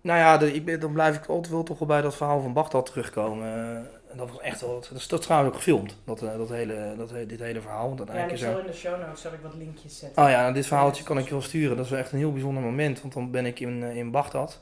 nou 0.00 0.18
ja, 0.18 0.36
de, 0.38 0.52
ik 0.52 0.80
dan 0.80 0.92
blijf 0.92 1.16
ik 1.16 1.26
altijd 1.26 1.52
wel 1.52 1.62
toch 1.62 1.78
wel 1.78 1.88
bij 1.88 2.00
dat 2.02 2.16
verhaal 2.16 2.40
van 2.40 2.52
Bagdad 2.52 2.86
terugkomen. 2.86 3.46
Eh, 3.46 4.10
en 4.10 4.16
dat 4.16 4.28
was 4.30 4.40
echt 4.40 4.60
wel, 4.60 4.74
dat 4.80 4.90
is, 4.94 5.08
dat 5.08 5.18
is 5.20 5.24
trouwens 5.24 5.52
ook 5.52 5.58
gefilmd, 5.58 5.96
dat, 6.04 6.22
eh, 6.22 6.36
dat 6.36 6.48
hele, 6.48 6.94
dat, 6.96 7.08
dit 7.28 7.40
hele 7.40 7.60
verhaal. 7.60 7.96
Want 7.96 8.08
Ja, 8.12 8.24
ik 8.24 8.30
er- 8.30 8.38
zal 8.38 8.58
in 8.58 8.66
de 8.66 8.72
show 8.72 9.00
notes 9.00 9.20
zal 9.20 9.32
ik 9.32 9.38
wat 9.42 9.54
linkjes 9.54 9.98
zetten. 9.98 10.22
Oh 10.24 10.30
ja, 10.30 10.40
nou, 10.40 10.54
dit 10.54 10.66
verhaaltje 10.66 11.04
kan 11.04 11.18
ik 11.18 11.24
je 11.24 11.30
wel 11.30 11.40
sturen. 11.42 11.76
Dat 11.76 11.84
is 11.84 11.90
wel 11.90 12.00
echt 12.00 12.12
een 12.12 12.18
heel 12.18 12.32
bijzonder 12.32 12.62
moment. 12.62 13.00
Want 13.00 13.12
dan 13.14 13.30
ben 13.30 13.46
ik 13.46 13.60
in, 13.60 13.82
eh, 13.82 13.96
in 13.96 14.10
Bagdad. 14.10 14.60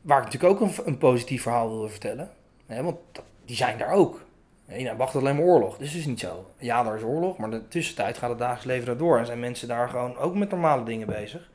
Waar 0.00 0.18
ik 0.18 0.24
natuurlijk 0.24 0.52
ook 0.52 0.60
een, 0.60 0.86
een 0.86 0.98
positief 0.98 1.42
verhaal 1.42 1.68
wilde 1.68 1.88
vertellen. 1.88 2.30
Want 2.66 2.96
dat- 3.12 3.24
die 3.44 3.56
zijn 3.56 3.78
daar 3.78 3.92
ook. 3.92 4.20
In 4.66 4.96
Bagdad 4.96 5.22
alleen 5.22 5.36
maar 5.36 5.44
oorlog. 5.44 5.76
Dus 5.78 5.88
dat 5.90 6.00
is 6.00 6.06
niet 6.06 6.20
zo. 6.20 6.50
Ja, 6.58 6.82
daar 6.82 6.96
is 6.96 7.02
oorlog. 7.02 7.36
Maar 7.36 7.52
in 7.52 7.58
de 7.58 7.68
tussentijd 7.68 8.18
gaat 8.18 8.28
het 8.30 8.38
dagelijks 8.38 8.66
leven 8.66 8.86
daardoor. 8.86 9.18
En 9.18 9.26
zijn 9.26 9.40
mensen 9.40 9.68
daar 9.68 9.88
gewoon 9.88 10.16
ook 10.16 10.34
met 10.34 10.50
normale 10.50 10.84
dingen 10.84 11.06
bezig. 11.06 11.48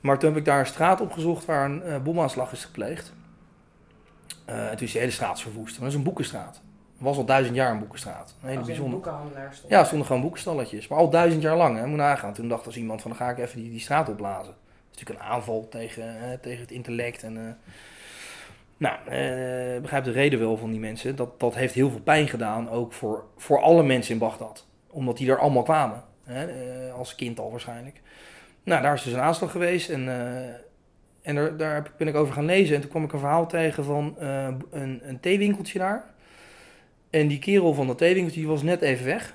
Maar 0.00 0.18
toen 0.18 0.28
heb 0.28 0.38
ik 0.38 0.44
daar 0.44 0.60
een 0.60 0.66
straat 0.66 1.00
opgezocht 1.00 1.44
waar 1.44 1.64
een 1.64 1.82
eh, 1.82 2.02
bomaanslag 2.02 2.52
is 2.52 2.64
gepleegd. 2.64 3.12
Eh, 4.44 4.70
en 4.70 4.76
toen 4.76 4.86
is 4.86 4.92
die 4.92 5.00
hele 5.00 5.12
straat 5.12 5.40
verwoest. 5.40 5.70
Maar 5.72 5.80
dat 5.80 5.88
is 5.88 5.94
een 5.94 6.02
boekenstraat. 6.02 6.60
Het 6.92 7.06
was 7.06 7.16
al 7.16 7.24
duizend 7.24 7.56
jaar 7.56 7.70
een 7.70 7.78
boekenstraat. 7.78 8.34
Een 8.42 8.48
hele 8.48 8.58
Als 8.58 8.68
in 8.68 8.74
een 8.74 8.80
bijzonder. 8.80 9.00
boekenhandelaar 9.00 9.54
stond. 9.54 9.72
Ja, 9.72 9.84
stonden 9.84 10.06
gewoon 10.06 10.22
boekenstalletjes. 10.22 10.88
Maar 10.88 10.98
al 10.98 11.10
duizend 11.10 11.42
jaar 11.42 11.56
lang, 11.56 11.78
hè, 11.78 11.86
moet 11.86 11.96
nagaan. 11.96 12.32
Toen 12.32 12.48
dacht 12.48 12.66
als 12.66 12.76
iemand 12.76 13.02
van, 13.02 13.10
dan 13.10 13.20
ga 13.20 13.30
ik 13.30 13.38
even 13.38 13.60
die, 13.60 13.70
die 13.70 13.80
straat 13.80 14.08
opblazen. 14.08 14.54
Dat 14.54 14.54
is 14.90 14.98
natuurlijk 14.98 15.20
een 15.20 15.32
aanval 15.32 15.66
tegen, 15.70 16.20
hè, 16.20 16.38
tegen 16.38 16.60
het 16.60 16.70
intellect. 16.70 17.22
En, 17.22 17.36
eh, 17.36 17.52
nou, 18.76 18.96
eh 19.04 19.80
begrijp 19.80 20.04
de 20.04 20.10
reden 20.10 20.38
wel 20.38 20.56
van 20.56 20.70
die 20.70 20.80
mensen. 20.80 21.16
Dat, 21.16 21.40
dat 21.40 21.54
heeft 21.54 21.74
heel 21.74 21.90
veel 21.90 22.00
pijn 22.00 22.28
gedaan, 22.28 22.70
ook 22.70 22.92
voor, 22.92 23.24
voor 23.36 23.62
alle 23.62 23.82
mensen 23.82 24.12
in 24.12 24.18
Bagdad. 24.18 24.66
Omdat 24.90 25.16
die 25.16 25.30
er 25.30 25.38
allemaal 25.38 25.62
kwamen. 25.62 26.02
Hè, 26.24 26.46
eh, 26.46 26.94
als 26.94 27.14
kind 27.14 27.38
al 27.40 27.50
waarschijnlijk. 27.50 28.00
Nou, 28.68 28.82
daar 28.82 28.94
is 28.94 29.02
dus 29.02 29.12
een 29.12 29.20
aanslag 29.20 29.50
geweest 29.50 29.88
en, 29.90 30.08
eh, 30.08 30.54
en 31.22 31.56
daar 31.56 31.74
heb- 31.74 31.92
ben 31.96 32.08
ik 32.08 32.14
over 32.14 32.34
gaan 32.34 32.44
lezen. 32.44 32.74
En 32.74 32.80
toen 32.80 32.90
kwam 32.90 33.04
ik 33.04 33.12
een 33.12 33.18
verhaal 33.18 33.46
tegen 33.46 33.84
van 33.84 34.18
eh, 34.18 34.48
een, 34.70 35.00
een 35.02 35.20
theewinkeltje 35.20 35.78
daar. 35.78 36.04
En 37.10 37.28
die 37.28 37.38
kerel 37.38 37.74
van 37.74 37.86
dat 37.86 37.98
theewinkeltje 37.98 38.46
was 38.46 38.62
net 38.62 38.80
even 38.80 39.04
weg 39.06 39.34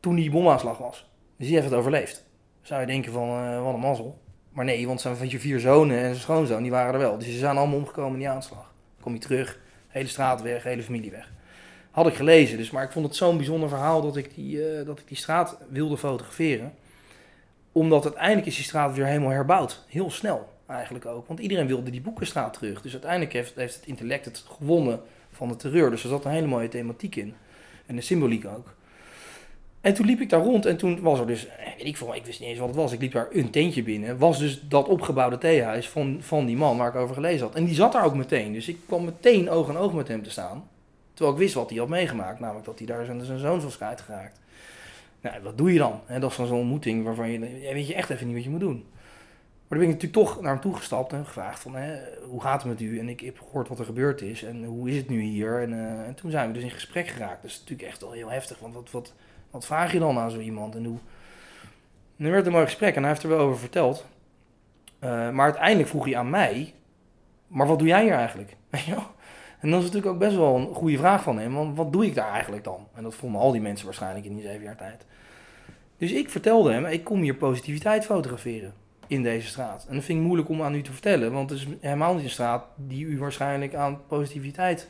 toen 0.00 0.14
die 0.14 0.30
bomaanslag 0.30 0.78
was. 0.78 1.10
Dus 1.36 1.46
die 1.46 1.56
heeft 1.56 1.68
het 1.70 1.78
overleefd. 1.78 2.24
Zou 2.62 2.80
je 2.80 2.86
denken 2.86 3.12
van, 3.12 3.28
eh, 3.28 3.62
wat 3.62 3.74
een 3.74 3.80
mazzel. 3.80 4.20
Maar 4.52 4.64
nee, 4.64 4.86
want 4.86 5.00
zijn 5.00 5.16
van 5.16 5.30
je 5.30 5.38
vier 5.40 5.60
zonen 5.60 5.96
en 5.96 6.02
zijn 6.02 6.16
schoonzoon, 6.16 6.62
die 6.62 6.70
waren 6.70 6.92
er 6.92 6.98
wel. 7.00 7.18
Dus 7.18 7.26
ze 7.26 7.38
zijn 7.38 7.56
allemaal 7.56 7.76
omgekomen 7.78 8.12
in 8.12 8.18
die 8.18 8.28
aanslag. 8.28 8.72
Kom 9.00 9.12
je 9.12 9.18
terug, 9.18 9.58
hele 9.88 10.08
straat 10.08 10.42
weg, 10.42 10.62
hele 10.62 10.82
familie 10.82 11.10
weg. 11.10 11.32
Had 11.90 12.06
ik 12.06 12.14
gelezen, 12.14 12.58
dus, 12.58 12.70
maar 12.70 12.84
ik 12.84 12.92
vond 12.92 13.06
het 13.06 13.16
zo'n 13.16 13.36
bijzonder 13.36 13.68
verhaal 13.68 14.02
dat 14.02 14.16
ik, 14.16 14.34
die, 14.34 14.84
dat 14.84 14.98
ik 14.98 15.08
die 15.08 15.16
straat 15.16 15.58
wilde 15.70 15.96
fotograferen. 15.96 16.72
Omdat 17.72 18.04
uiteindelijk 18.04 18.46
is 18.46 18.54
die 18.56 18.64
straat 18.64 18.94
weer 18.94 19.06
helemaal 19.06 19.30
herbouwd. 19.30 19.84
Heel 19.88 20.10
snel 20.10 20.48
eigenlijk 20.66 21.06
ook. 21.06 21.26
Want 21.26 21.40
iedereen 21.40 21.66
wilde 21.66 21.90
die 21.90 22.00
Boekenstraat 22.00 22.52
terug. 22.52 22.82
Dus 22.82 22.92
uiteindelijk 22.92 23.32
heeft, 23.32 23.54
heeft 23.54 23.74
het 23.74 23.86
intellect 23.86 24.24
het 24.24 24.44
gewonnen 24.46 25.00
van 25.30 25.48
de 25.48 25.56
terreur. 25.56 25.90
Dus 25.90 26.02
er 26.02 26.08
zat 26.08 26.24
een 26.24 26.30
hele 26.30 26.46
mooie 26.46 26.68
thematiek 26.68 27.16
in. 27.16 27.34
En 27.86 27.96
de 27.96 28.02
symboliek 28.02 28.46
ook. 28.46 28.74
En 29.80 29.94
toen 29.94 30.06
liep 30.06 30.20
ik 30.20 30.30
daar 30.30 30.42
rond 30.42 30.66
en 30.66 30.76
toen 30.76 31.00
was 31.00 31.18
er 31.18 31.26
dus, 31.26 31.46
eh, 31.46 31.66
weet 31.76 31.86
ik 31.86 31.98
ik 32.00 32.24
wist 32.24 32.40
niet 32.40 32.48
eens 32.48 32.58
wat 32.58 32.68
het 32.68 32.76
was. 32.76 32.92
Ik 32.92 33.00
liep 33.00 33.12
daar 33.12 33.28
een 33.30 33.50
tentje 33.50 33.82
binnen. 33.82 34.18
Was 34.18 34.38
dus 34.38 34.60
dat 34.68 34.88
opgebouwde 34.88 35.38
theehuis 35.38 35.88
van, 35.88 36.18
van 36.20 36.46
die 36.46 36.56
man 36.56 36.76
waar 36.76 36.88
ik 36.88 36.94
over 36.94 37.14
gelezen 37.14 37.46
had. 37.46 37.54
En 37.54 37.64
die 37.64 37.74
zat 37.74 37.92
daar 37.92 38.04
ook 38.04 38.14
meteen. 38.14 38.52
Dus 38.52 38.68
ik 38.68 38.78
kwam 38.86 39.04
meteen 39.04 39.50
oog 39.50 39.68
in 39.68 39.76
oog 39.76 39.92
met 39.92 40.08
hem 40.08 40.22
te 40.22 40.30
staan. 40.30 40.68
Terwijl 41.14 41.36
ik 41.36 41.42
wist 41.42 41.54
wat 41.54 41.70
hij 41.70 41.78
had 41.78 41.88
meegemaakt. 41.88 42.40
Namelijk 42.40 42.66
dat 42.66 42.78
hij 42.78 42.86
daar 42.86 43.04
zijn, 43.04 43.24
zijn 43.24 43.38
zoon 43.38 43.60
was 43.60 43.76
kwijtgeraakt. 43.76 44.40
Nou, 45.22 45.42
wat 45.42 45.58
doe 45.58 45.72
je 45.72 45.78
dan? 45.78 46.00
Dat 46.20 46.30
is 46.30 46.36
dan 46.36 46.46
zo'n 46.46 46.58
ontmoeting 46.58 47.04
waarvan 47.04 47.30
je, 47.30 47.38
weet 47.72 47.86
je 47.86 47.94
echt 47.94 48.10
even 48.10 48.26
niet 48.26 48.34
wat 48.34 48.44
je 48.44 48.50
moet 48.50 48.60
doen. 48.60 48.86
Maar 49.72 49.80
dan 49.80 49.88
ben 49.88 49.96
ik 49.96 50.02
natuurlijk 50.02 50.28
toch 50.32 50.42
naar 50.42 50.52
hem 50.52 50.60
toegestapt 50.60 51.12
en 51.12 51.26
gevraagd 51.26 51.60
van, 51.60 51.76
hoe 52.28 52.40
gaat 52.40 52.62
het 52.62 52.70
met 52.70 52.80
u? 52.80 52.98
En 52.98 53.08
ik 53.08 53.20
heb 53.20 53.38
gehoord 53.38 53.68
wat 53.68 53.78
er 53.78 53.84
gebeurd 53.84 54.20
is 54.20 54.42
en 54.42 54.64
hoe 54.64 54.90
is 54.90 54.96
het 54.96 55.08
nu 55.08 55.20
hier? 55.20 55.62
En, 55.62 55.72
eh, 55.72 56.06
en 56.06 56.14
toen 56.14 56.30
zijn 56.30 56.46
we 56.46 56.54
dus 56.54 56.62
in 56.62 56.70
gesprek 56.70 57.08
geraakt. 57.08 57.44
Is 57.44 57.58
natuurlijk 57.60 57.88
echt 57.88 58.00
wel 58.00 58.12
heel 58.12 58.30
heftig, 58.30 58.58
want 58.58 58.74
wat, 58.74 58.90
wat, 58.90 59.14
wat 59.50 59.66
vraag 59.66 59.92
je 59.92 59.98
dan 59.98 60.18
aan 60.18 60.30
zo 60.30 60.38
iemand? 60.38 60.74
En 60.74 60.84
hoe... 60.84 60.98
En 62.16 62.24
er 62.24 62.30
werd 62.30 62.46
een 62.46 62.52
mooi 62.52 62.64
gesprek 62.64 62.94
en 62.94 63.00
hij 63.00 63.10
heeft 63.10 63.22
er 63.22 63.28
wel 63.28 63.38
over 63.38 63.58
verteld. 63.58 64.06
Eh, 64.98 65.30
maar 65.30 65.44
uiteindelijk 65.44 65.88
vroeg 65.88 66.04
hij 66.04 66.16
aan 66.16 66.30
mij, 66.30 66.74
maar 67.46 67.66
wat 67.66 67.78
doe 67.78 67.88
jij 67.88 68.02
hier 68.02 68.14
eigenlijk? 68.14 68.56
Weet 68.70 68.84
je 68.84 68.94
wel? 68.94 69.10
En 69.62 69.70
dat 69.70 69.78
is 69.78 69.84
natuurlijk 69.84 70.12
ook 70.12 70.18
best 70.18 70.36
wel 70.36 70.56
een 70.56 70.74
goede 70.74 70.96
vraag 70.96 71.22
van 71.22 71.38
hem, 71.38 71.54
want 71.54 71.76
wat 71.76 71.92
doe 71.92 72.06
ik 72.06 72.14
daar 72.14 72.30
eigenlijk 72.30 72.64
dan? 72.64 72.86
En 72.94 73.02
dat 73.02 73.14
vonden 73.14 73.40
al 73.40 73.52
die 73.52 73.60
mensen 73.60 73.86
waarschijnlijk 73.86 74.24
in 74.24 74.34
die 74.34 74.44
zeven 74.44 74.62
jaar 74.62 74.76
tijd. 74.76 75.04
Dus 75.96 76.12
ik 76.12 76.30
vertelde 76.30 76.72
hem, 76.72 76.86
ik 76.86 77.04
kom 77.04 77.20
hier 77.20 77.34
positiviteit 77.34 78.04
fotograferen 78.04 78.74
in 79.06 79.22
deze 79.22 79.46
straat. 79.46 79.86
En 79.88 79.94
dat 79.94 80.04
vind 80.04 80.18
ik 80.18 80.24
moeilijk 80.24 80.48
om 80.48 80.62
aan 80.62 80.74
u 80.74 80.82
te 80.82 80.92
vertellen, 80.92 81.32
want 81.32 81.50
het 81.50 81.58
is 81.58 81.66
helemaal 81.80 82.14
niet 82.14 82.24
een 82.24 82.30
straat 82.30 82.64
die 82.76 83.04
u 83.04 83.18
waarschijnlijk 83.18 83.74
aan 83.74 84.06
positiviteit 84.06 84.88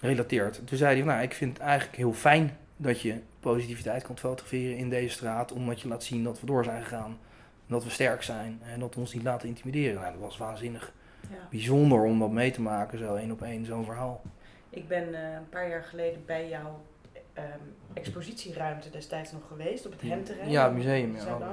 relateert. 0.00 0.60
Toen 0.64 0.78
zei 0.78 0.96
hij, 0.96 1.06
nou, 1.06 1.22
ik 1.22 1.34
vind 1.34 1.52
het 1.52 1.66
eigenlijk 1.66 1.96
heel 1.96 2.12
fijn 2.12 2.56
dat 2.76 3.00
je 3.00 3.14
positiviteit 3.40 4.02
kan 4.02 4.18
fotograferen 4.18 4.76
in 4.76 4.88
deze 4.88 5.14
straat, 5.14 5.52
omdat 5.52 5.80
je 5.80 5.88
laat 5.88 6.04
zien 6.04 6.24
dat 6.24 6.40
we 6.40 6.46
door 6.46 6.64
zijn 6.64 6.82
gegaan. 6.82 7.18
Dat 7.66 7.84
we 7.84 7.90
sterk 7.90 8.22
zijn 8.22 8.60
en 8.72 8.80
dat 8.80 8.94
we 8.94 9.00
ons 9.00 9.14
niet 9.14 9.22
laten 9.22 9.48
intimideren. 9.48 10.00
Nou, 10.00 10.12
dat 10.12 10.20
was 10.20 10.36
waanzinnig. 10.36 10.92
Bijzonder 11.50 12.02
om 12.02 12.18
dat 12.18 12.30
mee 12.30 12.50
te 12.50 12.60
maken, 12.60 12.98
zo 12.98 13.14
één 13.14 13.30
op 13.30 13.42
één, 13.42 13.64
zo'n 13.64 13.84
verhaal. 13.84 14.22
Ik 14.70 14.88
ben 14.88 15.14
eh, 15.14 15.34
een 15.34 15.48
paar 15.48 15.68
jaar 15.68 15.82
geleden 15.84 16.22
bij 16.26 16.48
jouw 16.48 16.80
ehm, 17.32 17.46
expositieruimte 17.92 18.90
destijds 18.90 19.32
nog 19.32 19.42
geweest, 19.48 19.86
op 19.86 19.92
het 19.92 20.00
Hemterrein. 20.00 20.50
Ja, 20.50 20.64
het 20.64 20.74
museum. 20.74 21.14
Ja. 21.16 21.24
Ja. 21.26 21.52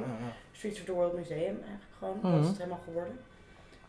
Streets 0.52 0.80
of 0.80 0.86
the 0.86 0.92
World 0.92 1.14
Museum 1.16 1.56
eigenlijk 1.56 1.94
gewoon, 1.98 2.18
Mhm. 2.22 2.32
dat 2.32 2.42
is 2.42 2.48
het 2.48 2.58
helemaal 2.58 2.82
geworden. 2.84 3.20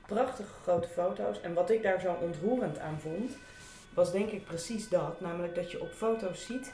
Prachtige 0.07 0.53
grote 0.63 0.89
foto's. 0.89 1.41
En 1.41 1.55
wat 1.55 1.71
ik 1.71 1.83
daar 1.83 2.01
zo 2.01 2.17
ontroerend 2.21 2.79
aan 2.79 2.99
vond, 3.01 3.37
was 3.95 4.13
denk 4.13 4.31
ik 4.31 4.45
precies 4.45 4.89
dat. 4.89 5.21
Namelijk 5.21 5.55
dat 5.55 5.71
je 5.71 5.81
op 5.81 5.93
foto's 5.93 6.45
ziet 6.47 6.73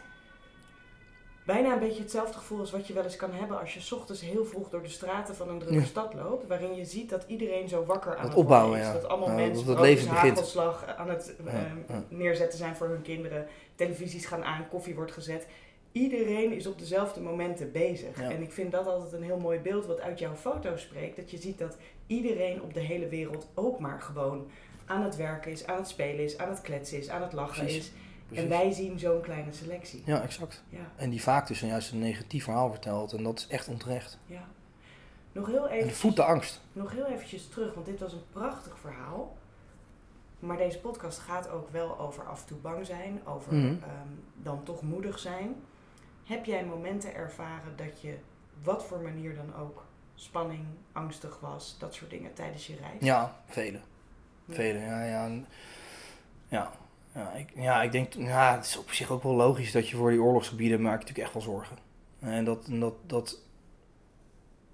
bijna 1.45 1.73
een 1.73 1.79
beetje 1.79 2.03
hetzelfde 2.03 2.39
gevoel 2.39 2.59
als 2.61 2.71
wat 2.71 2.87
je 2.87 2.93
wel 2.93 3.05
eens 3.05 3.17
kan 3.17 3.33
hebben 3.33 3.61
als 3.61 3.75
je 3.75 3.81
's 3.81 3.93
ochtends 3.93 4.21
heel 4.21 4.45
vroeg 4.45 4.69
door 4.71 4.83
de 4.83 4.89
straten 4.89 5.35
van 5.37 5.49
een 5.49 5.59
drukke 5.59 5.79
Ja. 5.79 5.85
stad 5.85 6.15
loopt. 6.15 6.47
Waarin 6.47 6.75
je 6.75 6.85
ziet 6.85 7.11
dat 7.11 7.25
iedereen 7.27 7.69
zo 7.69 7.85
wakker 7.85 8.17
aan 8.17 8.25
het 8.27 8.35
opbouwen, 8.35 8.79
is. 8.81 8.87
ja. 8.87 8.93
Dat 8.93 9.09
allemaal 9.09 9.29
Ja, 9.29 9.35
mensen 9.35 9.67
dat 9.67 9.79
het 9.87 10.07
hagelslag 10.07 10.87
aan 10.97 11.09
het 11.09 11.35
ehm, 11.47 11.77
neerzetten 12.09 12.59
zijn 12.59 12.77
voor 12.77 12.89
hun 12.89 13.03
kinderen. 13.03 13.47
Televisies 13.75 14.27
gaan 14.27 14.45
aan, 14.45 14.69
koffie 14.69 14.95
wordt 14.95 15.13
gezet. 15.13 15.47
Iedereen 15.93 16.53
is 16.53 16.67
op 16.67 16.79
dezelfde 16.79 17.21
momenten 17.21 17.73
bezig. 17.73 18.21
En 18.21 18.43
ik 18.43 18.53
vind 18.53 18.73
dat 18.73 18.87
altijd 18.87 19.13
een 19.13 19.23
heel 19.23 19.39
mooi 19.39 19.59
beeld 19.59 19.87
wat 19.87 20.01
uit 20.01 20.19
jouw 20.19 20.35
foto 20.35 20.77
spreekt. 20.77 21.17
Dat 21.17 21.31
je 21.31 21.37
ziet 21.39 21.59
dat 21.59 21.77
iedereen 22.07 22.63
op 22.63 22.75
de 22.75 22.81
hele 22.81 23.09
wereld 23.09 23.47
ook 23.55 23.79
maar 23.79 24.01
gewoon 24.01 24.47
aan 24.87 25.03
het 25.03 25.17
werken 25.17 25.51
is, 25.51 25.67
aan 25.67 25.77
het 25.77 25.89
spelen 25.89 26.25
is, 26.25 26.39
aan 26.39 26.49
het 26.49 26.61
kletsen 26.61 26.99
is, 26.99 27.09
aan 27.09 27.23
het 27.23 27.33
lachen 27.33 27.65
Precies. 27.65 27.79
is. 27.79 27.93
Precies. 28.27 28.45
En 28.45 28.51
wij 28.51 28.71
zien 28.73 28.99
zo'n 28.99 29.21
kleine 29.21 29.53
selectie. 29.53 30.03
Ja, 30.07 30.23
exact. 30.23 30.63
Ja, 30.69 30.91
En 30.97 31.11
die 31.11 31.23
vaak 31.23 31.47
dus 31.47 31.61
juist 31.61 31.93
een 31.93 31.99
negatief 31.99 32.45
verhaal 32.45 32.71
vertelt. 32.71 33.13
En 33.13 33.23
dat 33.23 33.39
is 33.39 33.47
echt 33.47 33.69
onterecht. 33.69 34.19
ja. 34.27 34.45
Nog 35.33 35.47
heel 35.47 35.69
En 35.69 35.77
even. 35.77 35.91
voedt 35.95 36.17
de 36.17 36.25
angst. 36.25 36.61
Nog 36.73 36.93
heel 36.93 37.07
eventjes 37.07 37.49
terug, 37.49 37.75
want 37.75 37.87
dit 37.87 38.01
was 38.01 38.13
een 38.13 38.23
prachtig 38.33 38.79
verhaal. 38.79 39.37
Maar 40.39 40.57
deze 40.57 40.79
podcast 40.81 41.19
gaat 41.19 41.49
ook 41.49 41.69
wel 41.71 41.99
over 41.99 42.25
af 42.25 42.41
en 42.41 42.47
toe 42.47 42.57
bang 42.59 42.87
zijn, 42.87 43.21
over 43.27 43.55
Mhm. 43.55 43.67
ehm, 43.67 44.09
dan 44.43 44.63
toch 44.63 44.83
moedig 44.83 45.19
zijn. 45.19 45.55
Heb 46.25 46.45
jij 46.45 46.65
momenten 46.65 47.15
ervaren 47.15 47.77
dat 47.77 48.01
je, 48.01 48.19
wat 48.63 48.85
voor 48.85 49.01
manier 49.01 49.35
dan 49.35 49.55
ook, 49.57 49.85
spanning, 50.15 50.65
angstig 50.93 51.41
was, 51.41 51.77
dat 51.79 51.95
soort 51.95 52.11
dingen 52.11 52.33
tijdens 52.35 52.67
je 52.67 52.77
reis? 52.77 53.01
Ja, 53.01 53.37
vele. 53.47 53.81
Ja. 54.45 54.55
Vele, 54.55 54.79
ja. 54.79 55.05
Ja, 55.05 55.25
En- 55.25 55.47
ja. 56.49 56.71
Ja, 57.15 57.33
ik, 57.33 57.49
ja, 57.55 57.83
ik 57.83 57.93
denk, 57.93 58.13
ja, 58.13 58.55
het 58.55 58.65
is 58.65 58.79
op 58.79 58.91
zich 58.91 59.11
ook 59.11 59.23
wel 59.23 59.35
logisch 59.35 59.73
dat 59.73 59.89
je 59.89 59.97
voor 59.97 60.11
die 60.11 60.23
oorlogsgebieden 60.23 60.83
maak 60.83 60.93
je 60.93 60.99
natuurlijk 60.99 61.25
echt 61.25 61.33
wel 61.33 61.55
zorgen. 61.55 61.77
En 62.21 62.45
dat, 62.45 62.67
en 62.67 62.81
dat, 62.81 62.95
dat, 63.07 63.39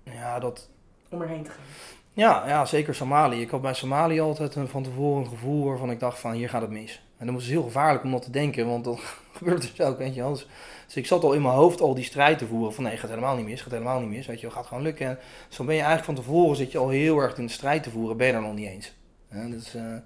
ja, 0.03 0.39
dat, 0.39 0.69
Om 1.11 1.23
erheen 1.23 1.43
te 1.43 1.51
gaan. 1.51 1.65
ja, 2.13 2.49
ja, 2.49 2.65
zeker 2.65 2.95
Somalië. 2.95 3.41
Ik 3.41 3.51
had 3.51 3.63
bij 3.63 3.75
Somalië 3.75 4.21
altijd 4.21 4.55
een, 4.55 4.69
van 4.69 4.83
tevoren 4.83 5.23
een 5.23 5.29
gevoel 5.29 5.65
waarvan 5.65 5.91
ik 5.91 6.01
dacht 6.01 6.19
van, 6.19 6.33
hier 6.33 6.49
gaat 6.49 6.63
het 6.63 6.71
mis. 6.71 7.03
En 7.17 7.27
dat 7.27 7.35
was 7.35 7.47
heel 7.47 7.63
gevaarlijk 7.63 8.05
om 8.05 8.11
dat 8.11 8.23
te 8.23 8.31
denken, 8.31 8.67
want 8.67 8.85
dan 8.85 8.99
gebeurt 9.37 9.63
het 9.63 9.77
dus 9.77 9.87
ook, 9.87 9.99
weet 9.99 10.15
je 10.15 10.21
wel. 10.21 10.33
Dus, 10.33 10.47
dus 10.87 10.97
ik 10.97 11.07
zat 11.07 11.25
al 11.25 11.33
in 11.33 11.43
mijn 11.43 11.55
hoofd 11.55 11.81
al 11.81 11.95
die 11.95 12.05
strijd 12.05 12.39
te 12.39 12.47
voeren 12.47 12.75
van, 12.75 12.85
nee, 12.85 12.97
gaat 12.97 13.11
helemaal 13.11 13.37
niet 13.37 13.47
mis, 13.47 13.63
gaat 13.63 13.73
helemaal 13.73 14.01
niet 14.01 14.11
mis, 14.11 14.27
weet 14.27 14.41
je 14.41 14.51
gaat 14.51 14.67
gewoon 14.67 14.83
lukken. 14.83 15.07
En 15.07 15.19
zo 15.49 15.65
ben 15.65 15.75
je 15.75 15.83
eigenlijk 15.83 16.17
van 16.17 16.25
tevoren, 16.25 16.57
zit 16.57 16.73
je 16.73 16.79
al 16.79 16.89
heel 16.89 17.19
erg 17.19 17.39
in 17.39 17.47
de 17.47 17.53
strijd 17.53 17.83
te 17.83 17.91
voeren, 17.91 18.17
ben 18.17 18.27
je 18.27 18.33
daar 18.33 18.43
nog 18.43 18.55
niet 18.55 18.69
eens. 18.69 18.93
Ja, 19.31 19.49
dus, 19.49 19.75
eh, 19.75 19.97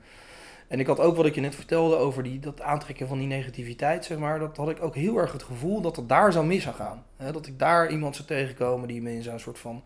en 0.69 0.81
ik 0.81 0.87
had 0.87 1.01
ook 1.01 1.17
wat 1.17 1.27
ik 1.27 1.35
je 1.35 1.41
net 1.41 1.55
vertelde 1.55 1.97
over 1.97 2.23
die, 2.23 2.41
dat 2.41 2.61
aantrekken 2.61 3.09
van 3.09 3.19
die 3.19 3.27
negativiteit, 3.27 4.05
zeg 4.05 4.19
maar. 4.19 4.39
Dat 4.39 4.57
had 4.57 4.71
ik 4.71 4.83
ook 4.83 4.95
heel 4.95 5.17
erg 5.17 5.33
het 5.33 5.43
gevoel 5.43 5.81
dat 5.81 5.97
het 5.97 6.09
daar 6.09 6.33
zou 6.33 6.47
mis 6.47 6.63
zou 6.63 6.75
gaan. 6.75 7.05
Dat 7.33 7.47
ik 7.47 7.59
daar 7.59 7.91
iemand 7.91 8.17
zou 8.17 8.29
tegenkomen 8.29 8.89
die 8.89 9.03
me 9.03 9.13
in 9.13 9.23
zo'n 9.23 9.39
soort 9.39 9.59
van, 9.59 9.83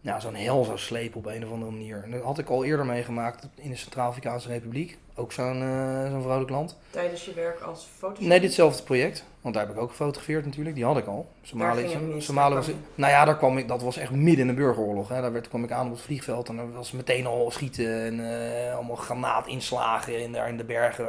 ja, 0.00 0.20
zo'n 0.20 0.34
hel 0.34 0.64
zou 0.64 0.78
slepen 0.78 1.18
op 1.18 1.26
een 1.26 1.44
of 1.44 1.52
andere 1.52 1.70
manier. 1.70 2.02
En 2.04 2.10
dat 2.10 2.22
had 2.22 2.38
ik 2.38 2.48
al 2.48 2.64
eerder 2.64 2.86
meegemaakt 2.86 3.48
in 3.54 3.70
de 3.70 3.76
Centraal-Afrikaanse 3.76 4.48
Republiek. 4.48 4.98
Ook 5.14 5.32
zo'n 5.32 5.62
eh, 5.62 6.10
zo'n 6.10 6.22
vrolijk 6.22 6.50
land. 6.50 6.76
Tijdens 6.90 7.24
je 7.24 7.32
werk 7.34 7.60
als 7.60 7.88
fotograaf? 7.98 8.28
Nee, 8.28 8.40
ditzelfde 8.40 8.82
project. 8.82 9.24
Want 9.44 9.56
daar 9.56 9.66
heb 9.66 9.74
ik 9.74 9.82
ook 9.82 9.90
gefotografeerd 9.90 10.44
natuurlijk. 10.44 10.74
Die 10.74 10.84
had 10.84 10.96
ik 10.96 11.06
al. 11.06 11.26
Somalië. 11.42 11.98
Somalië 12.18 12.54
was, 12.54 12.70
nou 12.94 13.12
ja, 13.12 13.24
daar 13.24 13.36
kwam 13.36 13.58
ik, 13.58 13.68
dat 13.68 13.82
was 13.82 13.96
echt 13.96 14.10
midden 14.10 14.40
in 14.40 14.54
de 14.54 14.60
burgeroorlog. 14.60 15.08
Hè. 15.08 15.20
Daar 15.20 15.32
werd, 15.32 15.48
kwam 15.48 15.64
ik 15.64 15.70
aan 15.70 15.86
op 15.86 15.92
het 15.92 16.00
vliegveld 16.00 16.48
en 16.48 16.58
er 16.58 16.72
was 16.72 16.92
meteen 16.92 17.26
al 17.26 17.50
schieten 17.50 18.04
en 18.04 18.40
eh, 18.66 18.74
allemaal 18.74 18.96
granaatinslagen 18.96 20.22
in, 20.22 20.32
daar 20.32 20.48
in 20.48 20.56
de 20.56 20.64
bergen. 20.64 21.08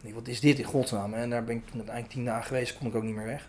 Denk, 0.00 0.14
wat 0.14 0.28
is 0.28 0.40
dit 0.40 0.58
in 0.58 0.64
godsnaam? 0.64 1.14
En 1.14 1.30
daar 1.30 1.44
ben 1.44 1.56
ik 1.56 1.62
toen 1.64 1.76
uiteindelijk 1.76 2.14
tien 2.14 2.24
dagen 2.24 2.44
geweest, 2.44 2.78
kon 2.78 2.88
ik 2.88 2.94
ook 2.94 3.02
niet 3.02 3.14
meer 3.14 3.26
weg. 3.26 3.48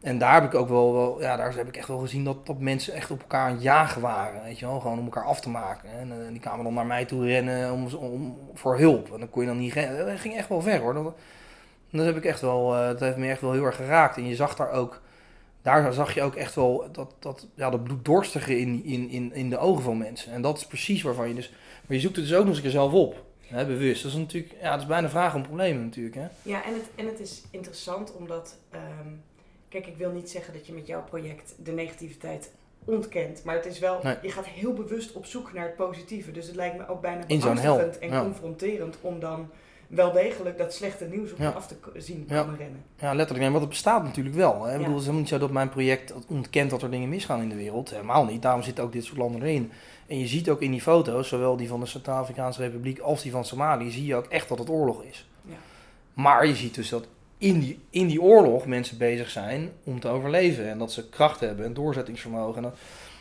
En 0.00 0.18
daar 0.18 0.34
heb 0.34 0.44
ik 0.44 0.54
ook 0.54 0.68
wel, 0.68 0.92
wel 0.92 1.20
ja, 1.20 1.36
daar 1.36 1.56
heb 1.56 1.68
ik 1.68 1.76
echt 1.76 1.88
wel 1.88 1.98
gezien 1.98 2.24
dat, 2.24 2.46
dat 2.46 2.58
mensen 2.58 2.94
echt 2.94 3.10
op 3.10 3.20
elkaar 3.20 3.46
aan 3.46 3.52
het 3.52 3.62
jagen 3.62 4.00
waren. 4.00 4.42
Weet 4.42 4.58
je 4.58 4.66
wel, 4.66 4.80
gewoon 4.80 4.98
om 4.98 5.04
elkaar 5.04 5.24
af 5.24 5.40
te 5.40 5.48
maken. 5.48 5.88
En 5.98 6.12
eh, 6.12 6.28
die 6.30 6.40
kwamen 6.40 6.64
dan 6.64 6.74
naar 6.74 6.86
mij 6.86 7.04
toe 7.04 7.26
rennen 7.26 7.72
om, 7.72 7.86
om, 7.94 8.38
voor 8.54 8.78
hulp. 8.78 9.12
En 9.12 9.18
dan 9.18 9.30
kon 9.30 9.42
je 9.42 9.48
dan 9.48 9.58
niet 9.58 9.72
rennen. 9.72 10.06
Dat 10.06 10.20
ging 10.20 10.36
echt 10.36 10.48
wel 10.48 10.62
ver 10.62 10.80
hoor. 10.80 10.94
Dat, 10.94 11.14
dat 11.90 12.04
heb 12.06 12.16
ik 12.16 12.24
echt 12.24 12.40
wel, 12.40 12.74
eh, 12.74 12.86
dat 12.86 13.00
heeft 13.00 13.16
me 13.16 13.28
echt 13.28 13.40
wel 13.40 13.52
heel 13.52 13.64
erg 13.64 13.76
geraakt. 13.76 14.16
En 14.16 14.26
je 14.26 14.34
zag 14.34 14.56
daar 14.56 14.70
ook, 14.70 15.02
daar 15.62 15.92
zag 15.92 16.14
je 16.14 16.22
ook 16.22 16.34
echt 16.34 16.54
wel 16.54 16.88
dat, 16.92 17.14
dat, 17.18 17.46
ja, 17.54 17.70
dat 17.70 17.84
bloeddorstige 17.84 18.58
in, 18.58 18.84
in, 18.84 19.08
in, 19.08 19.34
in 19.34 19.50
de 19.50 19.58
ogen 19.58 19.82
van 19.82 19.98
mensen. 19.98 20.32
En 20.32 20.42
dat 20.42 20.56
is 20.56 20.66
precies 20.66 21.02
waarvan 21.02 21.28
je 21.28 21.34
dus, 21.34 21.50
maar 21.86 21.96
je 21.96 22.02
zoekt 22.02 22.16
het 22.16 22.24
dus 22.24 22.34
ook 22.34 22.40
nog 22.40 22.48
eens 22.48 22.56
een 22.56 22.62
keer 22.62 22.72
zelf 22.72 22.92
op. 22.92 23.24
Hè, 23.46 23.66
bewust. 23.66 24.02
Dat 24.02 24.12
is 24.12 24.18
natuurlijk, 24.18 24.54
ja, 24.60 24.70
dat 24.70 24.80
is 24.80 24.86
bijna 24.86 25.08
vraag 25.08 25.34
om 25.34 25.42
problemen 25.42 25.84
natuurlijk. 25.84 26.14
Hè? 26.14 26.26
Ja, 26.42 26.64
en 26.64 26.74
het, 26.74 26.84
en 26.94 27.06
het 27.06 27.20
is 27.20 27.42
interessant 27.50 28.12
omdat, 28.14 28.58
ehm, 28.70 29.12
kijk, 29.68 29.86
ik 29.86 29.96
wil 29.96 30.10
niet 30.10 30.30
zeggen 30.30 30.52
dat 30.52 30.66
je 30.66 30.72
met 30.72 30.86
jouw 30.86 31.04
project 31.04 31.54
de 31.58 31.72
negativiteit 31.72 32.50
ontkent, 32.84 33.44
maar 33.44 33.54
het 33.54 33.66
is 33.66 33.78
wel, 33.78 34.00
Nee. 34.02 34.16
je 34.22 34.30
gaat 34.30 34.46
heel 34.46 34.72
bewust 34.72 35.12
op 35.12 35.26
zoek 35.26 35.52
naar 35.52 35.64
het 35.64 35.76
positieve. 35.76 36.32
Dus 36.32 36.46
het 36.46 36.56
lijkt 36.56 36.76
me 36.76 36.88
ook 36.88 37.00
bijna 37.00 37.26
beangstigend 37.26 37.98
en 37.98 38.10
ja. 38.10 38.20
confronterend 38.20 38.98
om 39.00 39.20
dan 39.20 39.50
wel 39.86 40.12
degelijk 40.12 40.58
dat 40.58 40.74
slechte 40.74 41.04
nieuws 41.04 41.32
op 41.32 41.38
Ja. 41.38 41.48
je 41.48 41.54
af 41.54 41.66
te 41.66 41.74
zien 41.96 42.26
komen 42.28 42.56
rennen. 42.56 42.84
Ja, 42.98 43.14
letterlijk. 43.14 43.48
Want 43.48 43.60
het 43.60 43.70
bestaat 43.70 44.02
natuurlijk 44.02 44.36
wel. 44.36 44.64
Hè. 44.64 44.72
Ik 44.72 44.78
bedoel, 44.78 44.94
het 44.96 45.06
is 45.06 45.12
niet 45.12 45.28
zo 45.28 45.38
dat 45.38 45.50
mijn 45.50 45.68
project 45.68 46.12
ontkent 46.28 46.70
dat 46.70 46.82
er 46.82 46.90
dingen 46.90 47.08
misgaan 47.08 47.42
in 47.42 47.48
de 47.48 47.54
wereld. 47.56 47.90
Helemaal 47.90 48.24
niet. 48.24 48.42
Daarom 48.42 48.62
zitten 48.62 48.84
ook 48.84 48.92
dit 48.92 49.04
soort 49.04 49.18
landen 49.18 49.42
erin. 49.42 49.72
En 50.06 50.18
je 50.18 50.26
ziet 50.26 50.50
ook 50.50 50.60
in 50.60 50.70
die 50.70 50.80
foto's, 50.80 51.28
zowel 51.28 51.56
die 51.56 51.68
van 51.68 51.80
de 51.80 51.86
Centraal-Afrikaanse 51.86 52.60
Republiek 52.62 52.98
als 52.98 53.22
die 53.22 53.32
van 53.32 53.44
Somalië, 53.44 53.90
zie 53.90 54.06
je 54.06 54.14
ook 54.14 54.26
echt 54.26 54.48
dat 54.48 54.58
het 54.58 54.68
oorlog 54.68 55.02
is. 55.02 55.28
Ja. 55.42 55.54
Maar 56.14 56.46
je 56.46 56.54
ziet 56.54 56.74
dus 56.74 56.88
dat 56.88 57.06
in 57.38 57.58
die, 57.60 57.78
in 57.90 58.06
die 58.06 58.22
oorlog 58.22 58.66
mensen 58.66 58.98
bezig 58.98 59.30
zijn 59.30 59.70
om 59.84 60.00
te 60.00 60.08
overleven. 60.08 60.68
En 60.68 60.78
dat 60.78 60.92
ze 60.92 61.08
kracht 61.08 61.40
hebben 61.40 61.64
en 61.64 61.74
doorzettingsvermogen. 61.74 62.56
En 62.56 62.62
dat, 62.62 62.78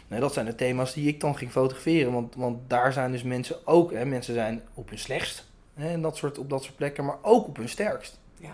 nee, 0.08 0.20
dat 0.20 0.34
zijn 0.34 0.46
de 0.46 0.56
thema's 0.56 0.94
die 0.94 1.08
ik 1.08 1.20
dan 1.20 1.38
ging 1.38 1.52
fotograferen. 1.52 2.12
Want, 2.12 2.36
want 2.36 2.58
daar 2.68 2.94
zijn 2.94 3.12
dus 3.12 3.24
mensen 3.24 3.68
ook, 3.68 3.92
hè, 3.92 4.06
mensen 4.06 4.34
zijn 4.34 4.62
op 4.74 4.90
hun 4.90 5.00
slechtst. 5.00 5.46
Hè, 5.76 5.90
en 5.90 6.02
dat 6.02 6.18
soort, 6.18 6.38
op 6.38 6.50
dat 6.50 6.64
soort 6.64 6.76
plekken, 6.76 7.06
maar 7.06 7.18
ook 7.22 7.48
op 7.48 7.58
hun 7.58 7.70
sterkst. 7.70 8.20
Ja. 8.38 8.48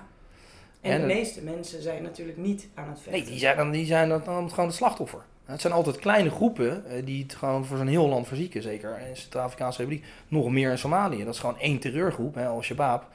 En 0.82 0.92
En 0.92 1.02
de 1.02 1.08
het- 1.08 1.16
meeste 1.16 1.42
mensen 1.44 1.82
zijn 1.82 2.04
natuurlijk 2.04 2.38
niet 2.38 2.68
aan 2.74 2.88
het 2.90 2.96
vechten. 3.00 3.12
Nee, 3.12 3.24
die 3.24 3.40
zijn 3.40 3.58
dan, 3.58 3.72
die 3.72 3.86
zijn 3.86 4.10
dan, 4.10 4.22
dan 4.26 4.50
gewoon 4.50 4.66
het 4.66 4.76
slachtoffer. 4.76 5.22
Het 5.46 5.62
zijn 5.62 5.74
altijd 5.74 5.98
kleine 5.98 6.30
groepen 6.30 6.86
eh, 6.86 7.06
die 7.06 7.24
het 7.24 7.36
gewoon 7.36 7.66
voor 7.66 7.78
zo'n 7.78 7.88
heel 7.88 8.08
land 8.08 8.28
verzieken. 8.28 8.62
Zeker 8.62 9.00
in 9.00 9.10
de 9.14 9.20
Centraal-Afrikaanse 9.20 9.78
Republiek. 9.82 10.06
Nog 10.28 10.50
meer 10.50 10.72
in 10.72 10.78
Somalië. 10.78 11.24
Dat 11.24 11.34
is 11.34 11.40
gewoon 11.40 11.60
één 11.60 11.80
terreurgroep, 11.80 12.36
hè, 12.36 12.48
Al-Shabaab. 12.48 13.08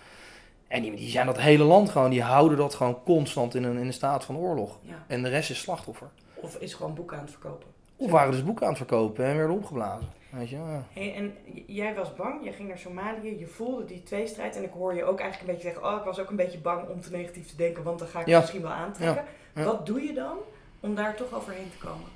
En 0.69 0.83
die, 0.83 0.95
die 0.97 1.11
zijn 1.11 1.27
dat 1.27 1.39
hele 1.41 1.65
land 1.65 1.91
gewoon, 1.91 2.11
die 2.11 2.23
houden 2.23 2.59
dat 2.59 2.75
gewoon 2.75 3.03
constant 3.05 3.55
in 3.55 3.65
een, 3.65 3.77
in 3.79 3.87
een 3.87 3.93
staat 3.93 4.25
van 4.25 4.37
oorlog. 4.37 4.79
Ja. 4.83 5.05
En 5.07 5.23
de 5.23 5.29
rest 5.29 5.51
is 5.51 5.59
slachtoffer. 5.61 6.09
Of 6.35 6.57
is 6.57 6.75
gewoon 6.75 6.95
boeken 6.95 7.17
aan 7.17 7.23
het 7.23 7.33
verkopen. 7.33 7.67
Of 7.97 8.11
waren 8.11 8.31
dus 8.33 8.45
boeken 8.45 8.63
aan 8.63 8.69
het 8.69 8.79
verkopen 8.79 9.25
en 9.25 9.37
werden 9.37 9.57
opgeblazen. 9.57 10.09
Weet 10.31 10.51
je. 10.51 10.57
Hey, 10.93 11.15
en 11.15 11.35
jij 11.67 11.95
was 11.95 12.15
bang, 12.15 12.45
jij 12.45 12.53
ging 12.53 12.69
naar 12.69 12.79
Somalië, 12.79 13.39
je 13.39 13.47
voelde 13.47 13.85
die 13.85 14.03
tweestrijd. 14.03 14.57
En 14.57 14.63
ik 14.63 14.71
hoor 14.73 14.95
je 14.95 15.05
ook 15.05 15.21
eigenlijk 15.21 15.41
een 15.51 15.55
beetje 15.57 15.73
zeggen, 15.73 15.93
oh 15.93 15.99
ik 15.99 16.05
was 16.05 16.19
ook 16.19 16.31
een 16.31 16.37
beetje 16.37 16.59
bang 16.59 16.89
om 16.89 17.01
te 17.01 17.11
negatief 17.11 17.47
te 17.47 17.57
denken, 17.57 17.83
want 17.83 17.99
dan 17.99 18.09
ga 18.09 18.21
ik 18.21 18.27
Ja. 18.27 18.39
misschien 18.41 18.63
wel 18.63 18.71
aantrekken. 18.71 19.25
Ja. 19.55 19.65
Wat 19.65 19.87
doe 19.87 20.03
je 20.03 20.13
dan 20.13 20.37
om 20.81 20.95
daar 20.95 21.15
toch 21.17 21.33
overheen 21.35 21.71
te 21.71 21.87
komen? 21.87 22.09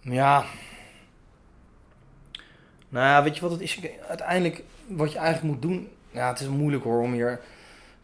Ja. 0.00 0.44
Nou 2.88 3.06
ja, 3.06 3.22
weet 3.22 3.34
je 3.34 3.40
wat 3.40 3.50
het 3.50 3.60
is? 3.60 3.80
Uiteindelijk, 4.08 4.62
wat 4.86 5.12
je 5.12 5.18
eigenlijk 5.18 5.52
moet 5.54 5.62
doen. 5.62 5.88
Ja, 6.10 6.28
het 6.28 6.40
is 6.40 6.48
moeilijk 6.48 6.84
hoor 6.84 7.00
om 7.02 7.12
hier. 7.12 7.40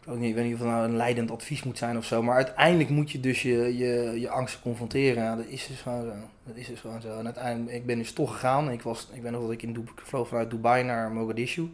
Ook 0.09 0.17
niet, 0.17 0.29
ik 0.29 0.35
weet 0.35 0.45
niet 0.45 0.53
of 0.53 0.59
het 0.59 0.69
nou 0.69 0.83
een 0.83 0.95
leidend 0.95 1.31
advies 1.31 1.63
moet 1.63 1.77
zijn 1.77 1.97
of 1.97 2.05
zo. 2.05 2.23
Maar 2.23 2.35
uiteindelijk 2.35 2.89
moet 2.89 3.11
je 3.11 3.19
dus 3.19 3.41
je, 3.41 3.77
je, 3.77 4.19
je 4.19 4.29
angsten 4.29 4.61
confronteren. 4.61 5.23
Ja, 5.23 5.35
dat 5.35 5.45
is 5.47 5.67
dus 5.67 5.81
gewoon 5.81 6.01
zo. 6.01 6.13
Dat 6.43 6.55
is 6.55 6.67
dus 6.67 6.79
gewoon 6.79 7.01
zo. 7.01 7.17
En 7.19 7.25
uiteindelijk, 7.25 7.75
ik 7.75 7.85
ben 7.85 7.97
dus 7.97 8.11
toch 8.11 8.31
gegaan. 8.31 8.71
Ik, 8.71 8.81
was, 8.81 9.07
ik 9.13 9.21
weet 9.21 9.31
nog 9.31 9.41
dat 9.41 9.51
ik 9.51 9.61
in 9.61 9.73
Dubai, 9.73 9.95
vloog 10.03 10.27
vanuit 10.27 10.49
Dubai 10.49 10.83
naar 10.83 11.11
Mogadishu. 11.11 11.69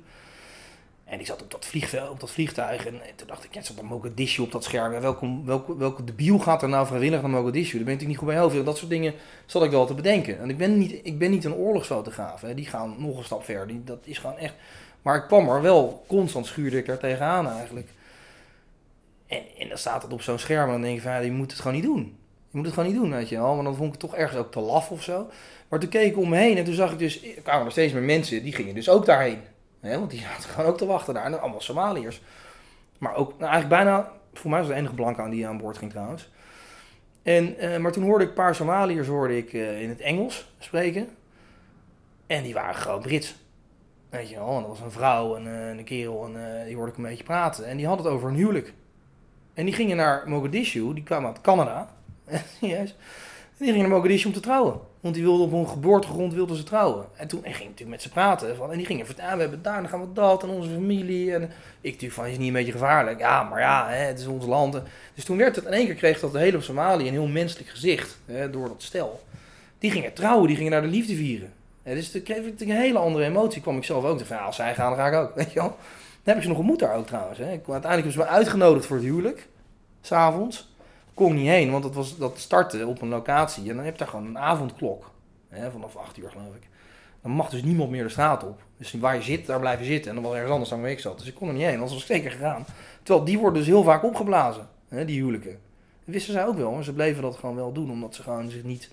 En 1.03 1.19
ik 1.19 1.25
zat 1.25 1.41
op 1.41 1.51
dat, 1.51 1.65
vliegveld, 1.65 2.09
op 2.09 2.19
dat 2.19 2.31
vliegtuig 2.31 2.85
en 2.85 2.93
toen 3.15 3.27
dacht 3.27 3.43
ik, 3.43 3.51
ja, 3.51 3.57
het 3.57 3.67
zat 3.67 3.75
dan 3.75 3.85
Mogadishu 3.85 4.41
op 4.41 4.51
dat 4.51 4.63
scherm. 4.63 4.93
Ja, 4.93 4.99
welke, 4.99 5.77
welke, 5.77 6.03
debiel 6.03 6.39
gaat 6.39 6.61
er 6.61 6.69
nou 6.69 6.87
vrijwillig 6.87 7.21
naar 7.21 7.29
Mogadishu? 7.29 7.75
Daar 7.75 7.85
ben 7.85 7.99
ik 7.99 8.07
niet 8.07 8.17
goed 8.17 8.27
bij 8.27 8.35
helpen. 8.35 8.65
Dat 8.65 8.77
soort 8.77 8.89
dingen 8.89 9.13
zat 9.45 9.63
ik 9.63 9.71
wel 9.71 9.85
te 9.85 9.93
bedenken. 9.93 10.39
En 10.39 10.49
ik 10.49 10.57
ben 10.57 10.77
niet, 10.77 10.99
ik 11.03 11.17
ben 11.17 11.31
niet 11.31 11.45
een 11.45 11.55
oorlogsfotograaf. 11.55 12.41
Hè. 12.41 12.53
Die 12.53 12.65
gaan 12.65 12.95
nog 12.97 13.17
een 13.17 13.23
stap 13.23 13.43
verder. 13.43 13.85
Dat 13.85 13.99
is 14.03 14.17
gewoon 14.17 14.37
echt... 14.37 14.53
Maar 15.01 15.15
ik 15.15 15.27
kwam 15.27 15.49
er 15.49 15.61
wel, 15.61 16.03
constant 16.07 16.45
schuurde 16.45 16.77
ik 16.77 16.87
er 16.87 16.97
tegenaan 16.97 17.47
eigenlijk. 17.47 17.87
En, 19.27 19.41
en 19.59 19.67
dan 19.67 19.77
staat 19.77 20.01
het 20.01 20.13
op 20.13 20.21
zo'n 20.21 20.39
scherm 20.39 20.65
en 20.65 20.71
dan 20.71 20.81
denk 20.81 20.95
ik 20.95 21.01
van, 21.01 21.11
ja, 21.11 21.17
je 21.17 21.31
moet 21.31 21.51
het 21.51 21.59
gewoon 21.59 21.73
niet 21.73 21.85
doen. 21.85 22.17
Je 22.49 22.57
moet 22.57 22.65
het 22.65 22.73
gewoon 22.73 22.89
niet 22.89 22.99
doen, 23.01 23.11
weet 23.11 23.29
je 23.29 23.37
wel. 23.37 23.55
Maar 23.55 23.63
dan 23.63 23.75
vond 23.75 23.93
ik 23.93 24.01
het 24.01 24.09
toch 24.09 24.19
ergens 24.19 24.39
ook 24.39 24.51
te 24.51 24.59
laf 24.59 24.91
of 24.91 25.03
zo. 25.03 25.29
Maar 25.67 25.79
toen 25.79 25.89
keek 25.89 26.11
ik 26.11 26.17
om 26.17 26.29
me 26.29 26.37
heen 26.37 26.57
en 26.57 26.63
toen 26.63 26.73
zag 26.73 26.91
ik 26.91 26.99
dus... 26.99 27.23
Er 27.23 27.41
kwamen 27.41 27.65
er 27.65 27.71
steeds 27.71 27.93
meer 27.93 28.01
mensen, 28.01 28.43
die 28.43 28.53
gingen 28.53 28.75
dus 28.75 28.89
ook 28.89 29.05
daarheen. 29.05 29.39
Want 29.79 30.11
die 30.11 30.19
zaten 30.27 30.49
gewoon 30.49 30.69
ook 30.69 30.77
te 30.77 30.85
wachten 30.85 31.13
daar. 31.13 31.25
En 31.25 31.41
allemaal 31.41 31.61
Somaliërs. 31.61 32.21
Maar 32.97 33.15
ook, 33.15 33.29
nou 33.29 33.51
eigenlijk 33.51 33.83
bijna... 33.83 34.11
Voor 34.33 34.49
mij 34.49 34.59
was 34.59 34.67
de 34.67 34.73
enige 34.73 34.93
blanke 34.93 35.21
aan 35.21 35.29
die 35.29 35.47
aan 35.47 35.57
boord 35.57 35.77
ging 35.77 35.91
trouwens. 35.91 36.29
En, 37.23 37.57
eh, 37.57 37.77
maar 37.77 37.91
toen 37.91 38.03
hoorde 38.03 38.23
ik 38.23 38.29
een 38.29 38.35
paar 38.35 38.55
Somaliërs 38.55 39.07
hoorde 39.07 39.37
ik, 39.37 39.53
eh, 39.53 39.81
in 39.81 39.89
het 39.89 39.99
Engels 39.99 40.53
spreken. 40.59 41.07
En 42.27 42.43
die 42.43 42.53
waren 42.53 42.75
gewoon 42.75 43.01
Brits. 43.01 43.35
Weet 44.09 44.29
je 44.29 44.35
wel, 44.35 44.55
en 44.55 44.61
dat 44.61 44.69
was 44.69 44.79
een 44.79 44.91
vrouw 44.91 45.35
en 45.35 45.47
eh, 45.47 45.77
een 45.77 45.83
kerel 45.83 46.25
en 46.25 46.65
die 46.65 46.75
hoorde 46.75 46.91
ik 46.91 46.97
een 46.97 47.03
beetje 47.03 47.23
praten. 47.23 47.65
En 47.65 47.77
die 47.77 47.87
had 47.87 47.97
het 47.97 48.07
over 48.07 48.29
een 48.29 48.35
huwelijk. 48.35 48.73
En 49.53 49.65
die 49.65 49.73
gingen 49.73 49.97
naar 49.97 50.23
Mogadishu, 50.25 50.93
die 50.93 51.03
kwamen 51.03 51.29
uit 51.29 51.41
Canada. 51.41 51.89
Serieus. 52.59 52.95
En 53.57 53.65
die 53.65 53.67
gingen 53.67 53.89
naar 53.89 53.97
Mogadishu 53.97 54.27
om 54.27 54.33
te 54.33 54.39
trouwen. 54.39 54.79
Want 55.03 55.15
die 55.15 55.23
wilden 55.23 55.45
op 55.45 55.51
hun 55.51 55.67
geboortegrond 55.67 56.33
wilden 56.33 56.57
ze 56.57 56.63
trouwen. 56.63 57.05
En 57.15 57.27
toen 57.27 57.43
en 57.43 57.53
ging 57.53 57.63
ik 57.63 57.69
natuurlijk 57.69 57.89
met 57.89 58.01
ze 58.01 58.09
praten. 58.09 58.55
Van, 58.55 58.71
en 58.71 58.77
die 58.77 58.85
gingen 58.85 59.05
vertellen, 59.05 59.35
we 59.35 59.41
hebben 59.41 59.61
daar, 59.61 59.81
dan 59.81 59.89
gaan 59.89 60.01
we 60.01 60.13
dat 60.13 60.43
en 60.43 60.49
onze 60.49 60.69
familie. 60.69 61.33
En 61.33 61.41
ik 61.81 61.91
natuurlijk 61.91 62.13
van, 62.13 62.25
is 62.25 62.37
niet 62.37 62.47
een 62.47 62.53
beetje 62.53 62.71
gevaarlijk? 62.71 63.19
Ja, 63.19 63.43
maar 63.43 63.59
ja, 63.59 63.87
hè, 63.89 63.95
het 63.95 64.19
is 64.19 64.27
ons 64.27 64.45
land. 64.45 64.77
Dus 65.13 65.23
toen 65.25 65.37
werd 65.37 65.55
het, 65.55 65.65
in 65.65 65.71
één 65.71 65.85
keer 65.85 65.95
kreeg 65.95 66.19
dat 66.19 66.31
de 66.31 66.39
hele 66.39 66.61
Somalië 66.61 67.07
een 67.07 67.13
heel 67.13 67.27
menselijk 67.27 67.69
gezicht. 67.69 68.17
Hè, 68.25 68.49
door 68.49 68.67
dat 68.67 68.81
stel. 68.81 69.23
Die 69.79 69.91
gingen 69.91 70.13
trouwen, 70.13 70.47
die 70.47 70.55
gingen 70.55 70.71
naar 70.71 70.81
de 70.81 70.87
liefde 70.87 71.15
vieren. 71.15 71.53
Hè, 71.83 71.93
dus 71.95 72.11
toen 72.11 72.23
kreeg 72.23 72.45
ik 72.45 72.59
een 72.59 72.71
hele 72.71 72.97
andere 72.97 73.25
emotie. 73.25 73.61
Kwam 73.61 73.77
ik 73.77 73.83
zelf 73.83 74.03
ook. 74.03 74.25
Van, 74.25 74.37
ja, 74.37 74.43
als 74.43 74.55
zij 74.55 74.75
gaan, 74.75 74.89
dan 74.89 74.99
ga 74.99 75.07
ik 75.07 75.13
ook. 75.13 75.35
Weet 75.43 75.53
je 75.53 75.59
wel. 75.59 75.77
Heb 76.23 76.35
ik 76.35 76.41
ze 76.41 76.47
nog 76.47 76.57
ontmoet 76.57 76.79
daar 76.79 76.95
ook 76.95 77.07
trouwens. 77.07 77.37
Hè. 77.37 77.43
Ik, 77.43 77.69
uiteindelijk 77.69 77.91
hebben 77.91 78.11
ze 78.11 78.17
me 78.19 78.25
uitgenodigd 78.25 78.85
voor 78.85 78.95
het 78.95 79.05
huwelijk. 79.05 79.49
S'avonds. 80.01 80.71
Kon 81.13 81.33
niet 81.35 81.47
heen, 81.47 81.71
want 81.71 81.83
dat, 81.83 81.93
was, 81.93 82.17
dat 82.17 82.39
startte 82.39 82.87
op 82.87 83.01
een 83.01 83.07
locatie. 83.07 83.69
En 83.69 83.75
dan 83.75 83.85
heb 83.85 83.93
je 83.93 83.99
daar 83.99 84.07
gewoon 84.07 84.25
een 84.25 84.37
avondklok. 84.39 85.11
Hè, 85.49 85.71
vanaf 85.71 85.95
8 85.95 86.17
uur 86.17 86.29
geloof 86.29 86.55
ik. 86.55 86.67
Dan 87.21 87.31
mag 87.31 87.49
dus 87.49 87.63
niemand 87.63 87.89
meer 87.89 88.03
de 88.03 88.09
straat 88.09 88.43
op. 88.43 88.61
Dus 88.77 88.93
waar 88.93 89.15
je 89.15 89.21
zit, 89.21 89.45
daar 89.45 89.59
blijf 89.59 89.79
je 89.79 89.85
zitten. 89.85 90.09
En 90.09 90.15
dan 90.15 90.23
was 90.23 90.33
ergens 90.33 90.51
anders 90.51 90.69
dan 90.69 90.81
waar 90.81 90.89
ik 90.89 90.99
zat. 90.99 91.17
Dus 91.17 91.27
ik 91.27 91.35
kon 91.35 91.47
er 91.47 91.53
niet 91.53 91.63
heen, 91.63 91.73
anders 91.73 91.91
was 91.91 92.01
ik 92.01 92.07
zeker 92.07 92.31
gegaan. 92.31 92.65
Terwijl 93.03 93.25
die 93.25 93.37
worden 93.39 93.57
dus 93.57 93.67
heel 93.67 93.83
vaak 93.83 94.03
opgeblazen, 94.03 94.67
hè, 94.87 95.05
die 95.05 95.19
huwelijken. 95.19 95.51
Dat 96.05 96.13
wisten 96.13 96.33
zij 96.33 96.45
ook 96.45 96.57
wel, 96.57 96.71
maar 96.71 96.83
ze 96.83 96.93
bleven 96.93 97.21
dat 97.21 97.35
gewoon 97.35 97.55
wel 97.55 97.71
doen. 97.71 97.91
Omdat 97.91 98.15
ze 98.15 98.21
gewoon 98.21 98.49
zich 98.49 98.63
niet 98.63 98.89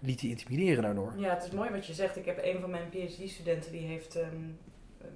lieten 0.00 0.28
intimideren 0.28 0.82
daardoor. 0.82 1.12
Ja, 1.16 1.34
het 1.34 1.44
is 1.44 1.50
mooi 1.50 1.70
wat 1.70 1.86
je 1.86 1.94
zegt. 1.94 2.16
Ik 2.16 2.24
heb 2.24 2.38
een 2.42 2.60
van 2.60 2.70
mijn 2.70 2.88
PhD-studenten 2.90 3.72
die 3.72 3.86
heeft. 3.86 4.16
ehm, 4.16 4.26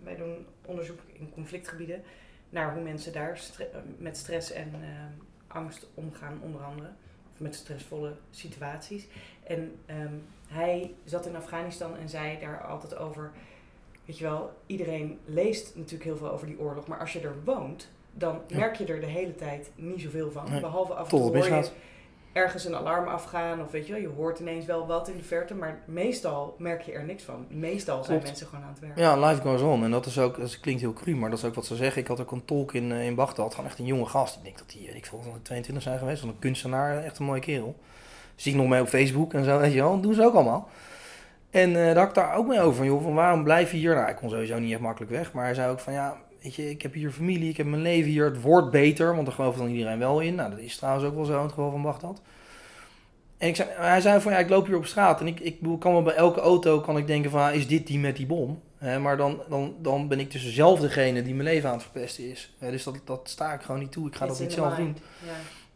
wij 0.02 0.16
doen 0.16 0.46
onderzoek 0.64 0.98
in 1.12 1.30
conflictgebieden 1.34 2.02
naar 2.50 2.72
hoe 2.74 2.82
mensen 2.82 3.12
daar 3.12 3.38
stre- 3.38 3.64
eh, 3.72 3.78
met 3.98 4.16
stress 4.16 4.52
en 4.52 4.70
ehm, 4.74 5.12
angst 5.46 5.86
omgaan, 5.94 6.38
onder 6.42 6.62
andere. 6.62 6.88
Of 7.32 7.40
met 7.40 7.54
stressvolle 7.54 8.12
situaties. 8.30 9.06
En 9.42 9.74
ehm, 9.86 10.14
hij 10.48 10.94
zat 11.04 11.26
in 11.26 11.36
Afghanistan 11.36 11.96
en 11.96 12.08
zei 12.08 12.38
daar 12.40 12.64
altijd 12.66 12.96
over. 12.96 13.30
Weet 14.04 14.18
je 14.18 14.24
wel, 14.24 14.52
iedereen 14.66 15.18
leest 15.24 15.76
natuurlijk 15.76 16.04
heel 16.04 16.16
veel 16.16 16.30
over 16.30 16.46
die 16.46 16.58
oorlog, 16.60 16.86
maar 16.86 16.98
als 16.98 17.12
je 17.12 17.20
er 17.20 17.34
woont, 17.44 17.90
dan 18.12 18.40
merk 18.52 18.74
je 18.76 18.84
er 18.84 19.00
de 19.00 19.06
hele 19.06 19.34
tijd 19.34 19.70
niet 19.74 20.00
zoveel 20.00 20.30
van. 20.30 20.50
Nee, 20.50 20.60
Behalve 20.60 20.92
af 20.94 21.04
en 21.04 21.08
toe 21.50 21.62
ergens 22.34 22.64
een 22.64 22.76
alarm 22.76 23.08
afgaan 23.08 23.62
of 23.62 23.70
weet 23.70 23.86
je 23.86 23.92
wel, 23.92 24.02
je 24.02 24.08
hoort 24.08 24.38
ineens 24.38 24.66
wel 24.66 24.86
wat 24.86 25.08
in 25.08 25.16
de 25.16 25.22
verte, 25.22 25.54
maar 25.54 25.78
meestal 25.84 26.54
merk 26.58 26.82
je 26.82 26.92
er 26.92 27.04
niks 27.04 27.22
van. 27.22 27.46
Meestal 27.48 28.04
zijn 28.04 28.22
mensen 28.22 28.46
gewoon 28.46 28.64
aan 28.64 28.70
het 28.70 28.80
werk. 28.80 28.98
Ja, 28.98 29.26
life 29.28 29.40
goes 29.40 29.60
on. 29.60 29.84
En 29.84 29.90
dat 29.90 30.06
is 30.06 30.18
ook, 30.18 30.38
dat 30.38 30.60
klinkt 30.60 30.80
heel 30.80 30.92
cru, 30.92 31.16
maar 31.16 31.30
dat 31.30 31.38
is 31.38 31.44
ook 31.44 31.54
wat 31.54 31.66
ze 31.66 31.76
zeggen. 31.76 32.02
Ik 32.02 32.08
had 32.08 32.20
ook 32.20 32.30
een 32.30 32.44
tolk 32.44 32.72
in, 32.72 32.92
eh, 32.92 33.06
in 33.06 33.14
Bagdad, 33.14 33.54
gewoon 33.54 33.70
echt 33.70 33.78
een 33.78 33.84
jonge 33.86 34.06
gast. 34.06 34.36
Ik 34.36 34.44
denk 34.44 34.58
dat 34.58 34.70
die, 34.70 34.86
weet 34.86 34.96
ik 34.96 35.06
veel, 35.06 35.22
22 35.42 35.82
zijn 35.84 35.98
geweest. 35.98 36.20
Van 36.20 36.28
een 36.28 36.38
kunstenaar, 36.38 37.04
echt 37.04 37.18
een 37.18 37.24
mooie 37.24 37.40
kerel. 37.40 37.76
Zie 38.34 38.52
ik 38.52 38.58
nog 38.58 38.68
mee 38.68 38.80
op 38.80 38.88
Facebook 38.88 39.32
en 39.34 39.44
zo, 39.44 39.58
weet 39.58 39.72
je 39.72 39.80
wel. 39.80 39.92
Dat 39.92 40.02
doen 40.02 40.14
ze 40.14 40.24
ook 40.24 40.34
allemaal. 40.34 40.68
En 41.50 41.68
eh 41.68 41.84
daar 41.84 41.96
had 41.96 42.08
ik 42.08 42.14
daar 42.14 42.34
ook 42.34 42.46
mee 42.46 42.60
over. 42.60 42.76
Van, 42.76 42.86
joh, 42.86 43.02
van 43.02 43.14
waarom 43.14 43.44
blijf 43.44 43.70
je 43.70 43.76
hier? 43.76 43.94
Nou, 43.94 44.08
ik 44.08 44.16
kon 44.16 44.30
sowieso 44.30 44.58
niet 44.58 44.72
echt 44.72 44.80
makkelijk 44.80 45.12
weg. 45.12 45.32
Maar 45.32 45.44
hij 45.44 45.54
zei 45.54 45.70
ook 45.70 45.80
van, 45.80 45.92
ja, 45.92 46.16
weet 46.44 46.54
je, 46.54 46.70
ik 46.70 46.82
heb 46.82 46.94
hier 46.94 47.10
familie, 47.10 47.48
ik 47.48 47.56
heb 47.56 47.66
mijn 47.66 47.82
leven 47.82 48.10
hier. 48.10 48.24
Het 48.24 48.40
wordt 48.40 48.70
beter, 48.70 49.14
want 49.14 49.26
daar 49.26 49.34
gelooft 49.34 49.58
dan 49.58 49.68
iedereen 49.68 49.98
wel 49.98 50.20
in. 50.20 50.34
Nou, 50.34 50.50
dat 50.50 50.58
is 50.58 50.76
trouwens 50.76 51.06
ook 51.06 51.14
wel 51.14 51.24
zo 51.24 51.36
in 51.36 51.42
het 51.42 51.52
geval 51.52 51.70
van 51.70 51.82
Bagdad. 51.82 52.20
En 53.38 53.48
ik 53.48 53.56
zei, 53.56 53.68
hij 53.72 54.00
zei 54.00 54.20
van, 54.20 54.32
ja, 54.32 54.38
ik 54.38 54.48
loop 54.48 54.66
hier 54.66 54.76
op 54.76 54.86
straat. 54.86 55.20
En 55.20 55.26
ik, 55.26 55.40
ik 55.40 55.58
kan 55.78 55.92
wel 55.92 56.02
bij 56.02 56.14
elke 56.14 56.40
auto 56.40 56.80
kan 56.80 56.96
ik 56.96 57.06
denken 57.06 57.30
van, 57.30 57.40
ah, 57.40 57.54
is 57.54 57.66
dit 57.66 57.86
die 57.86 57.98
met 57.98 58.16
die 58.16 58.26
bom? 58.26 58.62
Maar 59.00 59.16
dan, 59.16 59.42
dan, 59.48 59.74
dan 59.82 60.08
ben 60.08 60.20
ik 60.20 60.30
dus 60.30 60.54
zelf 60.54 60.80
degene 60.80 61.22
die 61.22 61.34
mijn 61.34 61.48
leven 61.48 61.68
aan 61.68 61.74
het 61.74 61.82
verpesten 61.82 62.30
is. 62.30 62.54
Dus 62.58 62.84
dat, 62.84 63.00
dat 63.04 63.28
sta 63.28 63.52
ik 63.52 63.60
gewoon 63.60 63.80
niet 63.80 63.92
toe. 63.92 64.06
Ik 64.06 64.16
ga 64.16 64.24
It's 64.24 64.38
dat 64.38 64.46
niet 64.46 64.56
zelf 64.56 64.74
doen. 64.74 64.96
Ja. 65.26 65.32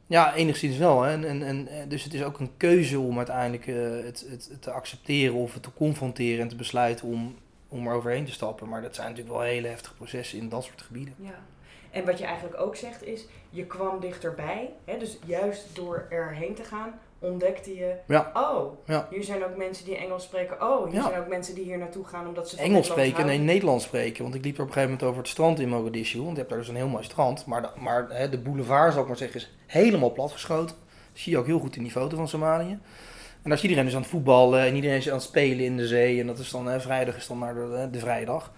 Ja, 0.07 0.35
enigszins 0.35 0.77
wel. 0.77 1.03
Hè. 1.03 1.13
En, 1.13 1.25
en, 1.25 1.43
en, 1.43 1.69
eh, 1.69 1.89
dus 1.89 2.05
het 2.05 2.15
is 2.15 2.23
ook 2.23 2.39
een 2.39 2.51
keuze 2.57 2.99
om 2.99 3.17
uiteindelijk 3.17 3.67
eh, 3.67 3.75
het, 4.05 4.27
het, 4.31 4.49
het 4.51 4.63
te 4.63 4.71
accepteren 4.71 5.35
of 5.35 5.55
het 5.55 5.63
te 5.63 5.73
confronteren 5.75 6.43
en 6.43 6.49
te 6.49 6.57
besluiten 6.57 7.07
om, 7.07 7.35
om 7.69 7.87
er 7.87 7.95
overheen 7.95 8.25
te 8.25 8.33
stappen. 8.33 8.69
Maar 8.69 8.83
dat 8.83 8.95
zijn 8.95 9.09
natuurlijk 9.09 9.37
wel 9.37 9.45
hele 9.47 9.69
heftige 9.69 9.95
processen 9.95 10.39
in 10.39 10.49
dat 10.49 10.65
soort 10.65 10.83
gebieden. 10.83 11.15
Ja. 11.19 11.39
En 11.91 12.05
wat 12.05 12.19
je 12.19 12.25
eigenlijk 12.25 12.61
ook 12.61 12.77
zegt 12.77 13.03
is, 13.05 13.27
je 13.51 13.65
kwam 13.67 14.01
dichterbij. 14.01 14.71
Hè? 14.85 14.99
Dus 14.99 15.19
juist 15.27 15.67
door 15.77 16.07
erheen 16.11 16.55
te 16.55 16.65
gaan, 16.65 16.99
ontdekte 17.19 17.75
je, 17.77 17.95
Ja. 18.07 18.31
oh, 18.35 18.79
Ja. 18.87 19.07
hier 19.11 19.25
zijn 19.25 19.45
ook 19.45 19.57
mensen 19.57 19.85
die 19.85 19.97
Engels 19.97 20.23
spreken. 20.23 20.63
Oh, 20.63 20.85
hier 20.87 20.95
Ja. 20.95 21.09
zijn 21.09 21.21
ook 21.21 21.29
mensen 21.29 21.55
die 21.55 21.65
hier 21.65 21.79
naartoe 21.79 22.05
gaan 22.05 22.27
omdat 22.29 22.49
ze 22.49 22.57
Engels 22.57 22.87
spreken, 22.87 23.13
nee, 23.17 23.25
houden. 23.27 23.45
Nederlands 23.45 23.85
spreken. 23.85 24.23
Want 24.23 24.35
ik 24.35 24.45
liep 24.45 24.57
er 24.57 24.63
op 24.63 24.67
een 24.67 24.73
gegeven 24.73 24.95
moment 24.95 25.09
over 25.11 25.23
het 25.23 25.31
strand 25.33 25.61
in 25.61 25.69
Mogadishu. 25.69 26.19
Want 26.19 26.31
je 26.31 26.37
hebt 26.37 26.49
daar 26.49 26.59
dus 26.59 26.69
een 26.69 26.77
heel 26.77 26.89
mooi 26.89 27.05
strand. 27.05 27.47
Maar, 27.47 27.63
de, 27.63 27.69
maar 27.81 28.07
hè, 28.11 28.29
de 28.29 28.39
boulevard, 28.39 28.93
zal 28.93 29.03
ik 29.03 29.09
maar 29.09 29.17
zeggen, 29.17 29.41
is 29.41 29.55
helemaal 29.67 30.13
platgeschoten. 30.13 30.77
Dat 31.13 31.21
zie 31.23 31.33
je 31.33 31.39
ook 31.39 31.47
heel 31.47 31.59
goed 31.59 31.77
in 31.77 31.83
die 31.83 31.93
foto 31.93 32.17
van 32.17 32.29
Somalië. 32.29 32.79
En 33.43 33.51
daar 33.51 33.57
is 33.59 33.63
iedereen 33.63 33.85
dus 33.85 33.95
aan 33.95 34.01
het 34.01 34.11
voetballen 34.11 34.61
en 34.61 34.75
iedereen 34.75 34.97
is 34.97 35.09
aan 35.09 35.15
het 35.15 35.23
spelen 35.23 35.65
in 35.65 35.77
de 35.77 35.87
zee. 35.87 36.21
En 36.21 36.27
dat 36.27 36.39
is 36.39 36.51
dan, 36.51 36.67
hè, 36.67 36.81
vrijdag 36.81 37.17
is 37.17 37.27
dan 37.27 37.39
maar 37.39 37.55
de, 37.55 37.89
de 37.91 37.99
vrije 37.99 38.25
dag. 38.25 38.53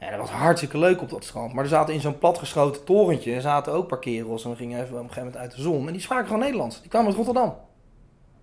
Ja, 0.00 0.10
dat 0.10 0.18
was 0.18 0.30
hartstikke 0.30 0.78
leuk 0.78 1.02
op 1.02 1.10
dat 1.10 1.24
strand. 1.24 1.52
Maar 1.52 1.64
er 1.64 1.70
zaten 1.70 1.94
in 1.94 2.00
zo'n 2.00 2.18
platgeschoten 2.18 2.84
torentje, 2.84 3.34
er 3.34 3.40
zaten 3.40 3.72
ook 3.72 3.82
een 3.82 3.88
paar 3.88 3.98
kerels. 3.98 4.44
En 4.44 4.50
we 4.50 4.56
gingen 4.56 4.82
even 4.82 4.92
op 4.92 5.00
een 5.00 5.08
gegeven 5.08 5.24
moment 5.24 5.42
uit 5.42 5.56
de 5.56 5.62
zon. 5.62 5.86
En 5.86 5.92
die 5.92 6.02
spraken 6.02 6.26
gewoon 6.26 6.40
Nederlands. 6.40 6.80
Die 6.80 6.90
kwamen 6.90 7.08
uit 7.08 7.16
Rotterdam. 7.16 7.56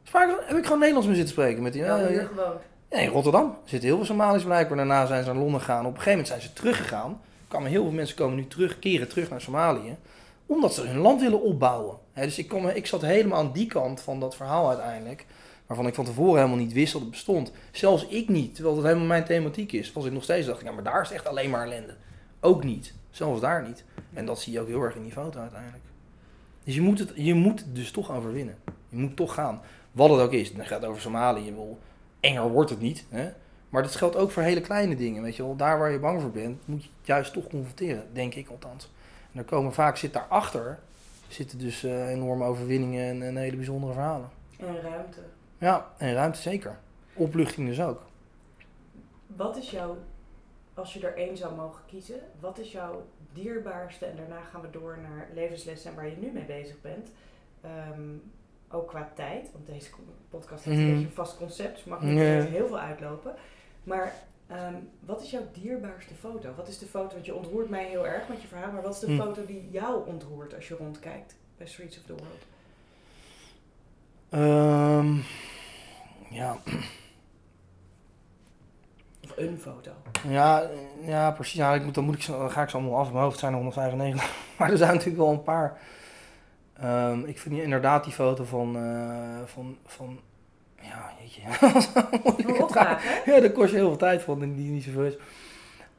Spraken, 0.04 0.36
heb 0.46 0.58
ik 0.58 0.64
gewoon 0.64 0.80
Nederlands 0.80 1.08
mee 1.08 1.18
zitten 1.18 1.34
spreken 1.34 1.64
met 1.64 1.74
die. 1.74 1.82
Ja, 1.82 1.98
ja. 1.98 2.28
in 2.90 3.08
Rotterdam. 3.08 3.46
Er 3.46 3.70
zitten 3.70 3.88
heel 3.88 3.98
veel 3.98 4.06
Somaliërs 4.06 4.44
blijkbaar. 4.44 4.78
Daarna 4.78 5.06
zijn 5.06 5.24
ze 5.24 5.30
naar 5.30 5.42
Londen 5.42 5.60
gegaan. 5.60 5.80
Op 5.80 5.86
een 5.86 6.02
gegeven 6.02 6.12
moment 6.12 6.28
zijn 6.28 6.42
ze 6.42 6.54
teruggegaan. 6.54 7.10
Er 7.12 7.48
kwamen 7.48 7.70
heel 7.70 7.84
veel 7.84 7.92
mensen 7.92 8.16
komen 8.16 8.36
nu 8.36 8.48
terug, 8.48 8.80
keren 8.80 9.08
terug 9.08 9.30
naar 9.30 9.42
Somalië. 9.42 9.98
Omdat 10.46 10.74
ze 10.74 10.88
hun 10.88 11.00
land 11.00 11.22
willen 11.22 11.42
opbouwen. 11.42 11.98
Dus 12.14 12.38
ik, 12.38 12.48
kom, 12.48 12.68
ik 12.68 12.88
zat 12.88 13.02
helemaal 13.02 13.40
aan 13.40 13.52
die 13.52 13.68
kant 13.68 14.02
van 14.02 14.20
dat 14.20 14.36
verhaal 14.36 14.70
uiteindelijk. 14.70 15.26
Waarvan 15.70 15.88
ik 15.88 15.96
van 15.96 16.06
tevoren 16.06 16.36
helemaal 16.36 16.64
niet 16.64 16.74
wist 16.74 16.94
dat 16.94 17.02
het 17.02 17.12
bestond. 17.12 17.52
Zelfs 17.72 18.08
ik 18.08 18.30
niet. 18.30 18.56
Terwijl 18.56 18.76
het 18.76 18.86
helemaal 18.86 19.08
mijn 19.08 19.26
thematiek 19.26 19.72
is. 19.72 19.94
Was 19.94 20.06
ik 20.06 20.12
nog 20.12 20.24
steeds 20.24 20.48
dacht 20.48 20.62
ja, 20.62 20.72
maar 20.72 20.84
daar 20.84 21.02
is 21.02 21.12
echt 21.12 21.28
alleen 21.28 21.50
maar 21.50 21.66
ellende. 21.66 21.96
Ook 22.40 22.64
niet. 22.64 22.94
Zelfs 23.10 23.42
daar 23.42 23.68
niet. 23.68 23.84
En 24.14 24.26
dat 24.26 24.40
zie 24.40 24.54
je 24.54 24.60
ook 24.60 24.68
heel 24.68 24.82
erg 24.82 24.96
in 24.96 25.04
die 25.04 25.12
foto 25.12 25.40
uiteindelijk. 25.40 25.84
Dus 26.64 26.76
je 26.76 26.82
moet 26.82 27.00
het, 27.00 27.12
je 27.16 27.34
moet 27.34 27.66
dus 27.74 27.92
toch 27.92 28.12
overwinnen. 28.12 28.58
Je 28.90 28.98
moet 28.98 29.16
toch 29.16 29.34
gaan. 29.34 29.62
Wat 29.92 30.10
het 30.10 30.20
ook 30.20 30.32
is. 30.32 30.54
Dan 30.54 30.66
gaat 30.66 30.86
over 30.86 31.02
Somalië. 31.02 31.54
Wil, 31.54 31.80
enger 32.20 32.50
wordt 32.50 32.70
het 32.70 32.82
niet. 32.82 33.06
Hè? 33.10 33.30
Maar 33.70 33.84
dat 33.84 33.96
geldt 33.96 34.16
ook 34.16 34.32
voor 34.32 34.44
hele 34.44 34.62
kleine 34.62 34.96
dingen. 34.96 35.24
Weet 35.24 35.36
je 35.36 35.44
wel. 35.44 35.56
Daar 35.56 35.80
waar 35.80 35.92
je 35.92 36.00
bang 36.00 36.22
voor 36.22 36.32
bent, 36.32 36.68
moet 36.68 36.84
je 36.84 36.90
het 36.98 37.08
juist 37.08 37.34
toch 37.34 37.48
confronteren. 37.48 38.08
Denk 38.14 38.36
ik 38.36 38.50
althans. 38.50 38.92
En 39.32 39.40
er 39.40 39.46
komen 39.46 39.74
vaak, 39.74 39.98
zit 39.98 40.14
daarachter, 40.14 40.80
zitten 41.28 41.58
dus 41.60 41.84
eh, 41.84 42.10
enorme 42.10 42.46
overwinningen 42.46 43.10
en, 43.10 43.22
en 43.22 43.38
hele 43.38 43.56
bijzondere 43.56 43.94
verhalen. 43.94 44.30
En 44.58 44.82
ruimte. 44.82 45.20
Ja, 45.60 45.92
en 45.98 46.14
ruimte 46.14 46.42
zeker. 46.42 46.80
Opluchting 47.14 47.68
dus 47.68 47.82
ook. 47.82 48.02
Wat 49.28 49.58
is 49.58 49.72
jouw, 49.72 49.98
als 50.74 50.94
je 50.94 51.08
er 51.08 51.16
één 51.18 51.38
zou 51.38 51.56
mogen 51.56 51.84
kiezen, 51.86 52.20
wat 52.40 52.58
is 52.60 52.72
jouw 52.72 53.06
dierbaarste, 53.34 54.06
en 54.06 54.16
daarna 54.16 54.42
gaan 54.42 54.62
we 54.62 54.70
door 54.70 54.98
naar 55.10 55.28
levenslessen 55.34 55.90
en 55.90 55.96
waar 55.96 56.08
je 56.08 56.18
nu 56.18 56.32
mee 56.32 56.46
bezig 56.46 56.82
bent, 56.82 57.10
Ehm, 57.62 58.02
ook 58.72 58.88
qua 58.88 59.12
tijd, 59.16 59.52
want 59.52 59.66
deze 59.66 59.90
podcast 60.30 60.64
heeft 60.64 60.78
een 60.78 60.84
Mhm. 60.84 60.92
beetje 60.94 61.08
een 61.08 61.14
vast 61.14 61.38
concept, 61.38 61.76
dus 61.76 61.84
mag 61.84 62.02
niet 62.02 62.20
heel 62.20 62.68
veel 62.68 62.80
uitlopen. 62.80 63.34
Maar 63.84 64.14
ehm, 64.48 64.74
wat 65.00 65.22
is 65.22 65.32
jouw 65.32 65.42
dierbaarste 65.54 66.14
foto? 66.16 66.54
Wat 66.56 66.68
is 66.68 66.78
de 66.78 66.86
foto, 66.86 67.14
want 67.14 67.26
je 67.26 67.36
ontroert 67.36 67.70
mij 67.70 67.86
heel 67.86 68.08
erg 68.08 68.28
met 68.30 68.42
je 68.42 68.48
verhaal, 68.48 68.72
maar 68.72 68.82
wat 68.82 68.94
is 68.94 69.00
de 69.00 69.06
Hm. 69.08 69.18
foto 69.22 69.46
die 69.46 69.70
jou 69.72 70.08
ontroert 70.08 70.56
als 70.56 70.68
je 70.68 70.76
rondkijkt 70.76 71.36
bij 71.58 71.68
Streets 71.68 71.98
of 71.98 72.04
the 72.04 72.14
World? 72.16 72.44
Ehm, 74.30 75.16
ja, 76.30 76.58
Of 79.24 79.34
een 79.36 79.58
foto? 79.58 79.92
ja, 80.28 80.70
ja, 81.02 81.32
precies. 81.32 81.54
Ja, 81.54 81.74
ik 81.74 81.84
moet, 81.84 81.94
dan, 81.94 82.04
moet 82.04 82.16
ik, 82.16 82.26
dan 82.26 82.52
ga 82.52 82.62
ik 82.62 82.70
ze 82.70 82.78
allemaal 82.78 83.00
af 83.00 83.08
in 83.08 83.14
mijn 83.14 83.24
hoofd. 83.24 83.40
Zijn 83.40 83.52
er 83.52 83.58
195. 83.58 84.38
Maar 84.58 84.72
er 84.72 84.78
zijn 84.78 84.92
natuurlijk 84.92 85.18
wel 85.18 85.32
een 85.32 85.44
paar. 85.44 85.78
Ehm, 86.74 87.24
ik 87.26 87.40
vind 87.40 87.56
inderdaad 87.56 88.04
die 88.04 88.14
foto 88.14 88.44
van, 88.44 88.76
eh, 88.78 89.40
van, 89.46 89.78
van 89.86 90.20
ja, 90.82 91.12
jeetje. 91.20 91.42
Hè? 91.50 93.32
Ja, 93.34 93.40
daar 93.40 93.52
kost 93.52 93.70
je 93.70 93.76
heel 93.76 93.88
veel 93.88 93.98
tijd 93.98 94.22
van, 94.22 94.40
die 94.40 94.56
die 94.56 94.72
niet 94.72 94.84
zoveel 94.84 95.06
is. 95.06 95.18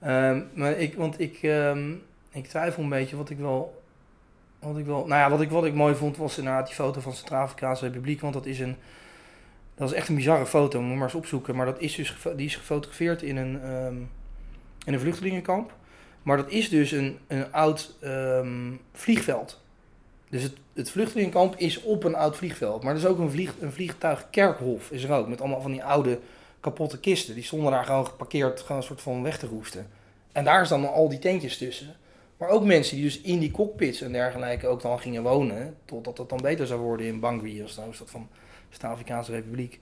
Ehm, 0.00 0.42
maar 0.54 0.72
ik, 0.72 0.94
want 0.94 1.20
ik, 1.20 1.42
ehm, 1.42 1.92
ik 2.30 2.46
twijfel 2.46 2.82
een 2.82 2.88
beetje 2.88 3.16
wat 3.16 3.30
ik 3.30 3.38
wel, 3.38 3.79
wat 4.60 4.78
ik 4.78 4.86
wel, 4.86 5.06
nou 5.06 5.20
ja, 5.20 5.30
wat 5.30 5.40
ik, 5.40 5.50
wat 5.50 5.64
ik 5.64 5.74
mooi 5.74 5.94
vond 5.94 6.16
was 6.16 6.38
inderdaad 6.38 6.66
die 6.66 6.74
foto 6.74 7.00
van 7.00 7.12
Centraal-Afrikaanse 7.12 7.86
Republiek, 7.86 8.20
want 8.20 8.34
dat 8.34 8.46
is 8.46 8.60
een, 8.60 8.76
dat 9.74 9.90
is 9.90 9.96
echt 9.96 10.08
een 10.08 10.14
bizarre 10.14 10.46
foto, 10.46 10.80
moet 10.80 10.94
maar 10.94 11.04
eens 11.04 11.14
opzoeken, 11.14 11.56
maar 11.56 11.66
dat 11.66 11.80
is 11.80 11.94
dus, 11.94 12.16
die 12.36 12.46
is 12.46 12.56
gefotografeerd 12.56 13.22
in 13.22 13.36
een, 13.36 13.62
ehm, 13.62 13.96
in 14.84 14.92
een 14.94 15.00
vluchtelingenkamp, 15.00 15.72
maar 16.22 16.36
dat 16.36 16.50
is 16.50 16.68
dus 16.68 16.90
een, 16.90 17.18
een 17.26 17.52
oud 17.52 17.96
ehm, 18.00 18.72
vliegveld. 18.92 19.60
Dus 20.28 20.42
het, 20.42 20.52
het 20.72 20.90
vluchtelingenkamp 20.90 21.56
is 21.56 21.82
op 21.82 22.04
een 22.04 22.14
oud 22.14 22.36
vliegveld, 22.36 22.82
maar 22.82 22.92
er 22.92 22.98
is 22.98 23.06
ook 23.06 23.18
een, 23.18 23.30
vlieg, 23.30 23.54
een 23.60 23.72
vliegtuigkerkhof 23.72 24.90
is 24.90 25.04
er 25.04 25.12
ook, 25.12 25.28
met 25.28 25.40
allemaal 25.40 25.60
van 25.60 25.72
die 25.72 25.84
oude 25.84 26.18
kapotte 26.60 27.00
kisten. 27.00 27.34
Die 27.34 27.44
stonden 27.44 27.70
daar 27.70 27.84
gewoon 27.84 28.06
geparkeerd, 28.06 28.60
gewoon 28.60 28.76
een 28.76 28.82
soort 28.82 29.00
van 29.00 29.22
weg 29.22 29.38
te 29.38 29.46
roesten. 29.46 29.86
En 30.32 30.44
daar 30.44 30.66
staan 30.66 30.92
al 30.92 31.08
die 31.08 31.18
tentjes 31.18 31.58
tussen. 31.58 31.96
Maar 32.40 32.48
ook 32.48 32.64
mensen 32.64 32.96
die 32.96 33.04
dus 33.04 33.20
in 33.20 33.38
die 33.38 33.50
cockpits 33.50 34.00
en 34.00 34.12
dergelijke 34.12 34.66
ook 34.66 34.82
dan 34.82 35.00
gingen 35.00 35.22
wonen. 35.22 35.76
Totdat 35.84 36.18
het 36.18 36.28
dan 36.28 36.38
beter 36.42 36.66
zou 36.66 36.80
worden 36.80 37.06
in 37.06 37.20
Bangui, 37.20 37.62
als 37.62 37.74
de 37.74 37.80
hoofdstad 37.80 38.10
van 38.10 38.28
de 38.80 38.86
Afrikaanse 38.86 39.32
Republiek. 39.32 39.78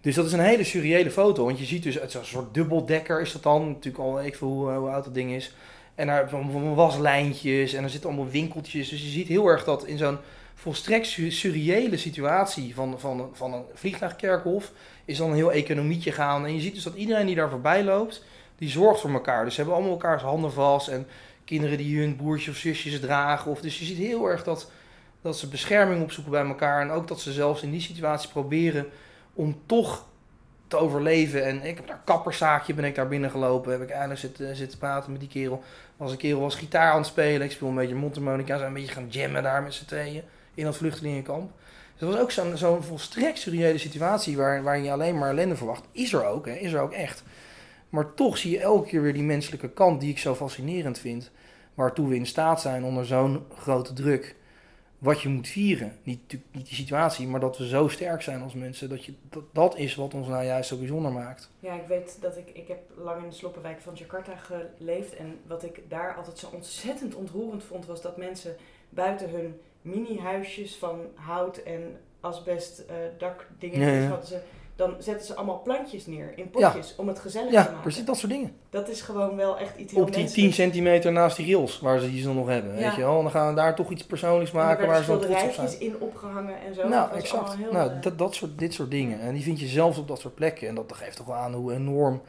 Dus 0.00 0.14
dat 0.14 0.26
is 0.26 0.32
een 0.32 0.40
hele 0.40 0.64
surreële 0.64 1.10
foto. 1.10 1.44
Want 1.44 1.58
je 1.58 1.64
ziet 1.64 1.82
dus, 1.82 1.94
het 1.94 2.08
is 2.08 2.14
een 2.14 2.24
soort 2.24 2.54
dubbeldekker 2.54 3.20
is 3.20 3.32
dat 3.32 3.42
dan. 3.42 3.68
Natuurlijk 3.68 4.04
al, 4.04 4.24
ik 4.24 4.36
veel 4.36 4.48
hoe, 4.48 4.70
hoe 4.70 4.88
oud 4.88 5.04
dat 5.04 5.14
ding 5.14 5.32
is. 5.32 5.54
En 5.94 6.06
daar 6.06 6.28
waslijntjes 6.74 7.72
en 7.72 7.82
er 7.82 7.90
zitten 7.90 8.10
allemaal 8.10 8.30
winkeltjes. 8.30 8.88
Dus 8.88 9.02
je 9.02 9.08
ziet 9.08 9.28
heel 9.28 9.46
erg 9.46 9.64
dat 9.64 9.84
in 9.84 9.98
zo'n 9.98 10.18
volstrekt 10.54 11.06
su- 11.06 11.30
surreële 11.30 11.96
situatie 11.96 12.74
van, 12.74 13.00
van, 13.00 13.30
van 13.32 13.52
een 13.52 13.64
vliegtuigkerkhof 13.74 14.72
is 15.04 15.18
dan 15.18 15.30
een 15.30 15.36
heel 15.36 15.52
economietje 15.52 16.12
gaan. 16.12 16.46
En 16.46 16.54
je 16.54 16.60
ziet 16.60 16.74
dus 16.74 16.82
dat 16.82 16.94
iedereen 16.94 17.26
die 17.26 17.34
daar 17.34 17.50
voorbij 17.50 17.84
loopt, 17.84 18.24
die 18.58 18.68
zorgt 18.68 19.00
voor 19.00 19.10
elkaar. 19.10 19.44
Dus 19.44 19.54
ze 19.54 19.60
hebben 19.60 19.78
allemaal 19.78 19.94
elkaars 19.94 20.22
handen 20.22 20.52
vast. 20.52 20.88
En 20.88 21.06
kinderen 21.48 21.78
die 21.78 21.98
hun 21.98 22.16
broertjes 22.16 22.48
of 22.48 22.56
zusjes 22.56 23.00
dragen. 23.00 23.50
Of, 23.50 23.60
dus 23.60 23.78
je 23.78 23.84
ziet 23.84 23.98
heel 23.98 24.26
erg 24.26 24.44
dat, 24.44 24.70
dat 25.22 25.38
ze 25.38 25.48
bescherming 25.48 26.02
opzoeken 26.02 26.32
bij 26.32 26.44
elkaar. 26.44 26.80
En 26.80 26.90
ook 26.90 27.08
dat 27.08 27.20
ze 27.20 27.32
zelfs 27.32 27.62
in 27.62 27.70
die 27.70 27.80
situatie 27.80 28.28
proberen 28.28 28.86
om 29.34 29.60
toch 29.66 30.06
te 30.66 30.76
overleven. 30.76 31.44
En 31.44 31.64
ik 31.64 31.76
heb 31.76 31.86
daar 31.86 32.02
kapperszaakje, 32.04 32.74
ben 32.74 32.84
ik 32.84 32.94
daar 32.94 33.08
binnen 33.08 33.30
gelopen. 33.30 33.72
Heb 33.72 33.82
ik 33.82 33.90
eindelijk 33.90 34.20
zitten, 34.20 34.56
zitten 34.56 34.78
praten 34.78 35.12
met 35.12 35.20
die 35.20 35.28
kerel. 35.28 35.62
Was 35.96 36.10
een 36.10 36.16
kerel 36.16 36.40
was 36.40 36.54
gitaar 36.54 36.90
aan 36.90 36.98
het 36.98 37.06
spelen. 37.06 37.42
Ik 37.42 37.50
speel 37.50 37.68
een 37.68 37.74
beetje 37.74 37.94
mondharmonica. 37.94 38.56
Zijn 38.56 38.68
een 38.68 38.74
beetje 38.74 38.92
gaan 38.92 39.08
jammen 39.08 39.42
daar 39.42 39.62
met 39.62 39.74
z'n 39.74 39.84
tweeën. 39.84 40.22
In 40.54 40.64
dat 40.64 40.76
vluchtelingenkamp. 40.76 41.50
Dus 41.92 42.00
dat 42.00 42.12
was 42.12 42.20
ook 42.20 42.30
zo'n 42.30 42.56
zo'n 42.56 42.82
volstrekt 42.82 43.38
surreële 43.38 43.78
situatie 43.78 44.36
waar, 44.36 44.62
waar 44.62 44.78
je 44.78 44.92
alleen 44.92 45.18
maar 45.18 45.30
ellende 45.30 45.56
verwacht. 45.56 45.84
Is 45.92 46.12
er 46.12 46.26
ook, 46.26 46.46
hè? 46.46 46.52
is 46.52 46.72
er 46.72 46.80
ook 46.80 46.92
echt. 46.92 47.22
Maar 47.88 48.14
toch 48.14 48.38
zie 48.38 48.50
je 48.50 48.60
elke 48.60 48.88
keer 48.88 49.02
weer 49.02 49.12
die 49.12 49.22
menselijke 49.22 49.70
kant 49.70 50.00
die 50.00 50.10
ik 50.10 50.18
zo 50.18 50.34
fascinerend 50.34 50.98
vind. 50.98 51.30
Waartoe 51.74 52.08
we 52.08 52.14
in 52.14 52.26
staat 52.26 52.60
zijn 52.60 52.84
onder 52.84 53.06
zo'n 53.06 53.44
grote 53.58 53.92
druk. 53.92 54.36
Wat 54.98 55.20
je 55.20 55.28
moet 55.28 55.48
vieren. 55.48 55.98
Niet, 56.02 56.20
niet 56.52 56.66
die 56.66 56.74
situatie, 56.74 57.26
maar 57.28 57.40
dat 57.40 57.58
we 57.58 57.68
zo 57.68 57.88
sterk 57.88 58.22
zijn 58.22 58.42
als 58.42 58.54
mensen. 58.54 58.88
Dat, 58.88 59.04
je, 59.04 59.12
dat, 59.30 59.42
dat 59.52 59.76
is 59.76 59.94
wat 59.94 60.14
ons 60.14 60.28
nou 60.28 60.44
juist 60.44 60.68
zo 60.68 60.76
bijzonder 60.78 61.12
maakt. 61.12 61.50
Ja, 61.60 61.74
ik 61.74 61.86
weet 61.88 62.18
dat 62.20 62.36
ik, 62.36 62.50
ik 62.52 62.68
heb 62.68 62.78
lang 62.96 63.22
in 63.22 63.28
de 63.28 63.34
sloppenwijk 63.34 63.80
van 63.80 63.94
Jakarta 63.94 64.32
geleefd. 64.36 65.16
En 65.16 65.38
wat 65.46 65.64
ik 65.64 65.82
daar 65.88 66.14
altijd 66.14 66.38
zo 66.38 66.48
ontzettend 66.54 67.14
ontroerend 67.14 67.64
vond, 67.64 67.86
was 67.86 68.02
dat 68.02 68.16
mensen 68.16 68.56
buiten 68.88 69.30
hun 69.30 69.60
mini-huisjes 69.82 70.76
van 70.76 71.00
hout 71.14 71.56
en 71.56 71.96
asbest 72.20 72.78
eh 72.78 72.96
dakdingen 73.18 73.80
Ja, 73.80 74.00
ja. 74.02 74.08
hadden 74.08 74.26
ze, 74.26 74.40
dan 74.78 74.94
zetten 74.98 75.26
ze 75.26 75.34
allemaal 75.34 75.62
plantjes 75.62 76.06
neer 76.06 76.32
in 76.36 76.50
potjes 76.50 76.94
om 76.96 77.08
het 77.08 77.18
gezellig 77.18 77.48
te 77.48 77.54
Ja, 77.54 77.62
maken. 77.62 77.80
precies 77.80 78.04
dat 78.04 78.16
soort 78.18 78.32
dingen. 78.32 78.52
Dat 78.70 78.88
is 78.88 79.00
gewoon 79.00 79.36
wel 79.36 79.58
echt 79.58 79.76
iets 79.76 79.92
heel 79.92 80.00
Op 80.00 80.06
die 80.06 80.14
10 80.14 80.22
menselijks. 80.24 80.56
centimeter 80.56 81.12
naast 81.12 81.36
die 81.36 81.52
rails 81.54 81.80
waar 81.80 81.98
ze 82.00 82.10
die 82.10 82.20
ze 82.20 82.26
dan 82.26 82.36
nog 82.36 82.46
hebben. 82.48 82.74
Ja. 82.78 82.80
Weet 82.86 82.94
je 82.94 83.00
wel? 83.00 83.16
En 83.16 83.22
dan 83.22 83.30
gaan 83.32 83.48
we 83.48 83.54
daar 83.54 83.74
toch 83.74 83.90
iets 83.90 84.04
persoonlijks 84.04 84.52
En 84.52 84.58
er 84.58 84.64
maken 84.64 84.86
waar 84.86 85.02
ze 85.02 85.10
dan 85.10 85.20
trots 85.20 85.42
op 85.42 85.52
zijn. 85.52 85.80
in 85.80 86.00
opgehangen 86.00 86.54
en 86.66 86.74
zo. 86.74 86.88
Nou, 86.88 87.14
exact. 87.16 87.54
heel, 87.56 87.72
nou, 87.72 87.90
dat, 88.00 88.18
dat 88.18 88.34
soort, 88.34 88.58
dit 88.58 88.74
soort 88.74 88.90
dingen. 88.90 89.20
En 89.20 89.34
die 89.34 89.42
vind 89.42 89.60
je 89.60 89.66
zelfs 89.66 89.98
op 89.98 90.08
dat 90.08 90.20
soort 90.20 90.34
plekken. 90.34 90.68
En 90.68 90.74
dat 90.74 90.92
geeft 90.94 91.16
toch 91.16 91.26
wel 91.26 91.36
aan 91.36 91.54
hoe 91.54 91.72
enorm 91.72 92.22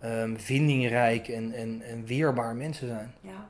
ehm, 0.00 0.36
vindingrijk 0.36 1.28
en, 1.28 1.52
en, 1.52 1.82
en 1.82 2.04
weerbaar 2.06 2.54
mensen 2.54 2.88
zijn. 2.88 3.14
Ja. 3.20 3.48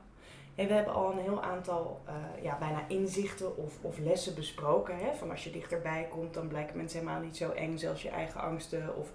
Hey, 0.61 0.69
we 0.69 0.75
hebben 0.75 0.93
al 0.93 1.11
een 1.11 1.17
heel 1.23 1.43
aantal 1.43 2.01
eh, 2.05 2.13
ja, 2.43 2.57
bijna 2.59 2.83
inzichten 2.87 3.57
of, 3.57 3.73
of 3.81 3.97
lessen 3.99 4.35
besproken. 4.35 4.97
Hè? 4.97 5.13
Van 5.15 5.31
als 5.31 5.43
je 5.43 5.51
dichterbij 5.51 6.07
komt, 6.09 6.33
dan 6.33 6.47
blijken 6.47 6.77
mensen 6.77 6.99
helemaal 6.99 7.21
niet 7.21 7.37
zo 7.37 7.49
eng, 7.51 7.77
zelfs 7.77 8.01
je 8.01 8.09
eigen 8.09 8.41
angsten. 8.41 8.95
Of... 8.97 9.07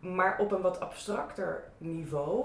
Maar 0.00 0.38
op 0.38 0.52
een 0.52 0.60
wat 0.60 0.80
abstracter 0.80 1.64
niveau 1.78 2.44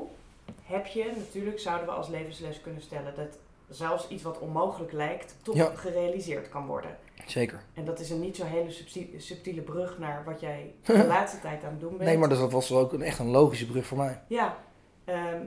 heb 0.63 0.86
je, 0.86 1.11
natuurlijk 1.17 1.59
zouden 1.59 1.86
we 1.86 1.91
als 1.93 2.07
levensles 2.07 2.61
kunnen 2.61 2.82
stellen, 2.82 3.15
dat 3.15 3.38
zelfs 3.69 4.07
iets 4.07 4.23
wat 4.23 4.39
onmogelijk 4.39 4.91
lijkt, 4.91 5.36
toch 5.41 5.55
Ja. 5.55 5.71
gerealiseerd 5.75 6.49
kan 6.49 6.65
worden. 6.65 6.97
Zeker. 7.25 7.63
En 7.73 7.86
dat 7.86 7.99
is 7.99 8.09
een 8.09 8.19
niet 8.19 8.36
zo 8.36 8.45
hele 8.45 8.71
subti- 8.71 9.13
subtiele 9.17 9.61
brug 9.61 9.99
naar 9.99 10.23
wat 10.25 10.39
jij 10.39 10.73
de 10.86 11.05
laatste 11.07 11.39
tijd 11.39 11.63
aan 11.63 11.71
het 11.71 11.79
doen 11.79 11.97
bent. 11.97 12.03
Nee, 12.09 12.17
maar 12.17 12.29
dat 12.29 12.51
was 12.51 12.71
ook 12.71 12.93
een, 12.93 13.01
echt 13.01 13.19
een 13.19 13.29
logische 13.32 13.65
brug 13.67 13.86
voor 13.86 13.97
mij. 13.97 14.21
Ja, 14.27 14.57
ehm, 15.05 15.41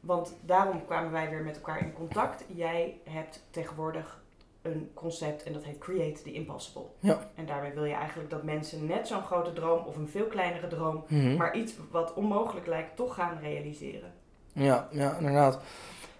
want 0.00 0.36
daarom 0.44 0.84
kwamen 0.86 1.12
wij 1.12 1.30
weer 1.30 1.42
met 1.42 1.56
elkaar 1.56 1.80
in 1.80 1.92
contact. 1.92 2.44
Jij 2.54 3.00
hebt 3.04 3.42
tegenwoordig 3.50 4.22
een 4.62 4.90
concept 4.94 5.42
en 5.42 5.52
dat 5.52 5.64
heet 5.64 5.78
Create 5.78 6.22
the 6.22 6.32
Impossible. 6.32 6.82
Ja. 6.98 7.30
En 7.34 7.46
daarmee 7.46 7.72
wil 7.72 7.84
je 7.84 7.94
eigenlijk 7.94 8.30
dat 8.30 8.42
mensen 8.42 8.86
net 8.86 9.06
zo'n 9.08 9.22
grote 9.22 9.52
droom 9.52 9.86
of 9.86 9.96
een 9.96 10.08
veel 10.08 10.26
kleinere 10.26 10.68
droom, 10.68 11.04
Mhm. 11.08 11.36
maar 11.36 11.56
iets 11.56 11.72
wat 11.90 12.14
onmogelijk 12.14 12.66
lijkt, 12.66 12.96
toch 12.96 13.14
gaan 13.14 13.38
realiseren. 13.42 14.12
Ja, 14.52 14.88
ja, 14.92 15.16
inderdaad. 15.16 15.62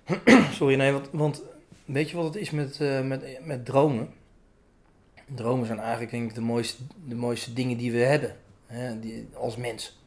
Sorry, 0.59 0.75
nee, 0.77 0.93
want, 0.93 1.09
want 1.13 1.43
weet 1.85 2.11
je 2.11 2.17
wat 2.17 2.25
het 2.25 2.37
is 2.37 2.51
met, 2.51 2.81
eh, 2.81 3.01
met, 3.01 3.39
met 3.45 3.65
dromen? 3.65 4.15
Dromen 5.35 5.67
zijn 5.67 5.79
eigenlijk 5.79 6.11
denk 6.11 6.29
ik 6.29 6.35
de 6.35 6.41
mooiste, 6.41 6.83
de 7.05 7.15
mooiste 7.15 7.53
dingen 7.53 7.77
die 7.77 7.93
we 7.93 7.99
hebben 7.99 8.37
hè, 8.67 9.01
die, 9.01 9.29
als 9.35 9.57
mens. 9.57 9.99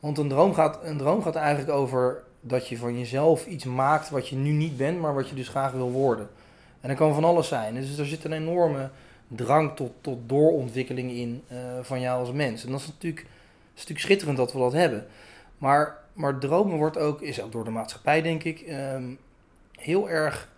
Want 0.00 0.18
een 0.18 0.28
droom, 0.28 0.54
gaat, 0.54 0.78
een 0.82 0.98
droom 0.98 1.22
gaat 1.22 1.34
eigenlijk 1.34 1.70
over 1.78 2.24
dat 2.48 2.68
je 2.68 2.78
van 2.78 2.98
jezelf 2.98 3.46
iets 3.46 3.64
maakt 3.64 4.10
wat 4.10 4.28
je 4.28 4.36
nu 4.36 4.50
niet 4.50 4.76
bent, 4.76 5.00
maar 5.00 5.14
wat 5.14 5.28
je 5.28 5.34
dus 5.34 5.48
graag 5.48 5.72
wil 5.72 5.90
worden. 5.90 6.28
En 6.80 6.88
dat 6.88 6.96
kan 6.96 7.14
van 7.14 7.24
alles 7.24 7.48
zijn. 7.48 7.74
Dus 7.74 7.98
er 7.98 8.06
zit 8.06 8.24
een 8.24 8.32
enorme 8.32 8.90
drang 9.28 9.76
tot, 9.76 9.92
tot 10.00 10.28
doorontwikkeling 10.28 11.10
in 11.10 11.42
uh, 11.52 11.58
van 11.82 12.00
jou 12.00 12.20
als 12.20 12.32
mens. 12.32 12.64
En 12.64 12.70
dat 12.70 12.80
is 12.80 12.86
natuurlijk, 12.86 13.26
natuurlijk 13.72 14.00
schitterend 14.00 14.36
dat 14.36 14.52
we 14.52 14.58
dat 14.58 14.72
hebben. 14.72 15.06
Maar, 15.58 15.96
maar 16.12 16.38
dromen 16.38 16.76
wordt 16.76 16.98
ook, 16.98 17.22
is 17.22 17.42
ook 17.42 17.52
door 17.52 17.64
de 17.64 17.70
maatschappij 17.70 18.22
denk 18.22 18.44
ik, 18.44 18.64
um, 18.68 19.18
heel 19.72 20.10
erg 20.10 20.48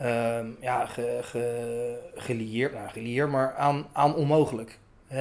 um, 0.00 0.56
ja, 0.60 0.86
ge, 0.86 1.18
ge, 1.22 1.98
gelieerd, 2.14 2.72
nou 2.72 2.88
gelieerd, 2.88 3.30
maar 3.30 3.54
aan, 3.54 3.86
aan 3.92 4.14
onmogelijk. 4.14 4.78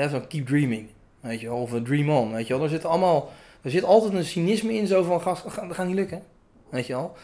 Zo'n 0.09 0.27
keep 0.27 0.47
dreaming, 0.47 0.89
weet 1.19 1.39
je 1.39 1.51
of 1.51 1.73
dream 1.83 2.09
on, 2.09 2.31
weet 2.31 2.47
je 2.47 2.53
wel. 2.53 2.63
Er 2.63 2.69
zit 2.69 2.85
allemaal, 2.85 3.29
er 3.61 3.71
zit 3.71 3.83
altijd 3.83 4.13
een 4.13 4.25
cynisme 4.25 4.73
in, 4.73 4.87
zo 4.87 5.03
van, 5.03 5.21
dat 5.23 5.75
gaat 5.75 5.87
niet 5.87 5.95
lukken, 5.95 6.23
weet 6.69 6.87
je 6.87 6.93
wel. 6.93 7.15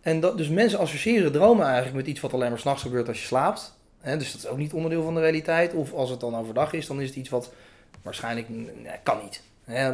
En 0.00 0.20
dat, 0.20 0.38
dus 0.38 0.48
mensen 0.48 0.78
associëren 0.78 1.32
dromen 1.32 1.64
eigenlijk 1.66 1.96
met 1.96 2.06
iets 2.06 2.20
wat 2.20 2.32
alleen 2.32 2.50
maar 2.50 2.58
s'nachts 2.58 2.82
gebeurt 2.82 3.08
als 3.08 3.20
je 3.20 3.26
slaapt. 3.26 3.78
Dus 4.02 4.32
dat 4.32 4.42
is 4.42 4.46
ook 4.46 4.58
niet 4.58 4.72
onderdeel 4.72 5.02
van 5.02 5.14
de 5.14 5.20
realiteit. 5.20 5.74
Of 5.74 5.92
als 5.92 6.10
het 6.10 6.20
dan 6.20 6.36
overdag 6.36 6.72
is, 6.72 6.86
dan 6.86 7.00
is 7.00 7.08
het 7.08 7.16
iets 7.16 7.28
wat 7.28 7.52
waarschijnlijk 8.02 8.46
kan 9.02 9.18
niet. 9.22 9.42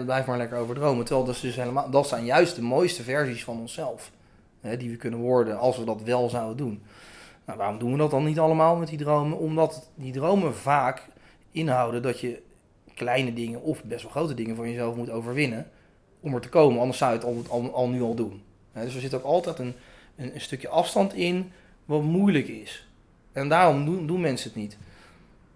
Blijf 0.05 0.26
maar 0.26 0.36
lekker 0.36 0.59
over 0.59 0.74
dromen. 0.74 1.05
Terwijl 1.05 1.26
dat, 1.26 1.38
dus 1.40 1.57
helemaal, 1.57 1.90
dat 1.90 2.09
zijn 2.09 2.24
juist 2.24 2.55
de 2.55 2.62
mooiste 2.62 3.03
versies 3.03 3.45
van 3.45 3.59
onszelf. 3.59 4.11
Hè, 4.61 4.76
die 4.76 4.90
we 4.90 4.97
kunnen 4.97 5.20
worden 5.20 5.59
als 5.59 5.78
we 5.78 5.84
dat 5.84 6.03
wel 6.03 6.28
zouden 6.28 6.57
doen. 6.57 6.82
Nou, 7.45 7.59
waarom 7.59 7.78
doen 7.78 7.93
we 7.93 7.99
dat 7.99 8.11
dan 8.11 8.24
niet 8.24 8.38
allemaal 8.38 8.76
met 8.76 8.88
die 8.88 8.99
dromen? 8.99 9.38
Omdat 9.38 9.90
die 9.95 10.12
dromen 10.12 10.55
vaak 10.55 11.03
inhouden 11.51 12.03
dat 12.03 12.20
je 12.20 12.43
kleine 12.95 13.32
dingen 13.32 13.62
of 13.62 13.84
best 13.84 14.03
wel 14.03 14.11
grote 14.11 14.34
dingen 14.34 14.57
van 14.57 14.68
jezelf 14.68 14.97
moet 14.97 15.11
overwinnen 15.11 15.70
om 16.23 16.35
er 16.35 16.41
te 16.41 16.49
komen. 16.49 16.81
Anders 16.81 16.99
zou 16.99 17.12
je 17.12 17.18
het 17.18 17.51
al, 17.51 17.73
al, 17.73 17.89
nu 17.89 18.03
al 18.03 18.14
doen. 18.14 18.43
dus 18.73 18.95
er 18.95 19.01
zit 19.01 19.14
ook 19.14 19.25
altijd 19.25 19.59
een, 19.59 19.75
een, 20.16 20.35
een, 20.35 20.41
stukje 20.41 20.68
afstand 20.68 21.14
in 21.14 21.53
wat 21.85 22.03
moeilijk 22.03 22.49
is. 22.49 22.87
En 23.33 23.49
daarom 23.49 23.85
doen, 23.85 24.07
doen 24.07 24.20
mensen 24.20 24.51
het 24.51 24.59
niet. 24.59 24.77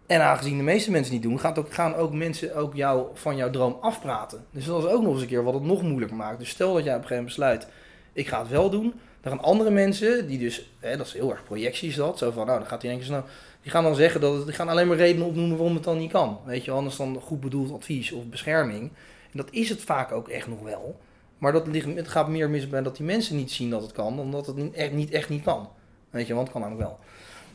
En 0.07 0.21
aangezien 0.21 0.57
de 0.57 0.63
meeste 0.63 0.91
mensen 0.91 1.13
niet 1.13 1.23
doen, 1.23 1.41
gaan 1.69 1.95
ook 1.95 2.13
mensen 2.13 2.55
ook 2.55 2.75
jou, 2.75 3.07
van 3.15 3.37
jouw 3.37 3.51
droom 3.51 3.77
afpraten. 3.81 4.45
Dus 4.51 4.65
dat 4.65 4.85
is 4.85 4.91
ook 4.91 5.03
nog 5.03 5.13
eens 5.13 5.23
een 5.23 5.29
keer 5.29 5.45
wat 5.45 5.55
het 5.55 5.63
nog 5.63 5.83
moeilijker 5.83 6.17
maakt. 6.17 6.39
Dus 6.39 6.49
stel 6.49 6.75
dat 6.75 6.85
jij 6.85 6.95
op 6.95 7.03
een 7.03 7.07
gegeven 7.07 7.25
moment 7.25 7.37
besluit, 7.37 7.69
ik 8.13 8.29
ga 8.29 8.39
het 8.39 8.49
wel 8.49 8.71
doen. 8.71 8.95
Dan 9.21 9.33
gaan 9.33 9.45
andere 9.45 9.71
mensen, 9.71 10.27
die 10.27 10.39
dus, 10.39 10.71
hè, 10.81 10.97
dat 10.97 11.07
is 11.07 11.13
heel 11.13 11.31
erg 11.31 11.45
projecties 11.45 11.97
dat, 11.97 12.19
zo 12.19 12.31
van, 12.31 12.47
nou 12.47 12.59
dan 12.59 12.69
gaat 12.69 12.83
hij 12.83 12.91
denken, 12.91 13.11
nou, 13.11 13.25
die 13.63 13.71
gaan 13.71 13.85
dan 13.85 13.95
zeggen 13.95 14.21
dat 14.21 14.35
het, 14.35 14.45
die 14.45 14.55
gaan 14.55 14.69
alleen 14.69 14.89
maar 14.89 14.97
redenen 14.97 15.27
opnoemen 15.27 15.57
waarom 15.57 15.75
het 15.75 15.85
dan 15.85 15.99
niet 15.99 16.11
kan. 16.11 16.39
Weet 16.45 16.65
je, 16.65 16.71
anders 16.71 16.97
dan 16.97 17.21
goed 17.23 17.41
bedoeld 17.41 17.73
advies 17.73 18.13
of 18.13 18.25
bescherming. 18.25 18.91
En 19.37 19.43
dat 19.43 19.55
is 19.55 19.69
het 19.69 19.83
vaak 19.83 20.13
ook 20.13 20.29
echt 20.29 20.47
nog 20.47 20.61
wel. 20.63 21.01
Maar 21.39 21.53
dat 21.53 21.67
ligt, 21.67 21.95
het 21.95 22.09
gaat 22.09 22.29
meer 22.29 22.51
mis 22.51 22.69
bij 22.69 22.83
dat 22.83 22.97
die 22.97 23.07
mensen 23.07 23.37
niet 23.37 23.51
zien 23.51 23.71
dat 23.71 23.83
het 23.83 23.93
kan, 23.93 24.17
dan 24.17 24.31
dat 24.31 24.47
het 24.47 24.57
niet 24.57 24.75
echt 24.75 24.93
niet, 24.93 25.11
echt 25.11 25.29
niet 25.29 25.43
kan. 25.43 25.69
Weet 26.11 26.27
je, 26.27 26.35
want 26.35 26.49
het 26.49 26.57
kan 26.57 26.67
namelijk 26.67 26.89
wel. 26.89 26.99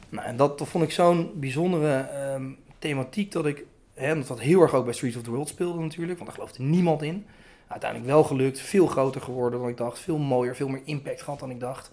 Nou, 0.09 0.27
en 0.27 0.36
dat, 0.36 0.57
dat 0.57 0.67
vond 0.67 0.84
ik 0.84 0.91
zo'n 0.91 1.32
bijzondere 1.36 2.07
um, 2.34 2.57
thematiek 2.79 3.32
dat 3.32 3.45
ik, 3.45 3.65
hè, 3.93 4.15
dat 4.15 4.27
dat 4.27 4.39
heel 4.39 4.61
erg 4.61 4.73
ook 4.73 4.86
bij 4.86 4.93
Streets 4.93 5.15
of 5.15 5.23
the 5.23 5.29
World 5.29 5.47
speelde 5.47 5.79
natuurlijk, 5.79 6.19
want 6.19 6.29
daar 6.29 6.39
geloofde 6.39 6.63
niemand 6.63 7.01
in. 7.01 7.25
Uiteindelijk 7.67 8.11
wel 8.11 8.23
gelukt, 8.23 8.59
veel 8.59 8.88
groter 8.88 9.21
geworden 9.21 9.59
dan 9.59 9.69
ik 9.69 9.77
dacht, 9.77 9.99
veel 9.99 10.17
mooier, 10.17 10.55
veel 10.55 10.67
meer 10.67 10.82
impact 10.86 11.21
gehad 11.21 11.39
dan 11.39 11.49
ik 11.49 11.59
dacht. 11.59 11.91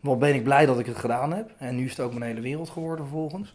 Wel 0.00 0.16
ben 0.16 0.34
ik 0.34 0.44
blij 0.44 0.66
dat 0.66 0.78
ik 0.78 0.86
het 0.86 0.98
gedaan 0.98 1.32
heb. 1.32 1.50
En 1.58 1.76
nu 1.76 1.84
is 1.84 1.90
het 1.90 2.00
ook 2.00 2.12
mijn 2.12 2.30
hele 2.30 2.40
wereld 2.40 2.70
geworden 2.70 3.04
vervolgens. 3.04 3.54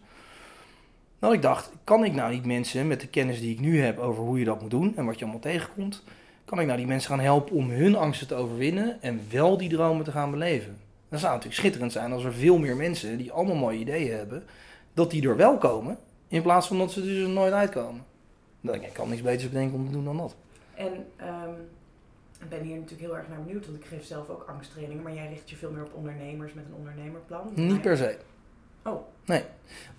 Nou, 1.23 1.35
ik 1.35 1.41
dacht, 1.41 1.71
kan 1.83 2.03
ik 2.03 2.13
nou 2.13 2.33
niet 2.33 2.45
mensen 2.45 2.87
met 2.87 3.01
de 3.01 3.07
kennis 3.07 3.39
die 3.39 3.51
ik 3.51 3.59
nu 3.59 3.81
heb 3.81 3.99
over 3.99 4.23
hoe 4.23 4.39
je 4.39 4.45
dat 4.45 4.61
moet 4.61 4.69
doen 4.69 4.97
en 4.97 5.05
wat 5.05 5.19
je 5.19 5.23
allemaal 5.23 5.41
tegenkomt, 5.41 6.03
kan 6.45 6.59
ik 6.59 6.65
nou 6.65 6.77
die 6.77 6.87
mensen 6.87 7.09
gaan 7.09 7.19
helpen 7.19 7.55
om 7.55 7.69
hun 7.69 7.95
angsten 7.95 8.27
te 8.27 8.35
overwinnen 8.35 9.01
en 9.01 9.21
wel 9.31 9.57
die 9.57 9.69
dromen 9.69 10.03
te 10.03 10.11
gaan 10.11 10.31
beleven? 10.31 10.77
Dan 11.09 11.19
zou 11.19 11.33
het 11.33 11.43
natuurlijk 11.43 11.53
schitterend 11.53 11.91
zijn 11.91 12.11
als 12.11 12.23
er 12.23 12.33
veel 12.33 12.57
meer 12.57 12.75
mensen 12.75 13.17
die 13.17 13.31
allemaal 13.31 13.55
mooie 13.55 13.79
ideeën 13.79 14.17
hebben, 14.17 14.43
dat 14.93 15.11
die 15.11 15.27
er 15.27 15.35
wel 15.35 15.57
komen, 15.57 15.97
in 16.27 16.41
plaats 16.41 16.67
van 16.67 16.77
dat 16.77 16.91
ze 16.91 17.01
dus 17.01 17.23
er 17.23 17.29
nooit 17.29 17.53
uitkomen. 17.53 18.03
Dan 18.61 18.75
ik, 18.75 18.83
ik 18.83 18.93
kan 18.93 19.09
niks 19.09 19.21
beters 19.21 19.49
bedenken 19.49 19.77
om 19.77 19.85
te 19.85 19.91
doen 19.91 20.05
dan 20.05 20.17
dat. 20.17 20.35
En 20.75 20.93
um, 21.19 21.55
ik 22.39 22.49
ben 22.49 22.61
hier 22.61 22.75
natuurlijk 22.75 23.01
heel 23.01 23.17
erg 23.17 23.27
naar 23.29 23.43
benieuwd, 23.43 23.65
want 23.65 23.77
ik 23.77 23.85
geef 23.85 24.05
zelf 24.05 24.29
ook 24.29 24.45
angsttrainingen, 24.49 25.03
maar 25.03 25.13
jij 25.13 25.27
richt 25.27 25.49
je 25.49 25.55
veel 25.55 25.71
meer 25.71 25.83
op 25.83 25.93
ondernemers 25.93 26.53
met 26.53 26.63
een 26.65 26.75
ondernemerplan. 26.77 27.51
Niet 27.55 27.81
per 27.81 27.97
se. 27.97 28.17
Oh. 28.83 29.01
Nee, 29.25 29.43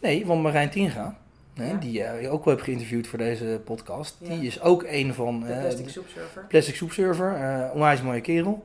nee 0.01 0.27
want 0.27 0.43
Marijn 0.43 0.71
Tinga, 0.71 1.17
hè, 1.55 1.79
die 1.79 2.01
uh, 2.01 2.23
je 2.23 2.29
ook 2.29 2.45
wel 2.45 2.55
hebt 2.55 2.67
geïnterviewd 2.67 3.07
voor 3.07 3.19
deze 3.19 3.61
podcast, 3.65 4.17
die 4.21 4.47
is 4.47 4.61
ook 4.61 4.85
een 4.89 5.15
van... 5.15 5.41
De 5.41 5.59
Plastic 5.61 5.89
Soup 5.89 6.09
Server. 6.09 6.45
Plastic 6.49 6.75
Soup 6.75 6.93
Server, 6.93 7.39
uh, 7.39 7.75
onwijs 7.75 8.03
mooie 8.03 8.21
kerel. 8.21 8.65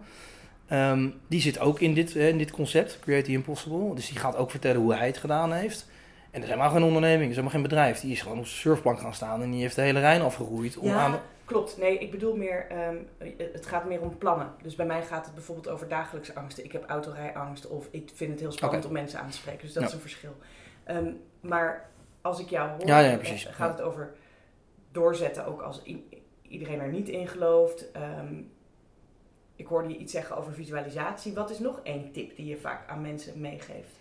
Um, 0.72 1.14
die 1.28 1.42
zit 1.42 1.60
ook 1.60 1.80
in 1.80 1.94
dit, 1.94 2.16
in 2.16 2.38
dit 2.38 2.52
concept, 2.52 3.00
Create 3.00 3.26
the 3.26 3.32
Impossible. 3.32 3.96
Dus 3.96 4.08
die 4.08 4.20
gaat 4.20 4.36
ook 4.36 4.52
vertellen 4.52 4.82
hoe 4.82 4.96
hij 4.96 5.08
het 5.08 5.18
gedaan 5.18 5.54
heeft. 5.54 5.88
En 6.32 6.42
dat 6.42 6.44
is 6.44 6.50
helemaal 6.50 6.72
geen 6.72 6.84
onderneming, 6.84 7.20
dat 7.22 7.30
is 7.30 7.36
helemaal 7.36 7.54
geen 7.54 7.70
bedrijf. 7.70 8.00
Die 8.00 8.12
is 8.12 8.22
gewoon 8.22 8.38
op 8.38 8.46
zijn 8.46 8.60
surfplank 8.60 9.00
gaan 9.00 9.14
staan 9.14 9.42
en 9.42 9.52
die 9.52 9.62
heeft 9.62 9.76
de 9.76 9.82
hele 9.82 10.00
Rijn 10.00 10.22
afgeroeid. 10.22 10.78
Om 10.78 10.88
ja, 10.88 10.96
aan 10.96 11.20
klopt. 11.50 11.78
Nee, 11.78 11.98
ik 11.98 12.12
bedoel 12.12 12.36
meer, 12.36 12.68
um, 12.90 13.08
het 13.38 13.66
gaat 13.66 13.86
meer 13.86 14.02
om 14.02 14.18
plannen. 14.18 14.54
Dus 14.62 14.76
bij 14.76 14.86
mij 14.86 15.04
gaat 15.04 15.26
het 15.26 15.34
bijvoorbeeld 15.34 15.70
over 15.70 15.88
dagelijkse 15.88 16.36
angsten. 16.36 16.64
Ik 16.64 16.72
heb 16.72 16.90
autorijangst 16.90 17.68
of 17.68 17.88
ik 17.92 18.12
vind 18.14 18.32
het 18.32 18.40
heel 18.40 18.52
spannend 18.52 18.86
okay. 18.86 18.96
om 18.96 19.02
mensen 19.02 19.20
aan 19.20 19.30
te 19.30 19.38
spreken. 19.38 19.62
Dus 19.62 19.74
dat 19.74 19.84
ja. 19.84 19.90
is 19.90 19.96
een 19.96 20.02
verschil. 20.02 20.36
Um, 20.90 21.22
maar 21.42 21.90
als 22.22 22.40
ik 22.40 22.50
jou 22.50 22.70
hoor, 22.70 22.88
ja, 22.88 23.00
ja, 23.00 23.18
precies. 23.18 23.46
gaat 23.46 23.78
het 23.78 23.82
over 23.82 24.12
doorzetten, 24.92 25.46
ook 25.46 25.62
als 25.62 25.82
iedereen 26.42 26.80
er 26.80 26.92
niet 26.92 27.10
in 27.10 27.28
gelooft. 27.28 27.86
Um, 28.20 28.52
ik 29.56 29.66
hoorde 29.66 29.90
je 29.90 29.98
iets 29.98 30.12
zeggen 30.12 30.38
over 30.38 30.54
visualisatie. 30.54 31.34
Wat 31.34 31.50
is 31.50 31.60
nog 31.60 31.80
één 31.84 32.12
tip 32.12 32.36
die 32.36 32.46
je 32.46 32.58
vaak 32.58 32.90
aan 32.90 33.02
mensen 33.02 33.42
meegeeft? 33.42 34.00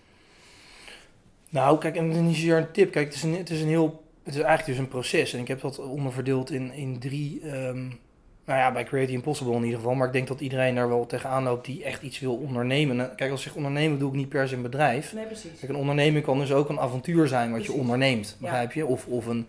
Nou, 1.48 1.78
kijk, 1.78 1.96
en 1.96 2.26
niet 2.26 2.36
zozeer 2.36 2.56
een 2.56 2.70
tip. 2.70 2.92
Kijk, 2.92 3.06
het 3.06 3.14
is, 3.14 3.22
een, 3.22 3.36
het 3.36 3.50
is 3.50 3.60
een 3.60 3.68
heel. 3.68 4.06
Het 4.28 4.36
is 4.36 4.42
eigenlijk 4.42 4.78
dus 4.78 4.86
een 4.86 4.92
proces. 4.92 5.32
En 5.32 5.40
ik 5.40 5.48
heb 5.48 5.60
dat 5.60 5.78
onderverdeeld 5.78 6.50
in, 6.50 6.72
in 6.72 6.98
drie. 6.98 7.40
Um, 7.44 7.98
nou 8.44 8.58
ja, 8.58 8.72
bij 8.72 8.84
Creative 8.84 9.12
Impossible 9.12 9.54
in 9.54 9.64
ieder 9.64 9.78
geval. 9.78 9.94
Maar 9.94 10.06
ik 10.06 10.12
denk 10.12 10.28
dat 10.28 10.40
iedereen 10.40 10.74
daar 10.74 10.88
wel 10.88 11.06
tegenaan 11.06 11.42
loopt 11.42 11.64
die 11.64 11.84
echt 11.84 12.02
iets 12.02 12.18
wil 12.18 12.34
ondernemen. 12.34 13.14
Kijk, 13.16 13.30
als 13.30 13.40
ik 13.40 13.46
zeg 13.46 13.56
ondernemen, 13.56 13.98
doe 13.98 14.08
ik 14.08 14.16
niet 14.16 14.28
per 14.28 14.48
se 14.48 14.54
een 14.54 14.62
bedrijf. 14.62 15.12
Nee, 15.12 15.24
precies. 15.24 15.58
Kijk, 15.58 15.72
een 15.72 15.78
onderneming 15.78 16.24
kan 16.24 16.38
dus 16.38 16.52
ook 16.52 16.68
een 16.68 16.80
avontuur 16.80 17.28
zijn 17.28 17.52
wat 17.52 17.64
je 17.64 17.72
onderneemt. 17.72 18.36
Begrijp 18.40 18.72
je? 18.72 18.86
Of, 18.86 19.06
of 19.06 19.26
een 19.26 19.46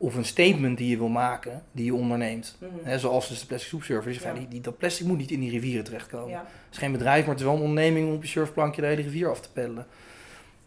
of 0.00 0.14
een 0.14 0.24
statement 0.24 0.78
die 0.78 0.90
je 0.90 0.96
wil 0.96 1.08
maken, 1.08 1.62
die 1.72 1.84
je 1.84 1.94
onderneemt. 1.94 2.56
Mm 2.60 2.68
-hmm. 2.84 2.98
zoals 2.98 3.28
dus 3.28 3.40
de 3.40 3.46
plastic 3.46 3.68
soepsurfer. 3.68 4.12
Ja. 4.22 4.32
die, 4.32 4.48
die, 4.48 4.60
dat 4.60 4.78
plastic 4.78 5.06
moet 5.06 5.18
niet 5.18 5.30
in 5.30 5.40
die 5.40 5.50
rivieren 5.50 5.84
terechtkomen. 5.84 6.28
Ja. 6.28 6.38
Het 6.38 6.72
is 6.72 6.78
geen 6.78 6.92
bedrijf, 6.92 7.20
maar 7.20 7.30
het 7.30 7.38
is 7.38 7.44
wel 7.44 7.54
een 7.54 7.62
onderneming 7.62 8.08
om 8.08 8.14
op 8.14 8.22
je 8.22 8.28
surfplankje 8.28 8.80
de 8.80 8.86
hele 8.86 9.02
rivier 9.02 9.30
af 9.30 9.40
te 9.40 9.52
peddelen. 9.52 9.86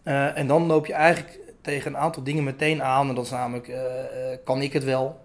Uh, 0.03 0.37
en 0.37 0.47
dan 0.47 0.65
loop 0.65 0.85
je 0.85 0.93
eigenlijk 0.93 1.39
tegen 1.61 1.93
een 1.93 1.99
aantal 1.99 2.23
dingen 2.23 2.43
meteen 2.43 2.83
aan. 2.83 3.09
En 3.09 3.15
dat 3.15 3.25
is 3.25 3.31
namelijk, 3.31 3.67
uh, 3.67 3.75
uh, 3.75 4.37
kan 4.43 4.61
ik 4.61 4.73
het 4.73 4.83
wel? 4.83 5.19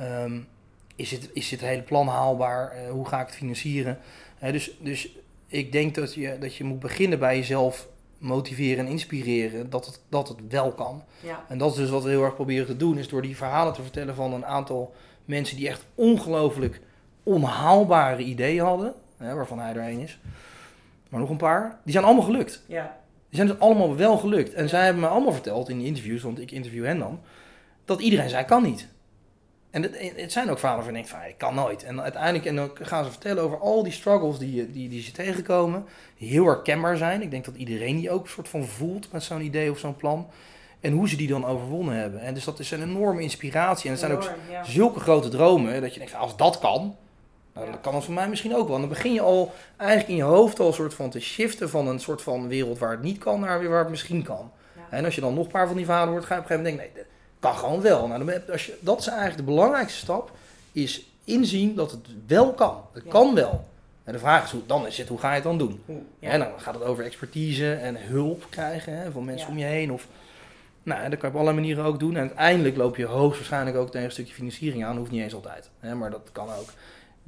Um, 0.00 0.48
is, 0.96 1.08
dit, 1.08 1.30
is 1.32 1.48
dit 1.48 1.60
hele 1.60 1.82
plan 1.82 2.08
haalbaar? 2.08 2.88
hoe 2.90 3.08
ga 3.08 3.20
ik 3.20 3.26
het 3.26 3.36
financieren? 3.36 3.98
dus, 4.40 4.70
dus 4.80 5.08
ik 5.46 5.72
denk 5.72 5.94
dat 5.94 6.14
je, 6.14 6.38
dat 6.38 6.54
je 6.54 6.64
moet 6.64 6.78
beginnen 6.78 7.18
bij 7.18 7.36
jezelf 7.36 7.88
motiveren 8.18 8.86
en 8.86 8.90
inspireren 8.90 9.70
dat 9.70 9.86
het, 9.86 10.00
dat 10.08 10.28
het 10.28 10.38
wel 10.48 10.72
kan. 10.72 11.02
Ja. 11.22 11.44
En 11.48 11.58
dat 11.58 11.70
is 11.70 11.76
dus 11.76 11.90
wat 11.90 12.02
we 12.02 12.08
heel 12.08 12.24
erg 12.24 12.34
proberen 12.34 12.66
te 12.66 12.76
doen, 12.76 12.98
is 12.98 13.08
door 13.08 13.22
die 13.22 13.36
verhalen 13.36 13.72
te 13.72 13.82
vertellen 13.82 14.14
van 14.14 14.32
een 14.32 14.46
aantal 14.46 14.94
mensen 15.24 15.56
die 15.56 15.68
echt 15.68 15.84
ongelooflijk 15.94 16.80
onhaalbare 17.22 18.22
ideeën 18.22 18.64
hadden, 18.64 18.94
hè, 19.16 19.34
waarvan 19.34 19.58
hij 19.58 19.74
er 19.74 19.82
één 19.82 20.00
is, 20.00 20.18
maar 21.08 21.20
nog 21.20 21.30
een 21.30 21.36
paar, 21.36 21.78
die 21.84 21.92
zijn 21.92 22.04
allemaal 22.04 22.24
gelukt. 22.24 22.62
Ja. 22.66 22.99
Die 23.30 23.38
zijn 23.38 23.46
dus 23.46 23.58
allemaal 23.58 23.96
wel 23.96 24.18
gelukt. 24.18 24.54
En 24.54 24.68
zij 24.68 24.84
hebben 24.84 25.02
me 25.02 25.08
allemaal 25.08 25.32
verteld 25.32 25.68
in 25.68 25.78
die 25.78 25.86
interviews, 25.86 26.22
want 26.22 26.40
ik 26.40 26.50
interview 26.50 26.84
hen 26.84 26.98
dan, 26.98 27.20
dat 27.84 28.00
iedereen 28.00 28.28
zei 28.28 28.44
kan 28.44 28.62
niet. 28.62 28.88
En 29.70 29.82
het, 29.82 30.12
het 30.16 30.32
zijn 30.32 30.50
ook 30.50 30.58
verhalen 30.58 30.84
van 30.84 30.96
ik 30.96 31.06
van 31.06 31.18
ik 31.28 31.38
kan 31.38 31.54
nooit. 31.54 31.84
En 31.84 32.00
uiteindelijk 32.00 32.44
en 32.44 32.56
dan 32.56 32.70
gaan 32.74 33.04
ze 33.04 33.10
vertellen 33.10 33.42
over 33.42 33.58
al 33.58 33.82
die 33.82 33.92
struggles 33.92 34.38
die, 34.38 34.70
die, 34.70 34.88
die 34.88 35.02
ze 35.02 35.12
tegenkomen. 35.12 35.84
Die 36.18 36.28
heel 36.28 36.44
herkenbaar 36.44 36.96
zijn. 36.96 37.22
Ik 37.22 37.30
denk 37.30 37.44
dat 37.44 37.56
iedereen 37.56 37.96
die 37.96 38.10
ook 38.10 38.22
een 38.22 38.30
soort 38.30 38.48
van 38.48 38.64
voelt 38.64 39.12
met 39.12 39.22
zo'n 39.22 39.40
idee 39.40 39.70
of 39.70 39.78
zo'n 39.78 39.96
plan. 39.96 40.26
En 40.80 40.92
hoe 40.92 41.08
ze 41.08 41.16
die 41.16 41.28
dan 41.28 41.44
overwonnen 41.44 41.94
hebben. 41.94 42.20
En 42.20 42.34
dus 42.34 42.44
dat 42.44 42.58
is 42.58 42.70
een 42.70 42.82
enorme 42.82 43.22
inspiratie. 43.22 43.84
En 43.84 43.90
het 43.90 44.00
zijn 44.00 44.12
ook 44.12 44.30
zulke 44.62 45.00
grote 45.00 45.28
dromen. 45.28 45.80
Dat 45.80 45.92
je 45.92 45.98
denkt, 45.98 46.14
als 46.14 46.36
dat 46.36 46.58
kan, 46.58 46.96
nou, 47.54 47.66
dan 47.70 47.80
kan 47.80 47.94
het 47.94 48.04
voor 48.04 48.14
mij 48.14 48.28
misschien 48.28 48.56
ook 48.56 48.68
wel. 48.68 48.80
Dan 48.80 48.88
begin 48.88 49.12
je 49.12 49.20
al 49.20 49.54
eigenlijk 49.76 50.10
in 50.10 50.16
je 50.16 50.22
hoofd 50.22 50.60
al 50.60 50.66
een 50.66 50.72
soort 50.72 50.94
van 50.94 51.10
te 51.10 51.20
shiften 51.20 51.70
van 51.70 51.86
een 51.88 52.00
soort 52.00 52.22
van 52.22 52.48
wereld 52.48 52.78
waar 52.78 52.90
het 52.90 53.02
niet 53.02 53.18
kan 53.18 53.40
naar 53.40 53.58
weer 53.60 53.68
waar 53.68 53.80
het 53.80 53.88
misschien 53.90 54.22
kan. 54.22 54.50
Ja. 54.76 54.96
En 54.96 55.04
als 55.04 55.14
je 55.14 55.20
dan 55.20 55.34
nog 55.34 55.44
een 55.44 55.50
paar 55.50 55.66
van 55.66 55.76
die 55.76 55.84
verhalen 55.84 56.12
hoort, 56.12 56.24
ga 56.24 56.34
je 56.34 56.40
op 56.40 56.50
een 56.50 56.56
gegeven 56.56 56.74
moment 56.74 56.94
denken, 56.94 57.10
nee, 57.10 57.18
kan 57.40 57.54
gewoon 57.54 57.80
wel. 57.80 58.06
Nou, 58.06 58.24
dan, 58.24 58.42
als 58.52 58.66
je, 58.66 58.76
dat 58.80 58.98
is 58.98 59.06
eigenlijk 59.06 59.38
de 59.38 59.42
belangrijkste 59.52 59.98
stap, 59.98 60.30
is 60.72 61.04
inzien 61.24 61.74
dat 61.74 61.90
het 61.90 62.06
wel 62.26 62.52
kan. 62.52 62.80
Het 62.92 63.02
Ja. 63.04 63.10
kan 63.10 63.34
wel. 63.34 63.68
En 64.04 64.12
de 64.12 64.18
vraag 64.18 64.44
is, 64.44 64.50
hoe, 64.50 64.66
dan 64.66 64.86
is 64.86 64.98
het, 64.98 65.08
hoe 65.08 65.18
ga 65.18 65.28
je 65.28 65.34
het 65.34 65.42
dan 65.44 65.58
doen? 65.58 65.82
En 66.20 66.38
dan 66.38 66.48
gaat 66.56 66.74
het 66.74 66.82
over 66.84 67.04
expertise 67.04 67.72
en 67.72 67.96
hulp 68.06 68.46
krijgen 68.50 68.96
hè, 68.98 69.10
van 69.10 69.24
mensen 69.24 69.48
om 69.48 69.58
je 69.58 69.64
heen. 69.64 69.92
Of, 69.92 70.06
nou, 70.82 71.00
dat 71.10 71.18
kan 71.18 71.28
je 71.30 71.34
op 71.36 71.40
allerlei 71.40 71.54
manieren 71.56 71.84
ook 71.84 71.98
doen. 72.00 72.14
En 72.14 72.20
uiteindelijk 72.20 72.76
loop 72.76 72.96
je 72.96 73.04
hoogstwaarschijnlijk 73.04 73.76
ook 73.76 73.90
tegen 73.90 74.06
een 74.06 74.12
stukje 74.12 74.34
financiering 74.34 74.84
aan. 74.84 74.96
Hoeft 74.96 75.10
niet 75.10 75.22
eens 75.22 75.34
altijd, 75.34 75.70
hè, 75.80 75.94
maar 75.94 76.10
dat 76.10 76.28
kan 76.32 76.48
ook. 76.48 76.68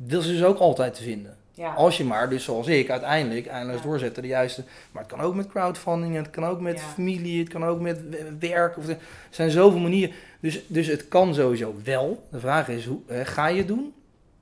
Dat 0.07 0.23
is 0.23 0.29
dus 0.29 0.45
ook 0.45 0.59
altijd 0.59 0.95
te 0.95 1.03
vinden. 1.03 1.37
Ja. 1.55 1.75
Als 1.75 1.97
je 1.97 2.05
maar, 2.05 2.29
dus 2.29 2.45
zoals 2.45 2.67
ik, 2.67 2.91
uiteindelijk 2.91 3.47
eindeloos 3.47 3.81
Ja. 3.83 3.87
doorzetten 3.87 4.23
de 4.23 4.29
juiste. 4.29 4.65
Maar 4.93 5.03
het 5.03 5.13
kan 5.13 5.21
ook 5.21 5.35
met 5.35 5.47
crowdfunding, 5.49 6.15
het 6.17 6.31
kan 6.31 6.45
ook 6.45 6.61
met 6.61 6.79
Ja. 6.81 6.87
familie, 6.87 7.39
het 7.41 7.49
kan 7.49 7.65
ook 7.65 7.81
met 7.81 8.01
werk. 8.39 8.77
Of, 8.79 8.89
er 8.89 8.99
zijn 9.31 9.51
zoveel 9.51 9.81
manieren. 9.81 10.15
Dus, 10.41 10.65
dus 10.67 10.87
het 10.87 11.09
kan 11.09 11.35
sowieso 11.35 11.75
wel. 11.85 12.27
De 12.31 12.41
vraag 12.41 12.69
is, 12.69 12.87
hoe, 12.87 13.01
ga 13.09 13.47
je 13.47 13.59
het 13.59 13.69
doen? 13.69 13.95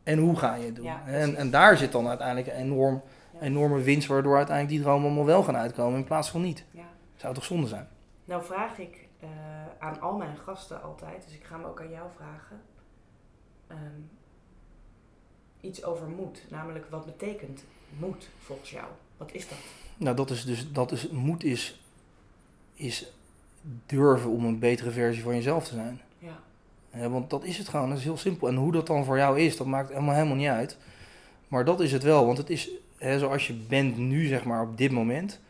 En 0.02 0.18
hoe 0.18 0.36
ga 0.36 0.54
je 0.54 0.64
het 0.66 0.76
doen? 0.76 0.90
En, 1.06 1.36
en 1.36 1.50
daar 1.50 1.76
zit 1.76 1.92
dan 1.92 2.08
uiteindelijk 2.08 2.46
een 2.46 2.54
enorm, 2.54 3.02
enorme 3.40 3.80
winst, 3.82 4.06
waardoor 4.08 4.36
uiteindelijk 4.36 4.76
die 4.76 4.84
dromen 4.84 5.06
allemaal 5.06 5.24
wel 5.26 5.42
gaan 5.42 5.56
uitkomen 5.56 5.98
in 5.98 6.04
plaats 6.04 6.30
van 6.30 6.40
niet. 6.40 6.64
Ja. 6.70 6.82
Zou 7.16 7.34
toch 7.34 7.44
zonde 7.44 7.66
zijn? 7.66 7.88
Nou 8.24 8.44
vraag 8.44 8.78
ik 8.78 9.08
eh, 9.20 9.28
aan 9.78 10.00
al 10.00 10.16
mijn 10.16 10.36
gasten 10.44 10.82
altijd, 10.82 11.24
dus 11.24 11.34
ik 11.34 11.44
ga 11.44 11.54
hem 11.56 11.64
ook 11.64 11.80
aan 11.80 11.90
jou 11.90 12.06
vragen. 12.16 12.60
ehm, 13.68 13.78
iets 15.60 15.84
over 15.84 16.06
moed. 16.06 16.44
Namelijk, 16.48 16.86
wat 16.90 17.04
betekent 17.04 17.64
moed 17.98 18.28
volgens 18.38 18.70
jou? 18.70 18.86
Wat 19.16 19.32
is 19.32 19.48
dat? 19.48 19.58
Nou, 19.96 20.16
dat 20.16 20.30
is 20.30 20.44
dus, 20.44 20.72
dat 20.72 20.92
is, 20.92 21.08
moed 21.08 21.44
is, 21.44 21.80
is 22.74 23.12
durven 23.86 24.30
om 24.30 24.44
een 24.44 24.58
betere 24.58 24.90
versie 24.90 25.22
van 25.22 25.34
jezelf 25.34 25.68
te 25.68 25.74
zijn. 25.74 26.00
Ja. 26.18 26.38
Ja, 26.92 27.08
want 27.08 27.30
dat 27.30 27.44
is 27.44 27.58
het 27.58 27.68
gewoon, 27.68 27.88
dat 27.88 27.98
is 27.98 28.04
heel 28.04 28.16
simpel. 28.16 28.48
En 28.48 28.56
hoe 28.56 28.72
dat 28.72 28.86
dan 28.86 29.04
voor 29.04 29.16
jou 29.16 29.40
is, 29.40 29.56
dat 29.56 29.66
maakt 29.66 29.88
helemaal, 29.88 30.14
helemaal 30.14 30.36
niet 30.36 30.48
uit. 30.48 30.76
Maar 31.48 31.64
dat 31.64 31.80
is 31.80 31.92
het 31.92 32.02
wel, 32.02 32.26
want 32.26 32.38
het 32.38 32.50
is 32.50 32.70
hè, 33.00 33.18
zoals 33.18 33.46
je 33.46 33.52
bent 33.52 33.96
nu, 33.96 34.26
zeg 34.26 34.44
maar, 34.44 34.62
op 34.62 34.76
dit 34.78 34.90
moment, 34.90 35.40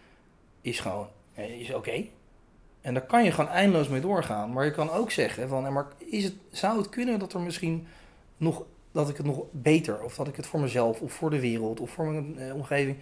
is 0.61 0.81
gewoon, 0.81 1.07
is 1.35 1.75
oké. 1.75 2.05
En 2.81 2.95
daar 2.95 3.07
kan 3.07 3.25
je 3.25 3.33
gewoon 3.33 3.51
eindeloos 3.51 3.89
mee 3.89 4.01
doorgaan. 4.01 4.53
Maar 4.53 4.65
je 4.65 4.71
kan 4.71 4.91
ook 4.91 5.11
zeggen 5.11 5.49
van, 5.49 5.73
maar 5.73 5.87
is 5.99 6.25
het, 6.25 6.35
zou 6.51 6.79
het 6.79 6.89
kunnen 6.89 7.19
dat 7.19 7.33
er 7.33 7.41
misschien 7.41 7.87
nog, 8.37 8.63
dat 8.93 9.09
ik 9.09 9.17
het 9.17 9.27
nog 9.27 9.43
beter, 9.51 10.03
of 10.03 10.17
dat 10.17 10.29
ik 10.29 10.37
het 10.37 10.47
voor 10.47 10.61
mezelf, 10.61 11.01
of 11.01 11.13
voor 11.13 11.31
de 11.31 11.41
wereld, 11.41 11.81
of 11.81 11.91
voor 11.91 12.07
mijn 12.07 12.39
eh, 12.39 12.55
omgeving, 12.55 12.97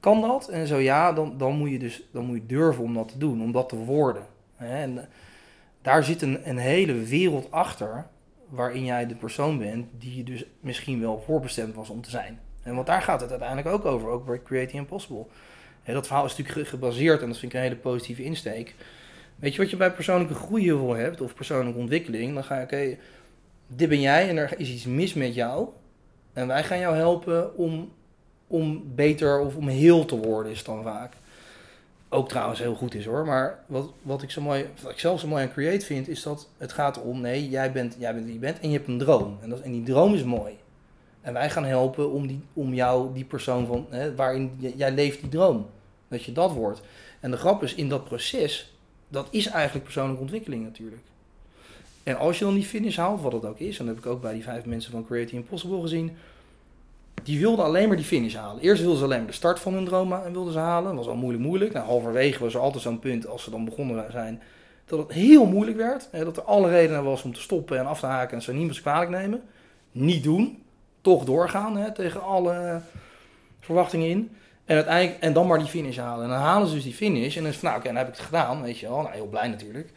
kan 0.00 0.20
dat? 0.20 0.48
En 0.48 0.66
zo 0.66 0.76
ja, 0.76 1.12
dan, 1.12 1.34
dan 1.38 1.56
moet 1.56 1.70
je 1.70 1.78
dus, 1.78 2.08
dan 2.12 2.24
moet 2.24 2.36
je 2.36 2.46
durven 2.46 2.84
om 2.84 2.94
dat 2.94 3.08
te 3.08 3.18
doen, 3.18 3.42
om 3.42 3.52
dat 3.52 3.68
te 3.68 3.76
worden. 3.76 4.26
Hè? 4.56 4.82
En, 4.82 4.98
eh, 4.98 5.04
daar 5.82 6.04
zit 6.04 6.22
een, 6.22 6.48
een 6.48 6.58
hele 6.58 6.92
wereld 6.92 7.50
achter 7.50 8.06
waarin 8.48 8.84
jij 8.84 9.06
de 9.06 9.14
persoon 9.14 9.58
bent 9.58 9.86
die 9.98 10.16
je 10.16 10.24
dus 10.24 10.44
misschien 10.60 11.00
wel 11.00 11.22
voorbestemd 11.26 11.74
was 11.74 11.90
om 11.90 12.00
te 12.00 12.10
zijn. 12.10 12.38
En 12.62 12.74
want 12.74 12.86
daar 12.86 13.02
gaat 13.02 13.20
het 13.20 13.30
uiteindelijk 13.30 13.68
ook 13.68 13.84
over, 13.84 14.08
ook 14.08 14.26
bij 14.26 14.42
Creating 14.42 14.80
Impossible. 14.80 15.26
Dat 15.84 16.06
verhaal 16.06 16.24
is 16.24 16.36
natuurlijk 16.36 16.58
ge- 16.58 16.74
gebaseerd, 16.76 17.22
en 17.22 17.28
dat 17.28 17.38
vind 17.38 17.52
ik 17.52 17.58
een 17.58 17.64
hele 17.64 17.80
positieve 17.80 18.22
insteek. 18.22 18.74
Weet 19.36 19.54
je 19.54 19.60
wat 19.60 19.70
je 19.70 19.76
bij 19.76 19.92
persoonlijke 19.92 20.34
groei 20.34 20.62
heel 20.62 20.78
veel 20.78 20.94
hebt, 20.94 21.20
of 21.20 21.34
persoonlijke 21.34 21.78
ontwikkeling, 21.78 22.34
dan 22.34 22.44
ga 22.44 22.58
je, 22.58 22.64
oké, 22.64 22.96
dit 23.68 23.88
ben 23.88 24.00
jij 24.00 24.28
en 24.28 24.36
er 24.36 24.54
is 24.56 24.70
iets 24.70 24.84
mis 24.84 25.14
met 25.14 25.34
jou. 25.34 25.68
En 26.32 26.46
wij 26.46 26.64
gaan 26.64 26.78
jou 26.78 26.96
helpen 26.96 27.56
om, 27.56 27.92
om 28.46 28.82
beter 28.94 29.40
of 29.40 29.56
om 29.56 29.68
heel 29.68 30.04
te 30.04 30.16
worden, 30.16 30.52
is 30.52 30.64
dan 30.64 30.82
vaak. 30.82 31.12
Ook 32.08 32.28
trouwens 32.28 32.58
heel 32.60 32.74
goed 32.74 32.94
is 32.94 33.04
hoor. 33.04 33.26
Maar 33.26 33.64
wat, 33.66 33.92
wat, 34.02 34.22
ik 34.22 34.30
zo 34.30 34.40
mooi, 34.40 34.66
wat 34.82 34.92
ik 34.92 34.98
zelf 34.98 35.20
zo 35.20 35.28
mooi 35.28 35.42
aan 35.42 35.52
Create 35.52 35.86
vind, 35.86 36.08
is 36.08 36.22
dat 36.22 36.48
het 36.56 36.72
gaat 36.72 37.02
om, 37.02 37.20
nee, 37.20 37.48
jij 37.48 37.72
bent, 37.72 37.96
jij 37.98 38.14
bent 38.14 38.24
wie 38.24 38.34
je 38.34 38.40
bent 38.40 38.60
en 38.60 38.70
je 38.70 38.76
hebt 38.76 38.88
een 38.88 38.98
droom. 38.98 39.38
En, 39.42 39.48
dat, 39.48 39.60
en 39.60 39.72
die 39.72 39.82
droom 39.82 40.14
is 40.14 40.24
mooi. 40.24 40.58
En 41.20 41.32
wij 41.32 41.50
gaan 41.50 41.64
helpen 41.64 42.10
om, 42.10 42.26
die, 42.26 42.42
om 42.52 42.74
jou, 42.74 43.14
die 43.14 43.24
persoon 43.24 43.66
van, 43.66 43.86
hè, 43.90 44.14
waarin 44.14 44.72
jij 44.76 44.92
leeft 44.92 45.20
die 45.20 45.30
droom. 45.30 45.66
Dat 46.08 46.24
je 46.24 46.32
dat 46.32 46.52
wordt. 46.52 46.80
En 47.20 47.30
de 47.30 47.36
grap 47.36 47.62
is, 47.62 47.74
in 47.74 47.88
dat 47.88 48.04
proces, 48.04 48.74
dat 49.08 49.28
is 49.30 49.46
eigenlijk 49.46 49.84
persoonlijke 49.84 50.20
ontwikkeling 50.20 50.62
natuurlijk. 50.62 51.02
En 52.08 52.16
als 52.16 52.38
je 52.38 52.44
dan 52.44 52.54
die 52.54 52.64
finish 52.64 52.96
haalt, 52.96 53.20
wat 53.20 53.32
het 53.32 53.44
ook 53.44 53.58
is, 53.58 53.78
en 53.78 53.86
dat 53.86 53.94
heb 53.94 54.04
ik 54.04 54.10
ook 54.10 54.20
bij 54.20 54.32
die 54.32 54.42
vijf 54.42 54.64
mensen 54.64 54.92
van 54.92 55.06
Creating 55.06 55.40
Impossible 55.42 55.80
gezien, 55.80 56.16
die 57.22 57.38
wilden 57.38 57.64
alleen 57.64 57.88
maar 57.88 57.96
die 57.96 58.06
finish 58.06 58.34
halen. 58.34 58.62
Eerst 58.62 58.80
wilden 58.80 58.98
ze 58.98 59.04
alleen 59.04 59.18
maar 59.18 59.26
de 59.26 59.32
start 59.32 59.60
van 59.60 59.74
hun 59.74 59.84
droom 59.84 60.12
ha- 60.12 60.30
wilden 60.30 60.52
ze 60.52 60.58
halen. 60.58 60.96
Dat 60.96 61.04
was 61.04 61.14
al 61.14 61.20
moeilijk 61.20 61.44
moeilijk. 61.44 61.72
Nou, 61.72 61.86
halverwege 61.86 62.42
was 62.44 62.54
er 62.54 62.60
altijd 62.60 62.82
zo'n 62.82 62.98
punt, 62.98 63.26
als 63.26 63.42
ze 63.42 63.50
dan 63.50 63.64
begonnen 63.64 64.12
zijn, 64.12 64.42
dat 64.84 64.98
het 64.98 65.12
heel 65.12 65.46
moeilijk 65.46 65.76
werd. 65.76 66.08
Dat 66.12 66.36
er 66.36 66.42
alle 66.42 66.68
redenen 66.68 67.04
was 67.04 67.22
om 67.22 67.32
te 67.32 67.40
stoppen 67.40 67.78
en 67.78 67.86
af 67.86 68.00
te 68.00 68.06
haken 68.06 68.36
en 68.36 68.42
ze 68.42 68.52
niemand 68.52 68.80
kwalijk 68.80 69.10
nemen. 69.10 69.42
Niet 69.92 70.22
doen. 70.22 70.62
Toch 71.00 71.24
doorgaan 71.24 71.76
hè, 71.76 71.92
tegen 71.92 72.22
alle 72.22 72.52
eh, 72.52 72.76
verwachtingen 73.60 74.08
in. 74.08 74.30
En, 74.64 74.76
uiteindelijk, 74.76 75.22
en 75.22 75.32
dan 75.32 75.46
maar 75.46 75.58
die 75.58 75.68
finish 75.68 75.96
halen. 75.96 76.24
En 76.24 76.30
dan 76.30 76.38
halen 76.38 76.68
ze 76.68 76.74
dus 76.74 76.84
die 76.84 76.94
finish. 76.94 77.36
En 77.36 77.42
dan 77.42 77.50
is 77.50 77.58
van, 77.58 77.68
nou 77.68 77.80
oké, 77.80 77.88
dan 77.88 77.96
heb 77.96 78.08
ik 78.08 78.14
het 78.14 78.24
gedaan. 78.24 78.62
Weet 78.62 78.78
je 78.78 78.88
wel. 78.88 79.02
Nou, 79.02 79.14
heel 79.14 79.26
blij 79.26 79.48
natuurlijk. 79.48 79.90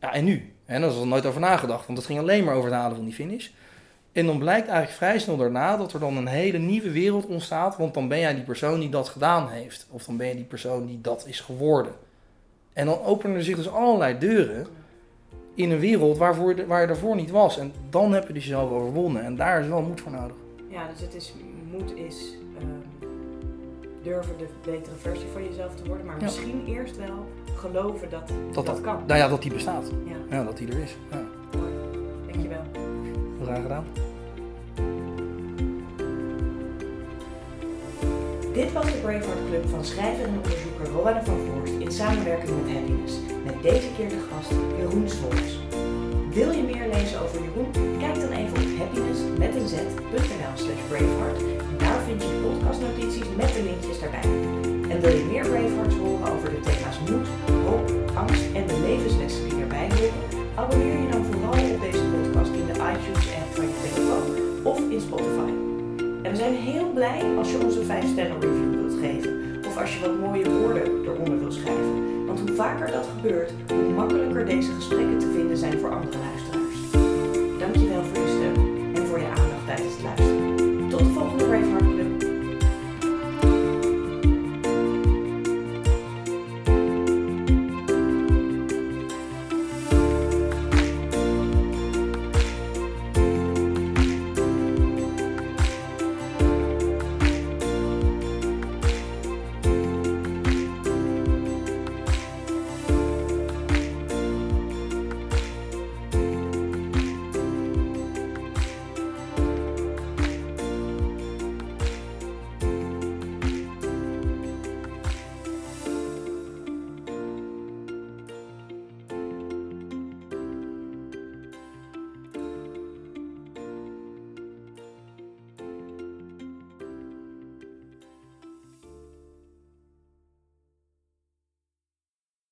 Ja, 0.00 0.12
en 0.12 0.24
nu? 0.24 0.54
En 0.66 0.80
daar 0.80 0.90
is 0.90 0.96
er 0.96 1.06
nooit 1.06 1.26
over 1.26 1.40
nagedacht. 1.40 1.86
Want 1.86 1.98
het 1.98 2.06
ging 2.06 2.18
alleen 2.18 2.44
maar 2.44 2.54
over 2.54 2.70
het 2.70 2.78
halen 2.78 2.96
van 2.96 3.04
die 3.04 3.14
finish. 3.14 3.48
En 4.12 4.26
dan 4.26 4.38
blijkt 4.38 4.68
eigenlijk 4.68 4.96
vrij 4.96 5.18
snel 5.18 5.36
daarna 5.36 5.76
dat 5.76 5.92
er 5.92 6.00
dan 6.00 6.16
een 6.16 6.26
hele 6.26 6.58
nieuwe 6.58 6.90
wereld 6.90 7.26
ontstaat. 7.26 7.76
Want 7.76 7.94
dan 7.94 8.08
ben 8.08 8.18
jij 8.18 8.34
die 8.34 8.44
persoon 8.44 8.80
die 8.80 8.88
dat 8.88 9.08
gedaan 9.08 9.48
heeft. 9.48 9.86
Of 9.90 10.04
dan 10.04 10.16
ben 10.16 10.28
je 10.28 10.34
die 10.34 10.44
persoon 10.44 10.86
die 10.86 11.00
dat 11.00 11.24
is 11.26 11.40
geworden. 11.40 11.92
En 12.72 12.86
dan 12.86 13.02
openen 13.02 13.36
er 13.36 13.44
zich 13.44 13.56
dus 13.56 13.68
allerlei 13.68 14.18
deuren 14.18 14.66
in 15.54 15.70
een 15.70 15.78
wereld 15.78 16.18
waarvoor 16.18 16.66
waar 16.66 16.80
je 16.80 16.86
daarvoor 16.86 17.16
niet 17.16 17.30
was. 17.30 17.58
En 17.58 17.72
dan 17.90 18.12
heb 18.12 18.26
je 18.26 18.32
dus 18.32 18.44
jezelf 18.44 18.70
overwonnen. 18.70 19.24
En 19.24 19.36
daar 19.36 19.60
is 19.60 19.68
wel 19.68 19.82
moed 19.82 20.00
voor 20.00 20.12
nodig. 20.12 20.36
Ja, 20.70 20.88
dus 20.88 21.00
het 21.00 21.14
is, 21.14 21.34
moed 21.70 21.96
is 21.96 22.34
ehm, 22.58 22.68
durven 24.10 24.38
de 24.38 24.46
betere 24.64 24.96
versie 25.00 25.26
van 25.32 25.44
jezelf 25.44 25.74
te 25.74 25.82
worden. 25.86 26.06
Maar 26.06 26.16
Ja. 26.18 26.22
misschien 26.24 26.64
eerst 26.66 26.96
wel 26.96 27.26
geloven 27.54 28.10
dat 28.10 28.28
dat, 28.52 28.66
Dat 28.66 28.80
kan. 28.80 28.96
Nou 29.06 29.18
ja, 29.20 29.28
dat 29.28 29.42
die 29.42 29.52
bestaat. 29.52 29.90
Ja, 30.04 30.36
Ja, 30.36 30.44
dat 30.44 30.56
die 30.56 30.68
er 30.68 30.78
is. 30.82 30.96
Ja, 31.10 31.20
mooi. 31.58 31.70
Dankjewel. 32.30 32.62
graag 33.42 33.62
gedaan. 33.62 33.84
Dit 38.52 38.72
was 38.72 38.84
de 38.84 38.98
Braveheart 39.02 39.46
Club 39.48 39.68
van 39.68 39.84
schrijver 39.84 40.24
en 40.24 40.34
onderzoeker 40.36 40.86
Rowanne 40.94 41.22
van 41.24 41.38
Voorst 41.46 41.72
in 41.78 41.92
samenwerking 41.92 42.50
met 42.62 42.74
Happiness. 42.74 43.14
Met 43.44 43.62
deze 43.62 43.88
keer 43.96 44.08
de 44.08 44.20
gast 44.30 44.50
Jeroen 44.78 45.08
Swolks. 45.08 45.58
Wil 46.32 46.50
je 46.50 46.62
meer 46.62 46.88
lezen 46.92 47.20
over 47.22 47.38
Jeroen? 47.42 47.70
Kijk 47.98 48.14
dan 48.20 48.30
even 48.32 48.56
op 48.62 48.78
happiness.nl 48.78 50.54
slash 50.54 50.82
braveheart. 50.88 51.40
Vind 52.06 52.22
je 52.22 52.28
de 52.28 52.48
podcastnotities 52.48 53.28
met 53.36 53.50
de 53.54 53.62
linkjes 53.62 54.00
daarbij. 54.00 54.28
En 54.92 55.00
wil 55.00 55.14
je 55.18 55.24
meer 55.30 55.46
Bravehearts 55.50 55.96
horen 55.96 56.28
over 56.32 56.48
de 56.50 56.60
thema's 56.60 56.98
moed, 57.08 57.26
hoop, 57.66 57.86
angst 58.14 58.44
en 58.58 58.66
de 58.66 58.78
levenslessen 58.86 59.48
die 59.48 59.60
erbij 59.60 59.88
horen? 59.94 60.22
Abonneer 60.54 60.98
je 61.02 61.08
dan 61.08 61.24
vooral 61.24 61.58
op 61.74 61.80
deze 61.80 62.04
podcast 62.12 62.52
in 62.60 62.66
de 62.70 62.76
iTunes-app 62.92 63.48
van 63.56 63.64
je 63.70 63.74
telefoon 63.82 64.26
of 64.72 64.78
in 64.94 65.00
Spotify. 65.00 65.50
En 66.22 66.30
we 66.30 66.36
zijn 66.36 66.54
heel 66.54 66.88
blij 66.92 67.20
als 67.38 67.50
je 67.50 67.58
ons 67.64 67.76
een 67.76 67.84
5 67.84 68.04
sterren 68.12 68.40
review 68.40 68.70
wilt 68.80 68.98
geven. 69.04 69.32
Of 69.66 69.76
als 69.76 69.94
je 69.94 70.00
wat 70.00 70.18
mooie 70.18 70.50
woorden 70.50 70.84
eronder 71.04 71.38
wilt 71.38 71.54
schrijven. 71.54 72.26
Want 72.26 72.38
hoe 72.40 72.54
vaker 72.54 72.90
dat 72.90 73.08
gebeurt, 73.14 73.50
hoe 73.68 73.94
makkelijker 74.00 74.44
deze 74.46 74.72
gesprekken 74.72 75.18
te 75.18 75.30
vinden 75.34 75.56
zijn 75.56 75.78
voor 75.78 75.90
anderen. 75.90 76.55